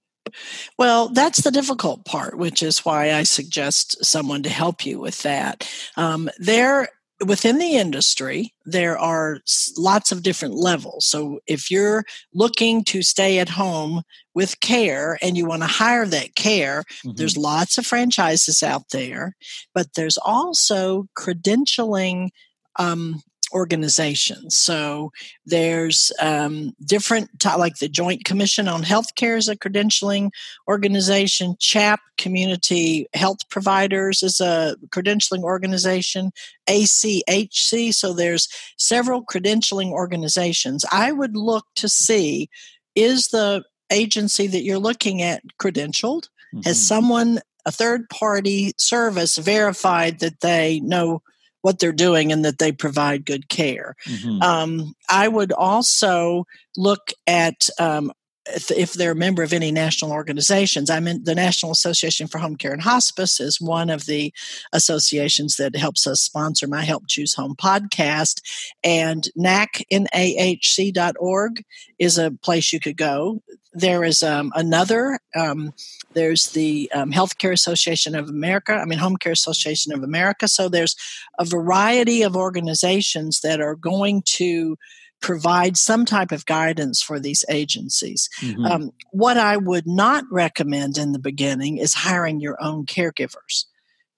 Well, 0.77 1.09
that's 1.09 1.41
the 1.41 1.51
difficult 1.51 2.05
part, 2.05 2.37
which 2.37 2.63
is 2.63 2.85
why 2.85 3.13
I 3.13 3.23
suggest 3.23 4.03
someone 4.03 4.43
to 4.43 4.49
help 4.49 4.85
you 4.85 4.99
with 4.99 5.21
that. 5.23 5.69
Um, 5.97 6.29
there 6.39 6.89
within 7.27 7.57
the 7.57 7.75
industry, 7.75 8.53
there 8.65 8.97
are 8.97 9.39
lots 9.77 10.11
of 10.11 10.23
different 10.23 10.55
levels. 10.55 11.05
So 11.05 11.39
if 11.47 11.69
you're 11.69 12.03
looking 12.33 12.83
to 12.85 13.01
stay 13.01 13.39
at 13.39 13.49
home 13.49 14.01
with 14.33 14.59
care 14.59 15.17
and 15.21 15.37
you 15.37 15.45
want 15.45 15.61
to 15.61 15.67
hire 15.67 16.05
that 16.05 16.35
care, 16.35 16.83
mm-hmm. 16.83 17.15
there's 17.15 17.37
lots 17.37 17.77
of 17.77 17.85
franchises 17.85 18.63
out 18.63 18.89
there, 18.91 19.35
but 19.73 19.93
there's 19.95 20.17
also 20.17 21.07
credentialing 21.17 22.29
um, 22.77 23.21
organizations. 23.51 24.57
So 24.57 25.11
there's 25.45 26.11
um, 26.21 26.75
different, 26.83 27.29
like 27.43 27.77
the 27.77 27.89
Joint 27.89 28.25
Commission 28.25 28.67
on 28.67 28.83
Healthcare 28.83 29.37
is 29.37 29.47
a 29.47 29.55
credentialing 29.55 30.31
organization. 30.67 31.55
CHAP, 31.59 31.99
Community 32.17 33.07
Health 33.13 33.47
Providers, 33.49 34.23
is 34.23 34.39
a 34.41 34.75
credentialing 34.89 35.43
organization. 35.43 36.31
ACHC, 36.67 37.93
so 37.93 38.13
there's 38.13 38.47
several 38.77 39.23
credentialing 39.23 39.91
organizations. 39.91 40.85
I 40.91 41.11
would 41.11 41.35
look 41.35 41.65
to 41.75 41.89
see 41.89 42.49
is 42.95 43.27
the 43.27 43.63
agency 43.91 44.47
that 44.47 44.63
you're 44.63 44.79
looking 44.79 45.21
at 45.21 45.43
credentialed? 45.59 46.29
Mm-hmm. 46.53 46.61
Has 46.61 46.85
someone, 46.85 47.39
a 47.65 47.71
third 47.71 48.09
party 48.09 48.73
service, 48.77 49.37
verified 49.37 50.19
that 50.19 50.39
they 50.41 50.79
know? 50.81 51.21
What 51.65 51.79
they're 51.79 51.91
doing 51.91 52.31
and 52.31 52.45
that 52.45 52.59
they 52.59 52.71
provide 52.71 53.25
good 53.25 53.49
care. 53.49 53.95
Mm-hmm. 54.05 54.39
Um, 54.43 54.93
I 55.09 55.27
would 55.27 55.51
also 55.51 56.45
look 56.77 57.11
at 57.25 57.69
um, 57.79 58.11
if, 58.47 58.71
if, 58.71 58.93
they're 58.93 59.11
a 59.11 59.15
member 59.15 59.43
of 59.43 59.53
any 59.53 59.71
national 59.71 60.11
organizations. 60.11 60.89
I'm 60.89 61.07
in 61.07 61.23
the 61.23 61.35
National 61.35 61.71
Association 61.71 62.27
for 62.27 62.37
Home 62.37 62.55
Care 62.55 62.73
and 62.73 62.81
Hospice 62.81 63.39
is 63.39 63.61
one 63.61 63.89
of 63.89 64.05
the 64.05 64.33
associations 64.73 65.57
that 65.57 65.75
helps 65.75 66.07
us 66.07 66.21
sponsor 66.21 66.67
my 66.67 66.83
Help 66.83 67.03
Choose 67.07 67.33
Home 67.35 67.55
podcast. 67.55 68.41
And 68.83 69.27
NACNAHC.org 69.37 71.63
is 71.99 72.17
a 72.17 72.31
place 72.31 72.71
you 72.71 72.79
could 72.79 72.97
go. 72.97 73.41
There 73.73 74.03
is 74.03 74.23
um, 74.23 74.51
another 74.55 75.19
um, 75.35 75.73
there's 76.15 76.51
the 76.51 76.89
um, 76.93 77.11
Healthcare 77.11 77.51
Association 77.51 78.15
of 78.15 78.29
America, 78.29 78.73
I 78.73 78.85
mean, 78.85 78.99
Home 78.99 79.17
Care 79.17 79.33
Association 79.33 79.93
of 79.93 80.01
America. 80.01 80.47
So 80.47 80.69
there's 80.69 80.95
a 81.37 81.45
variety 81.45 82.23
of 82.23 82.37
organizations 82.37 83.41
that 83.41 83.59
are 83.59 83.75
going 83.75 84.23
to 84.37 84.77
provide 85.25 85.75
some 85.75 86.05
type 86.05 86.31
of 86.31 86.45
guidance 86.45 87.01
for 87.01 87.19
these 87.19 87.43
agencies. 87.49 88.29
Mm-hmm. 88.41 88.63
Um, 88.63 88.91
what 89.11 89.37
I 89.37 89.57
would 89.57 89.87
not 89.87 90.23
recommend 90.29 90.99
in 90.99 91.13
the 91.13 91.19
beginning 91.19 91.77
is 91.77 91.95
hiring 91.95 92.39
your 92.39 92.61
own 92.61 92.85
caregivers. 92.85 93.65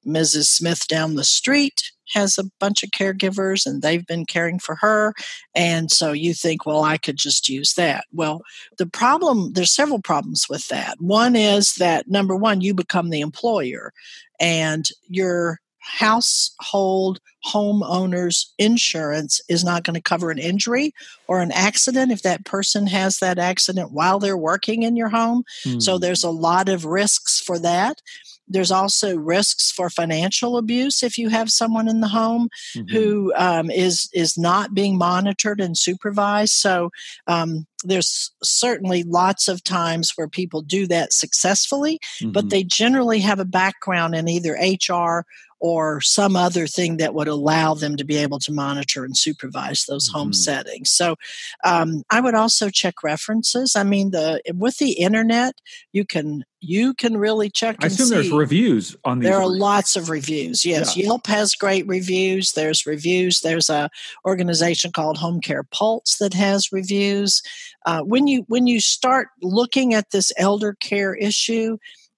Mrs. 0.06 0.48
Smith 0.48 0.86
down 0.90 1.16
the 1.16 1.24
street 1.24 1.94
has 2.14 2.38
a 2.38 2.44
bunch 2.60 2.84
of 2.84 2.92
caregivers 2.92 3.66
and 3.66 3.82
they've 3.82 4.06
been 4.06 4.26
caring 4.26 4.60
for 4.60 4.76
her. 4.76 5.14
And 5.56 5.90
so 5.90 6.12
you 6.12 6.34
think, 6.34 6.66
well, 6.66 6.84
I 6.84 6.98
could 6.98 7.16
just 7.16 7.48
use 7.48 7.76
that. 7.76 8.04
Well, 8.12 8.42
the 8.78 8.86
problem, 8.86 9.54
there's 9.54 9.74
several 9.74 10.02
problems 10.02 10.48
with 10.50 10.68
that. 10.68 10.98
One 11.00 11.38
is 11.38 11.76
that 11.76 12.10
number 12.10 12.36
one, 12.36 12.60
you 12.60 12.74
become 12.74 13.12
the 13.12 13.22
employer 13.22 13.94
and 14.42 14.90
your 15.08 15.62
household 15.88 17.20
homeowners 17.46 18.48
insurance 18.58 19.42
is 19.48 19.64
not 19.64 19.84
going 19.84 19.94
to 19.94 20.02
cover 20.02 20.32
an 20.32 20.38
injury 20.38 20.94
or 21.28 21.40
an 21.40 21.52
accident 21.52 22.12
if 22.12 22.22
that 22.22 22.46
person 22.46 22.88
has 22.88 23.20
that 23.20 23.40
accident 23.40 23.92
while 23.92 24.20
they're 24.20 24.38
working 24.38 24.84
in 24.84 24.96
your 24.96 25.10
home. 25.10 25.44
Mm. 25.66 25.82
So 25.82 25.98
there's 25.98 26.24
a 26.24 26.30
lot 26.30 26.68
of 26.68 26.86
risks 26.86 27.40
for 27.40 27.58
that. 27.60 28.02
There's 28.48 28.72
also 28.72 29.18
risks 29.18 29.72
for 29.72 29.90
financial 29.90 30.58
abuse 30.58 31.04
if 31.04 31.18
you 31.18 31.30
have 31.30 31.50
someone 31.50 31.88
in 31.88 32.00
the 32.00 32.08
home 32.08 32.50
mm-hmm. 32.76 32.96
who 32.96 33.34
um, 33.36 33.70
is 33.70 34.10
is 34.14 34.38
not 34.38 34.74
being 34.74 34.98
monitored 34.98 35.60
and 35.60 35.78
supervised. 35.78 36.54
So 36.54 36.92
um, 37.28 37.68
there's 37.84 38.32
certainly 38.42 39.04
lots 39.04 39.48
of 39.48 39.64
times 39.64 40.14
where 40.16 40.30
people 40.30 40.62
do 40.62 40.88
that 40.88 41.12
successfully, 41.12 42.00
mm-hmm. 42.22 42.32
but 42.32 42.50
they 42.50 42.64
generally 42.64 43.20
have 43.20 43.40
a 43.40 43.46
background 43.46 44.16
in 44.16 44.30
either 44.30 44.54
HR 44.54 45.26
or 45.60 46.02
some 46.02 46.36
other 46.36 46.68
thing 46.68 46.98
that 46.98 47.14
would 47.14 47.28
allow 47.28 47.74
them 47.74 47.96
to 47.98 48.04
be 48.04 48.18
able 48.18 48.40
to 48.40 48.52
monitor 48.52 49.04
and 49.04 49.18
supervise 49.18 49.86
those 49.86 50.08
home 50.08 50.30
mm-hmm. 50.30 50.34
settings. 50.34 50.92
So 50.92 51.16
um, 51.64 52.04
I 52.10 52.22
would 52.22 52.36
also 52.36 52.70
check 52.70 53.04
references. 53.04 53.76
I 53.76 53.84
mean, 53.84 54.12
the 54.12 54.42
with 54.54 54.78
the 54.78 54.94
internet, 54.94 55.56
you 55.92 56.06
can 56.06 56.44
you 56.60 56.94
can 56.94 57.18
really 57.18 57.50
check. 57.50 57.78
I 57.82 57.88
assume 57.88 58.08
see. 58.08 58.16
there's 58.16 58.32
reviews 58.32 58.96
on 59.04 59.20
these. 59.20 59.30
There 59.30 59.38
are 59.38 59.48
lots 59.48 59.96
of 59.96 60.10
reviews. 60.10 60.66
Yes, 60.66 60.96
yeah. 60.96 61.06
Yelp 61.06 61.28
has 61.28 61.54
great 61.54 61.88
reviews. 61.88 62.54
There's 62.54 62.86
reviews. 62.86 63.42
There's 63.42 63.70
a 63.70 63.90
organization 64.26 64.92
called 64.92 65.18
Home 65.18 65.42
Care 65.42 65.64
Pulse 65.64 66.18
that 66.20 66.34
has 66.34 66.72
reviews. 66.72 67.42
Uh, 67.86 68.02
when 68.02 68.28
you 68.28 68.44
when 68.48 68.68
you 68.68 68.80
start 68.80 69.30
looking 69.42 69.94
at 69.94 70.12
this 70.12 70.32
elder 70.38 70.76
care 70.80 71.16
issue 71.16 71.78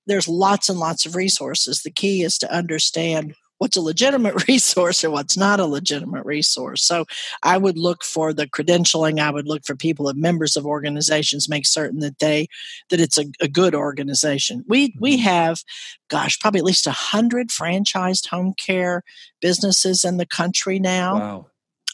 there's 0.10 0.28
lots 0.28 0.70
and 0.70 0.80
lots 0.80 1.06
of 1.06 1.16
resources. 1.16 1.82
The 1.82 1.92
key 1.92 2.24
is 2.24 2.38
to 2.40 2.54
understand 2.54 3.36
what's 3.60 3.78
a 3.78 3.82
legitimate 3.82 4.48
resource 4.48 5.04
and 5.04 5.14
what's 5.14 5.38
not 5.38 5.60
a 5.60 5.66
legitimate 5.66 6.26
resource. 6.26 6.84
So 6.84 7.06
I 7.44 7.58
would 7.58 7.78
look 7.78 8.04
for 8.04 8.34
the 8.34 8.48
credentialing. 8.48 9.20
I 9.20 9.30
would 9.30 9.48
look 9.48 9.66
for 9.66 9.76
people 9.76 10.10
of 10.10 10.18
members 10.18 10.58
of 10.58 10.66
organizations, 10.66 11.48
make 11.48 11.68
certain 11.68 12.00
that 12.00 12.20
they 12.20 12.48
that 12.90 13.00
it's 13.00 13.18
a, 13.18 13.26
a 13.40 13.48
good 13.48 13.76
organization. 13.76 14.64
We 14.68 14.96
we 15.00 15.18
mm-hmm. 15.18 15.24
have, 15.24 15.62
gosh, 16.10 16.40
probably 16.40 16.60
at 16.60 16.66
least 16.66 16.88
a 16.88 16.92
hundred 16.92 17.50
franchised 17.50 18.28
home 18.28 18.54
care 18.58 19.04
businesses 19.42 20.04
in 20.04 20.18
the 20.18 20.26
country 20.26 20.80
now. 20.80 21.20
Wow. 21.20 21.46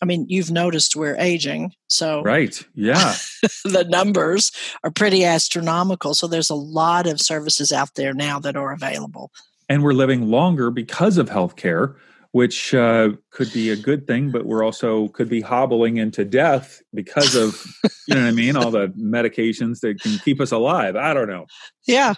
I 0.01 0.05
mean, 0.05 0.25
you've 0.27 0.51
noticed 0.51 0.95
we're 0.95 1.15
aging. 1.17 1.71
So, 1.87 2.21
right. 2.21 2.61
Yeah. 2.73 3.15
the 3.63 3.85
numbers 3.87 4.51
are 4.83 4.91
pretty 4.91 5.23
astronomical. 5.23 6.13
So, 6.13 6.27
there's 6.27 6.49
a 6.49 6.55
lot 6.55 7.07
of 7.07 7.21
services 7.21 7.71
out 7.71 7.95
there 7.95 8.13
now 8.13 8.39
that 8.39 8.55
are 8.55 8.73
available. 8.73 9.31
And 9.69 9.83
we're 9.83 9.93
living 9.93 10.29
longer 10.29 10.69
because 10.69 11.17
of 11.17 11.29
healthcare, 11.29 11.95
which 12.31 12.73
uh, 12.73 13.11
could 13.31 13.51
be 13.53 13.69
a 13.69 13.75
good 13.75 14.05
thing, 14.05 14.29
but 14.29 14.45
we're 14.45 14.63
also 14.63 15.07
could 15.09 15.29
be 15.29 15.41
hobbling 15.41 15.97
into 15.97 16.25
death 16.25 16.81
because 16.93 17.33
of, 17.35 17.63
you 18.07 18.15
know 18.15 18.21
what 18.21 18.27
I 18.27 18.31
mean? 18.31 18.57
All 18.57 18.71
the 18.71 18.89
medications 18.89 19.79
that 19.79 20.01
can 20.01 20.19
keep 20.19 20.41
us 20.41 20.51
alive. 20.51 20.95
I 20.95 21.13
don't 21.13 21.29
know. 21.29 21.45
Yeah. 21.87 22.13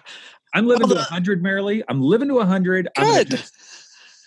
I'm 0.54 0.66
living 0.66 0.88
well, 0.88 0.96
to 0.96 1.02
100, 1.02 1.44
Marilee. 1.44 1.84
I'm 1.88 2.02
living 2.02 2.30
to 2.30 2.36
100. 2.36 2.90
Good. 2.96 3.44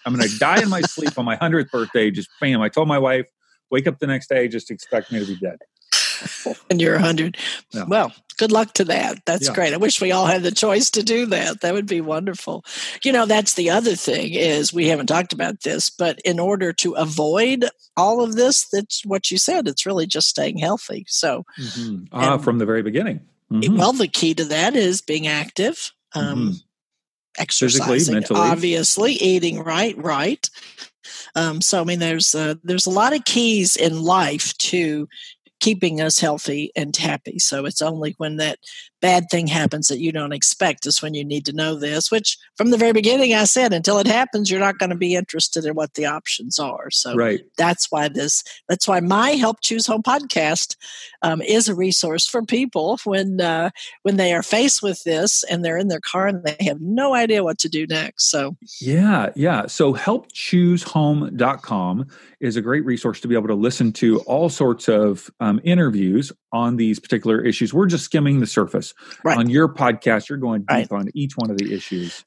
I'm 0.06 0.14
going 0.14 0.28
to 0.28 0.38
die 0.38 0.62
in 0.62 0.68
my 0.68 0.80
sleep 0.82 1.18
on 1.18 1.24
my 1.24 1.36
100th 1.36 1.70
birthday. 1.70 2.10
Just 2.10 2.28
bam. 2.40 2.62
I 2.62 2.68
told 2.68 2.88
my 2.88 2.98
wife, 2.98 3.26
wake 3.70 3.86
up 3.86 3.98
the 3.98 4.06
next 4.06 4.28
day, 4.28 4.48
just 4.48 4.70
expect 4.70 5.12
me 5.12 5.20
to 5.20 5.26
be 5.26 5.36
dead. 5.36 5.58
and 6.70 6.80
you're 6.80 6.94
100. 6.94 7.36
Yeah. 7.72 7.84
Well, 7.88 8.12
good 8.36 8.52
luck 8.52 8.74
to 8.74 8.84
that. 8.84 9.24
That's 9.26 9.48
yeah. 9.48 9.54
great. 9.54 9.72
I 9.72 9.78
wish 9.78 10.00
we 10.00 10.12
all 10.12 10.26
had 10.26 10.42
the 10.42 10.50
choice 10.50 10.90
to 10.90 11.02
do 11.02 11.26
that. 11.26 11.60
That 11.60 11.74
would 11.74 11.86
be 11.86 12.00
wonderful. 12.00 12.64
You 13.04 13.12
know, 13.12 13.26
that's 13.26 13.54
the 13.54 13.70
other 13.70 13.94
thing 13.94 14.34
is 14.34 14.72
we 14.72 14.88
haven't 14.88 15.06
talked 15.06 15.32
about 15.32 15.62
this, 15.62 15.90
but 15.90 16.20
in 16.20 16.38
order 16.38 16.72
to 16.74 16.92
avoid 16.92 17.66
all 17.96 18.22
of 18.22 18.34
this, 18.34 18.68
that's 18.68 19.04
what 19.04 19.30
you 19.30 19.38
said. 19.38 19.68
It's 19.68 19.86
really 19.86 20.06
just 20.06 20.28
staying 20.28 20.58
healthy. 20.58 21.04
So, 21.08 21.44
mm-hmm. 21.58 22.04
ah, 22.12 22.38
from 22.38 22.58
the 22.58 22.66
very 22.66 22.82
beginning. 22.82 23.20
Mm-hmm. 23.50 23.76
Well, 23.76 23.92
the 23.92 24.08
key 24.08 24.34
to 24.34 24.44
that 24.44 24.76
is 24.76 25.00
being 25.00 25.26
active. 25.26 25.92
Um, 26.14 26.38
mm-hmm. 26.38 26.52
Exercising, 27.38 28.24
obviously, 28.32 29.12
eating 29.12 29.62
right, 29.62 29.96
right, 29.96 30.50
um, 31.34 31.60
so 31.60 31.80
I 31.80 31.84
mean, 31.84 31.98
there's 31.98 32.34
uh, 32.34 32.54
there's 32.62 32.86
a 32.86 32.90
lot 32.90 33.14
of 33.14 33.24
keys 33.24 33.76
in 33.76 34.02
life 34.02 34.56
to 34.58 35.08
keeping 35.60 36.00
us 36.00 36.18
healthy 36.18 36.72
and 36.74 36.96
happy. 36.96 37.38
So 37.38 37.66
it's 37.66 37.82
only 37.82 38.14
when 38.18 38.36
that 38.36 38.58
bad 39.00 39.26
thing 39.30 39.46
happens 39.46 39.88
that 39.88 40.00
you 40.00 40.12
don't 40.12 40.32
expect 40.32 40.86
is 40.86 41.02
when 41.02 41.14
you 41.14 41.24
need 41.24 41.44
to 41.46 41.52
know 41.52 41.74
this, 41.74 42.10
which 42.10 42.36
from 42.56 42.70
the 42.70 42.76
very 42.76 42.92
beginning 42.92 43.34
I 43.34 43.44
said 43.44 43.72
until 43.72 43.98
it 43.98 44.06
happens, 44.06 44.50
you're 44.50 44.60
not 44.60 44.78
going 44.78 44.90
to 44.90 44.96
be 44.96 45.14
interested 45.14 45.64
in 45.64 45.74
what 45.74 45.94
the 45.94 46.04
options 46.06 46.58
are. 46.58 46.90
So 46.90 47.14
right. 47.14 47.40
that's 47.56 47.90
why 47.90 48.08
this, 48.08 48.44
that's 48.68 48.86
why 48.86 49.00
my 49.00 49.30
Help 49.30 49.62
Choose 49.62 49.86
Home 49.86 50.02
podcast 50.02 50.76
um, 51.22 51.40
is 51.42 51.68
a 51.68 51.74
resource 51.74 52.26
for 52.26 52.42
people 52.42 52.98
when, 53.04 53.40
uh, 53.40 53.70
when 54.02 54.16
they 54.16 54.34
are 54.34 54.42
faced 54.42 54.82
with 54.82 55.02
this 55.04 55.44
and 55.44 55.64
they're 55.64 55.78
in 55.78 55.88
their 55.88 56.00
car 56.00 56.26
and 56.26 56.44
they 56.44 56.56
have 56.60 56.80
no 56.80 57.14
idea 57.14 57.44
what 57.44 57.58
to 57.58 57.68
do 57.68 57.86
next. 57.86 58.30
So, 58.30 58.56
yeah, 58.80 59.30
yeah. 59.34 59.66
So 59.66 59.94
helpchoosehome.com 59.94 62.06
is 62.40 62.56
a 62.56 62.62
great 62.62 62.84
resource 62.84 63.20
to 63.20 63.28
be 63.28 63.34
able 63.34 63.48
to 63.48 63.54
listen 63.54 63.92
to 63.92 64.20
all 64.20 64.48
sorts 64.48 64.88
of 64.88 65.30
um, 65.40 65.60
interviews 65.62 66.32
on 66.52 66.76
these 66.76 66.98
particular 66.98 67.44
issues. 67.44 67.72
We're 67.72 67.86
just 67.86 68.04
skimming 68.04 68.40
the 68.40 68.46
surface. 68.46 68.89
Right. 69.24 69.38
On 69.38 69.48
your 69.48 69.72
podcast, 69.72 70.28
you're 70.28 70.38
going 70.38 70.62
deep 70.62 70.68
right. 70.70 70.92
on 70.92 71.08
each 71.14 71.36
one 71.36 71.50
of 71.50 71.58
the 71.58 71.72
issues. 71.72 72.24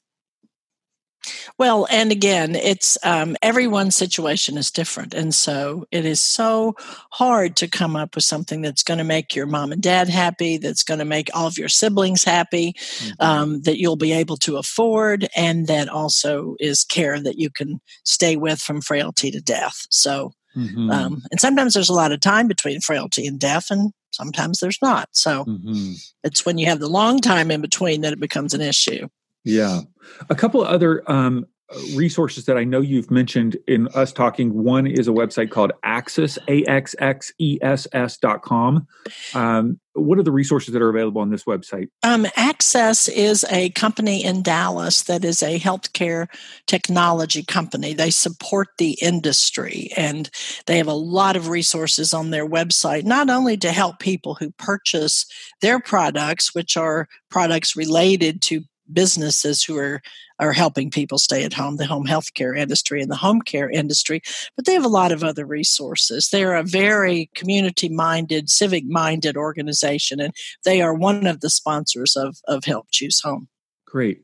Well, 1.58 1.86
and 1.90 2.10
again, 2.10 2.54
it's 2.54 2.98
um, 3.04 3.36
everyone's 3.42 3.96
situation 3.96 4.58
is 4.58 4.70
different. 4.70 5.14
And 5.14 5.34
so 5.34 5.86
it 5.90 6.04
is 6.04 6.22
so 6.22 6.74
hard 7.10 7.56
to 7.56 7.68
come 7.68 7.96
up 7.96 8.14
with 8.14 8.24
something 8.24 8.60
that's 8.60 8.82
going 8.82 8.98
to 8.98 9.04
make 9.04 9.34
your 9.34 9.46
mom 9.46 9.72
and 9.72 9.82
dad 9.82 10.08
happy, 10.08 10.58
that's 10.58 10.82
going 10.82 10.98
to 10.98 11.04
make 11.04 11.30
all 11.34 11.46
of 11.46 11.58
your 11.58 11.68
siblings 11.68 12.24
happy, 12.24 12.72
mm-hmm. 12.72 13.24
um, 13.24 13.62
that 13.62 13.78
you'll 13.78 13.96
be 13.96 14.12
able 14.12 14.36
to 14.38 14.56
afford, 14.56 15.28
and 15.36 15.66
that 15.66 15.88
also 15.88 16.56
is 16.60 16.84
care 16.84 17.20
that 17.20 17.38
you 17.38 17.50
can 17.50 17.80
stay 18.04 18.36
with 18.36 18.60
from 18.60 18.80
frailty 18.80 19.30
to 19.30 19.40
death. 19.40 19.86
So, 19.90 20.32
mm-hmm. 20.56 20.90
um, 20.90 21.22
and 21.30 21.40
sometimes 21.40 21.74
there's 21.74 21.88
a 21.88 21.94
lot 21.94 22.12
of 22.12 22.20
time 22.20 22.48
between 22.48 22.80
frailty 22.80 23.26
and 23.26 23.38
death, 23.38 23.70
and 23.70 23.92
sometimes 24.10 24.60
there's 24.60 24.78
not. 24.82 25.08
So 25.12 25.44
mm-hmm. 25.44 25.92
it's 26.22 26.46
when 26.46 26.58
you 26.58 26.66
have 26.66 26.80
the 26.80 26.88
long 26.88 27.20
time 27.20 27.50
in 27.50 27.60
between 27.60 28.00
that 28.02 28.12
it 28.12 28.20
becomes 28.20 28.54
an 28.54 28.60
issue. 28.60 29.08
Yeah. 29.44 29.82
A 30.30 30.34
couple 30.34 30.62
other 30.62 31.08
um, 31.10 31.46
resources 31.94 32.44
that 32.44 32.56
I 32.56 32.64
know 32.64 32.80
you've 32.80 33.10
mentioned 33.10 33.56
in 33.66 33.88
us 33.88 34.12
talking. 34.12 34.62
One 34.62 34.86
is 34.86 35.08
a 35.08 35.12
website 35.12 35.50
called 35.50 35.72
Axxess, 35.84 36.38
A-X-X-E-S-S 36.48 38.16
dot 38.18 38.42
com. 38.42 38.86
Um, 39.34 39.80
what 39.94 40.18
are 40.18 40.22
the 40.22 40.32
resources 40.32 40.72
that 40.74 40.82
are 40.82 40.88
available 40.88 41.20
on 41.20 41.30
this 41.30 41.44
website? 41.44 41.88
Um, 42.02 42.24
Axxess 42.36 43.08
is 43.08 43.46
a 43.50 43.70
company 43.70 44.24
in 44.24 44.42
Dallas 44.42 45.02
that 45.04 45.24
is 45.24 45.42
a 45.42 45.58
healthcare 45.58 46.26
technology 46.66 47.42
company. 47.42 47.94
They 47.94 48.10
support 48.10 48.68
the 48.78 48.98
industry 49.00 49.90
and 49.96 50.28
they 50.66 50.76
have 50.78 50.88
a 50.88 50.94
lot 50.94 51.36
of 51.36 51.48
resources 51.48 52.12
on 52.12 52.30
their 52.30 52.48
website, 52.48 53.04
not 53.04 53.30
only 53.30 53.56
to 53.58 53.72
help 53.72 54.00
people 54.00 54.34
who 54.34 54.50
purchase 54.52 55.26
their 55.60 55.80
products, 55.80 56.54
which 56.54 56.76
are 56.76 57.08
products 57.30 57.76
related 57.76 58.42
to 58.42 58.62
businesses 58.92 59.62
who 59.64 59.78
are 59.78 60.02
are 60.38 60.52
helping 60.52 60.90
people 60.90 61.18
stay 61.18 61.44
at 61.44 61.52
home, 61.52 61.76
the 61.76 61.86
home 61.86 62.06
health 62.06 62.34
care 62.34 62.54
industry 62.54 63.00
and 63.00 63.10
the 63.10 63.16
home 63.16 63.40
care 63.40 63.70
industry, 63.70 64.20
but 64.56 64.66
they 64.66 64.74
have 64.74 64.84
a 64.84 64.88
lot 64.88 65.12
of 65.12 65.22
other 65.22 65.46
resources. 65.46 66.28
They're 66.30 66.56
a 66.56 66.64
very 66.64 67.30
community 67.34 67.88
minded, 67.88 68.50
civic 68.50 68.84
minded 68.86 69.36
organization, 69.36 70.20
and 70.20 70.34
they 70.64 70.80
are 70.80 70.94
one 70.94 71.26
of 71.26 71.40
the 71.40 71.50
sponsors 71.50 72.16
of, 72.16 72.36
of 72.48 72.64
Help 72.64 72.88
Choose 72.90 73.20
Home. 73.20 73.48
Great. 73.86 74.22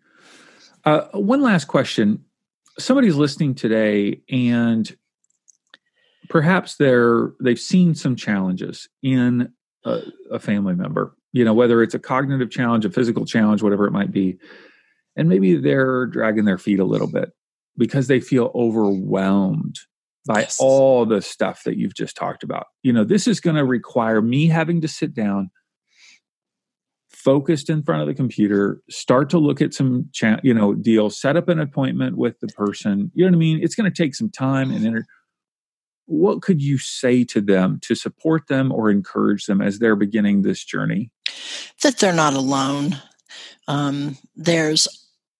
Uh, 0.84 1.02
one 1.12 1.42
last 1.42 1.66
question. 1.66 2.24
Somebody's 2.78 3.16
listening 3.16 3.54
today 3.54 4.22
and 4.30 4.96
perhaps 6.30 6.76
they're 6.76 7.32
they've 7.40 7.58
seen 7.58 7.94
some 7.94 8.16
challenges 8.16 8.88
in 9.02 9.52
a, 9.84 10.00
a 10.30 10.38
family 10.38 10.74
member 10.74 11.14
you 11.32 11.44
know 11.44 11.52
whether 11.52 11.82
it's 11.82 11.94
a 11.94 11.98
cognitive 11.98 12.50
challenge 12.50 12.84
a 12.84 12.90
physical 12.90 13.26
challenge 13.26 13.62
whatever 13.62 13.86
it 13.86 13.90
might 13.90 14.12
be 14.12 14.38
and 15.16 15.28
maybe 15.28 15.56
they're 15.56 16.06
dragging 16.06 16.44
their 16.44 16.58
feet 16.58 16.80
a 16.80 16.84
little 16.84 17.10
bit 17.10 17.30
because 17.76 18.06
they 18.06 18.20
feel 18.20 18.50
overwhelmed 18.54 19.76
by 20.26 20.40
yes. 20.40 20.58
all 20.60 21.06
the 21.06 21.22
stuff 21.22 21.64
that 21.64 21.78
you've 21.78 21.94
just 21.94 22.16
talked 22.16 22.42
about 22.42 22.66
you 22.82 22.92
know 22.92 23.04
this 23.04 23.26
is 23.26 23.40
going 23.40 23.56
to 23.56 23.64
require 23.64 24.20
me 24.20 24.46
having 24.46 24.80
to 24.80 24.88
sit 24.88 25.14
down 25.14 25.50
focused 27.08 27.68
in 27.68 27.82
front 27.82 28.00
of 28.00 28.08
the 28.08 28.14
computer 28.14 28.80
start 28.88 29.28
to 29.30 29.38
look 29.38 29.60
at 29.60 29.74
some 29.74 30.08
cha- 30.12 30.40
you 30.42 30.52
know 30.52 30.74
deals 30.74 31.20
set 31.20 31.36
up 31.36 31.48
an 31.48 31.58
appointment 31.58 32.16
with 32.16 32.38
the 32.40 32.48
person 32.48 33.10
you 33.14 33.24
know 33.24 33.30
what 33.30 33.36
i 33.36 33.38
mean 33.38 33.60
it's 33.62 33.74
going 33.74 33.90
to 33.90 34.02
take 34.02 34.14
some 34.14 34.30
time 34.30 34.70
and 34.70 34.84
inter- 34.84 35.04
what 36.10 36.42
could 36.42 36.60
you 36.60 36.76
say 36.76 37.22
to 37.22 37.40
them 37.40 37.78
to 37.82 37.94
support 37.94 38.48
them 38.48 38.72
or 38.72 38.90
encourage 38.90 39.44
them 39.46 39.62
as 39.62 39.78
they're 39.78 39.94
beginning 39.94 40.42
this 40.42 40.64
journey? 40.64 41.12
That 41.82 41.98
they're 41.98 42.12
not 42.12 42.34
alone. 42.34 43.00
Um, 43.68 44.16
there's 44.36 44.88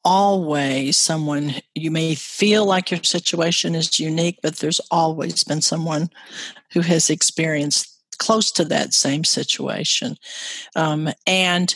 always 0.05 0.97
someone 0.97 1.55
you 1.74 1.91
may 1.91 2.14
feel 2.14 2.64
like 2.64 2.91
your 2.91 3.03
situation 3.03 3.74
is 3.74 4.01
unique 4.01 4.38
but 4.43 4.57
there's 4.57 4.80
always 4.91 5.45
been 5.45 5.61
someone 5.61 6.09
who 6.72 6.80
has 6.80 7.11
experienced 7.11 7.86
close 8.16 8.53
to 8.53 8.64
that 8.66 8.95
same 8.95 9.24
situation. 9.24 10.16
Um, 10.76 11.09
and 11.26 11.74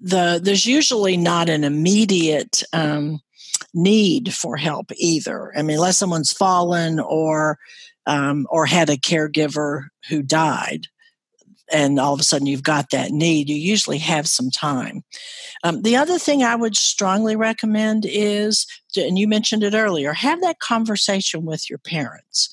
the 0.00 0.40
there's 0.42 0.66
usually 0.66 1.16
not 1.16 1.48
an 1.48 1.64
immediate 1.64 2.62
um, 2.72 3.20
need 3.72 4.34
for 4.34 4.56
help 4.56 4.90
either. 4.96 5.52
I 5.56 5.62
mean 5.62 5.76
unless 5.76 5.96
someone's 5.96 6.32
fallen 6.32 7.00
or 7.00 7.58
um, 8.06 8.46
or 8.50 8.66
had 8.66 8.90
a 8.90 8.96
caregiver 8.96 9.86
who 10.08 10.22
died 10.22 10.86
and 11.72 11.98
all 11.98 12.14
of 12.14 12.20
a 12.20 12.24
sudden 12.24 12.46
you've 12.46 12.62
got 12.62 12.90
that 12.90 13.10
need, 13.10 13.48
you 13.48 13.56
usually 13.56 13.98
have 13.98 14.28
some 14.28 14.50
time. 14.50 15.02
Um, 15.64 15.82
the 15.82 15.96
other 15.96 16.18
thing 16.18 16.42
I 16.42 16.56
would 16.56 16.76
strongly 16.76 17.36
recommend 17.36 18.06
is, 18.06 18.66
and 18.96 19.18
you 19.18 19.28
mentioned 19.28 19.62
it 19.62 19.74
earlier, 19.74 20.12
have 20.12 20.40
that 20.42 20.60
conversation 20.60 21.44
with 21.44 21.68
your 21.68 21.78
parents 21.78 22.50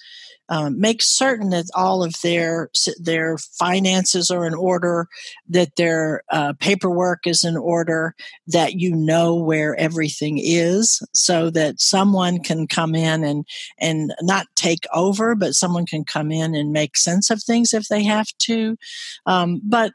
um, 0.49 0.79
make 0.79 1.01
certain 1.01 1.49
that 1.51 1.65
all 1.75 2.03
of 2.03 2.15
their 2.21 2.69
their 2.99 3.37
finances 3.37 4.29
are 4.29 4.45
in 4.45 4.53
order, 4.53 5.07
that 5.47 5.75
their 5.77 6.23
uh, 6.31 6.53
paperwork 6.59 7.25
is 7.25 7.43
in 7.43 7.57
order, 7.57 8.15
that 8.47 8.73
you 8.73 8.95
know 8.95 9.35
where 9.35 9.75
everything 9.75 10.39
is, 10.41 11.01
so 11.13 11.49
that 11.49 11.79
someone 11.79 12.39
can 12.39 12.67
come 12.67 12.95
in 12.95 13.23
and 13.23 13.45
and 13.79 14.13
not 14.21 14.47
take 14.55 14.85
over, 14.93 15.35
but 15.35 15.53
someone 15.53 15.85
can 15.85 16.03
come 16.03 16.31
in 16.31 16.55
and 16.55 16.71
make 16.71 16.97
sense 16.97 17.29
of 17.29 17.41
things 17.41 17.73
if 17.73 17.87
they 17.87 18.03
have 18.03 18.27
to. 18.39 18.77
Um, 19.25 19.61
but 19.63 19.93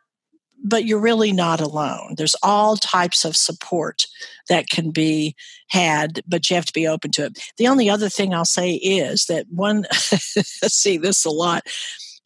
but 0.62 0.84
you're 0.84 1.00
really 1.00 1.32
not 1.32 1.60
alone. 1.60 2.14
There's 2.16 2.36
all 2.42 2.76
types 2.76 3.24
of 3.24 3.36
support 3.36 4.06
that 4.48 4.68
can 4.68 4.90
be 4.90 5.34
had, 5.68 6.22
but 6.26 6.48
you 6.48 6.56
have 6.56 6.66
to 6.66 6.72
be 6.72 6.86
open 6.86 7.10
to 7.12 7.26
it. 7.26 7.38
The 7.58 7.68
only 7.68 7.88
other 7.88 8.08
thing 8.08 8.34
I'll 8.34 8.44
say 8.44 8.74
is 8.74 9.26
that 9.26 9.46
one, 9.50 9.84
see 9.92 10.98
this 10.98 11.24
a 11.24 11.30
lot. 11.30 11.66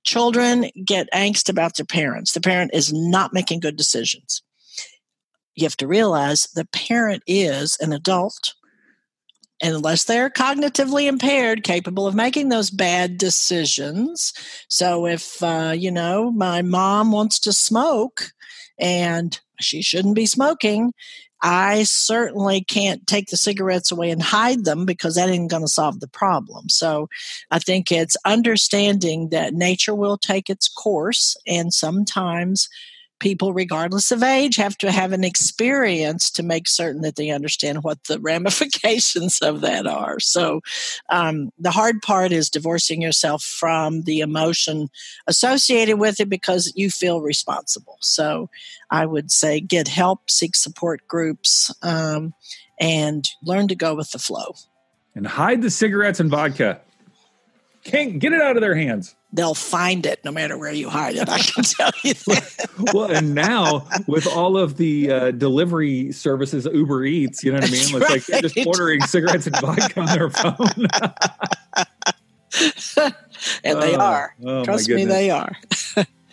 Children 0.05 0.71
get 0.85 1.13
angst 1.13 1.49
about 1.49 1.77
their 1.77 1.87
parents. 1.87 2.33
The 2.33 2.41
parent 2.41 2.73
is 2.75 2.93
not 2.93 3.33
making 3.33 3.61
good 3.61 3.77
decisions. 3.77 4.43
You 5.55 5.65
have 5.65 5.77
to 5.77 5.87
realize 5.87 6.49
the 6.55 6.67
parent 6.73 7.23
is 7.27 7.77
an 7.81 7.93
adult 7.93 8.55
unless 9.63 10.05
they're 10.05 10.31
cognitively 10.31 11.07
impaired, 11.07 11.63
capable 11.63 12.07
of 12.07 12.15
making 12.15 12.49
those 12.49 12.71
bad 12.71 13.17
decisions. 13.17 14.33
So 14.69 15.07
if, 15.07 15.43
uh, 15.43 15.75
you 15.77 15.91
know, 15.91 16.31
my 16.31 16.63
mom 16.63 17.13
wants 17.13 17.39
to 17.41 17.53
smoke 17.53 18.33
and 18.79 19.39
she 19.61 19.81
shouldn't 19.83 20.17
be 20.17 20.27
smoking, 20.27 20.93
I 21.43 21.83
certainly 21.83 22.63
can't 22.63 23.05
take 23.07 23.29
the 23.29 23.37
cigarettes 23.37 23.91
away 23.91 24.11
and 24.11 24.23
hide 24.23 24.65
them 24.65 24.87
because 24.87 25.17
that 25.17 25.29
ain't 25.29 25.51
going 25.51 25.65
to 25.65 25.69
solve 25.69 25.99
the 25.99 26.09
problem. 26.09 26.69
So 26.69 27.09
I 27.51 27.59
think 27.59 27.91
it's 27.91 28.17
understanding 28.25 29.31
that 29.31 29.55
nature 29.55 29.95
will 29.95 30.17
take 30.17 30.49
its 30.49 30.69
course 30.69 31.37
and 31.47 31.75
sometimes 31.75 32.69
people, 33.23 33.55
regardless 33.55 34.11
of 34.11 34.23
age, 34.23 34.57
have 34.57 34.77
to 34.77 34.91
have 34.91 35.13
an 35.13 35.23
experience 35.23 36.29
to 36.33 36.43
make 36.43 36.67
certain 36.67 37.03
that 37.03 37.15
they 37.15 37.31
understand 37.31 37.85
what 37.85 38.03
the 38.05 38.19
ramifications 38.21 39.39
of 39.39 39.63
that 39.63 39.87
are. 39.87 40.19
So, 40.21 40.61
um, 41.09 41.51
the 41.59 41.71
hard 41.71 42.03
part 42.03 42.33
is 42.33 42.51
divorcing 42.51 43.01
yourself 43.01 43.43
from 43.43 44.03
the 44.03 44.19
emotion 44.19 44.89
associated 45.27 45.99
with 45.99 46.21
it 46.21 46.29
because 46.29 46.73
you 46.75 46.91
feel 46.91 47.21
responsible. 47.21 47.97
So, 48.01 48.51
I 48.91 49.07
would 49.07 49.31
say 49.31 49.61
get 49.61 49.89
help, 49.89 50.29
seek 50.29 50.57
support 50.57 51.07
groups, 51.07 51.73
um, 51.83 52.35
and 52.81 53.25
learn 53.43 53.69
to 53.69 53.77
go 53.77 53.95
with 53.95 54.11
the 54.11 54.19
flow. 54.19 54.57
And 55.15 55.27
hide 55.27 55.63
the 55.63 55.71
cigarettes 55.71 56.19
and 56.19 56.31
vodka. 56.31 56.81
Can't 57.85 58.19
get 58.19 58.33
it 58.33 58.41
out 58.41 58.57
of 58.57 58.61
their 58.61 58.75
hands 58.75 59.17
they'll 59.33 59.55
find 59.55 60.05
it 60.05 60.25
no 60.25 60.31
matter 60.31 60.59
where 60.59 60.73
you 60.73 60.89
hide 60.89 61.17
it. 61.17 61.29
I 61.29 61.39
can 61.39 61.65
tell 61.65 61.91
you 62.03 62.15
that. 62.27 62.69
well, 62.93 63.11
and 63.11 63.35
now 63.35 63.89
with 64.07 64.27
all 64.27 64.57
of 64.57 64.77
the 64.77 65.11
uh, 65.11 65.31
delivery 65.33 66.13
services, 66.13 66.69
Uber 66.73 67.05
Eats, 67.05 67.43
you 67.43 67.53
know 67.53 67.57
what 67.59 67.69
I 67.69 67.73
mean? 67.73 67.83
It's 67.83 67.93
right. 67.93 68.11
like 68.11 68.27
they're 68.27 68.43
just 68.43 68.67
ordering 68.67 69.01
cigarettes 69.03 69.47
and 69.47 69.57
vodka 69.59 70.01
on 70.01 70.07
their 70.07 70.31
phone. 70.31 70.87
and 73.65 73.83
they 73.83 73.97
oh, 73.97 74.01
are. 74.01 74.37
Oh, 74.45 74.65
Trust 74.65 74.89
me, 74.89 75.05
they 75.05 75.31
are. 75.31 75.57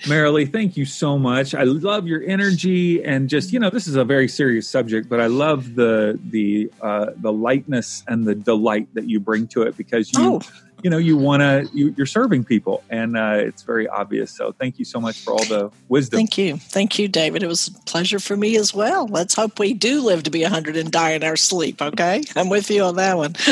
Marilee, 0.04 0.50
thank 0.50 0.78
you 0.78 0.86
so 0.86 1.18
much. 1.18 1.54
I 1.54 1.64
love 1.64 2.08
your 2.08 2.24
energy 2.24 3.04
and 3.04 3.28
just 3.28 3.52
you 3.52 3.60
know 3.60 3.70
this 3.70 3.86
is 3.86 3.98
a 3.98 4.06
very 4.06 4.30
serious 4.30 4.66
subject, 4.66 5.10
but 5.10 5.20
I 5.20 5.28
love 5.28 5.76
the 5.76 6.18
the 6.30 6.72
uh, 6.82 7.08
the 7.18 7.34
lightness 7.34 8.06
and 8.08 8.26
the 8.26 8.34
delight 8.34 8.88
that 8.94 9.10
you 9.10 9.20
bring 9.20 9.46
to 9.50 9.64
it 9.64 9.76
because 9.76 10.14
you 10.14 10.36
oh 10.36 10.42
you 10.84 10.90
know 10.90 10.98
you 10.98 11.18
want 11.18 11.42
to 11.42 11.70
you, 11.74 11.96
are 12.00 12.06
serving 12.06 12.44
people 12.44 12.84
and 12.90 13.18
uh, 13.18 13.36
it's 13.38 13.64
very 13.64 13.88
obvious. 13.88 14.32
So 14.32 14.52
thank 14.54 14.80
you 14.80 14.86
so 14.86 15.00
much 15.00 15.20
for 15.20 15.32
all 15.34 15.44
the 15.46 15.72
wisdom. 15.88 16.18
Thank 16.18 16.38
you. 16.38 16.58
Thank 16.58 17.00
you 17.00 17.08
david. 17.08 17.44
It 17.44 17.48
was 17.48 17.68
a 17.68 17.74
pleasure 17.86 18.20
for 18.20 18.36
me 18.36 18.56
as 18.58 18.74
well. 18.74 19.08
Let's 19.08 19.34
hope 19.34 19.60
we 19.60 19.74
do 19.74 20.02
live 20.02 20.24
to 20.24 20.32
be 20.32 20.42
100 20.42 20.78
and 20.78 20.92
die 20.92 21.12
in 21.12 21.24
our 21.24 21.36
sleep 21.36 21.82
okay? 21.82 22.24
I'm 22.36 22.50
with 22.50 22.70
you 22.70 22.84
on 22.84 22.96
that 22.96 23.18
one. 23.18 23.36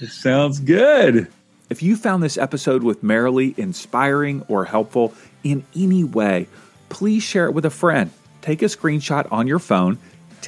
It 0.00 0.10
sounds 0.10 0.60
good. 0.60 1.26
If 1.70 1.82
you 1.82 1.96
found 1.96 2.22
this 2.22 2.38
episode 2.38 2.84
with 2.84 3.02
Marilee 3.02 3.58
inspiring 3.58 4.44
or 4.46 4.64
helpful 4.64 5.12
in 5.42 5.64
any 5.74 6.04
way 6.04 6.46
please 6.88 7.22
share 7.22 7.46
it 7.46 7.52
with 7.52 7.64
a 7.64 7.70
friend. 7.70 8.10
Take 8.42 8.62
a 8.62 8.66
screenshot 8.66 9.30
on 9.32 9.46
your 9.46 9.58
phone 9.58 9.98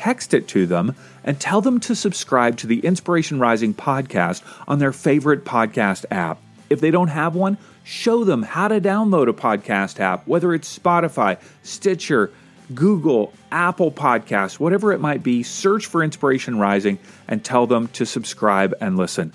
text 0.01 0.33
it 0.33 0.49
to 0.49 0.65
them, 0.65 0.95
and 1.25 1.39
tell 1.39 1.61
them 1.61 1.79
to 1.79 1.95
subscribe 1.95 2.57
to 2.57 2.67
the 2.67 2.81
Inspiration 2.81 3.39
Rising 3.39 3.75
podcast 3.75 4.43
on 4.67 4.79
their 4.79 4.93
favorite 4.93 5.45
podcast 5.45 6.07
app. 6.11 6.41
If 6.71 6.81
they 6.81 6.91
don't 6.91 7.09
have 7.09 7.35
one, 7.35 7.59
show 7.85 8.25
them 8.25 8.43
how 8.43 8.69
to 8.69 8.81
download 8.81 9.29
a 9.29 9.35
podcast 9.35 10.01
app, 10.01 10.27
whether 10.27 10.55
it's 10.55 10.79
Spotify, 10.79 11.39
Stitcher, 11.63 12.33
Google, 12.75 13.35
Apple 13.53 13.93
Podcasts, 13.93 14.59
whatever 14.59 14.93
it 14.93 15.01
might 15.01 15.23
be. 15.23 15.43
Search 15.43 15.85
for 15.85 16.03
Inspiration 16.03 16.59
Rising 16.59 16.99
and 17.29 17.45
tell 17.45 17.67
them 17.67 17.89
to 17.89 18.07
subscribe 18.07 18.75
and 18.81 18.97
listen. 18.97 19.35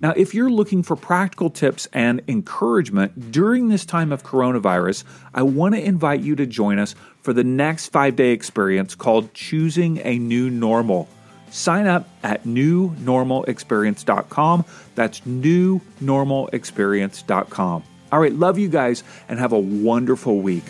Now, 0.00 0.12
if 0.16 0.32
you're 0.32 0.50
looking 0.50 0.84
for 0.84 0.94
practical 0.94 1.50
tips 1.50 1.88
and 1.92 2.22
encouragement 2.28 3.32
during 3.32 3.68
this 3.68 3.84
time 3.84 4.12
of 4.12 4.22
coronavirus, 4.22 5.02
I 5.34 5.42
want 5.42 5.74
to 5.74 5.84
invite 5.84 6.20
you 6.20 6.36
to 6.36 6.46
join 6.46 6.78
us 6.78 6.94
for 7.24 7.32
the 7.32 7.42
next 7.42 7.88
five 7.88 8.14
day 8.16 8.32
experience 8.32 8.94
called 8.94 9.32
Choosing 9.32 9.98
a 10.04 10.18
New 10.18 10.50
Normal. 10.50 11.08
Sign 11.50 11.86
up 11.86 12.06
at 12.22 12.44
newnormalexperience.com. 12.44 14.64
That's 14.94 15.20
newnormalexperience.com. 15.20 17.82
All 18.12 18.20
right, 18.20 18.32
love 18.32 18.58
you 18.58 18.68
guys 18.68 19.02
and 19.28 19.38
have 19.38 19.52
a 19.52 19.58
wonderful 19.58 20.40
week. 20.40 20.64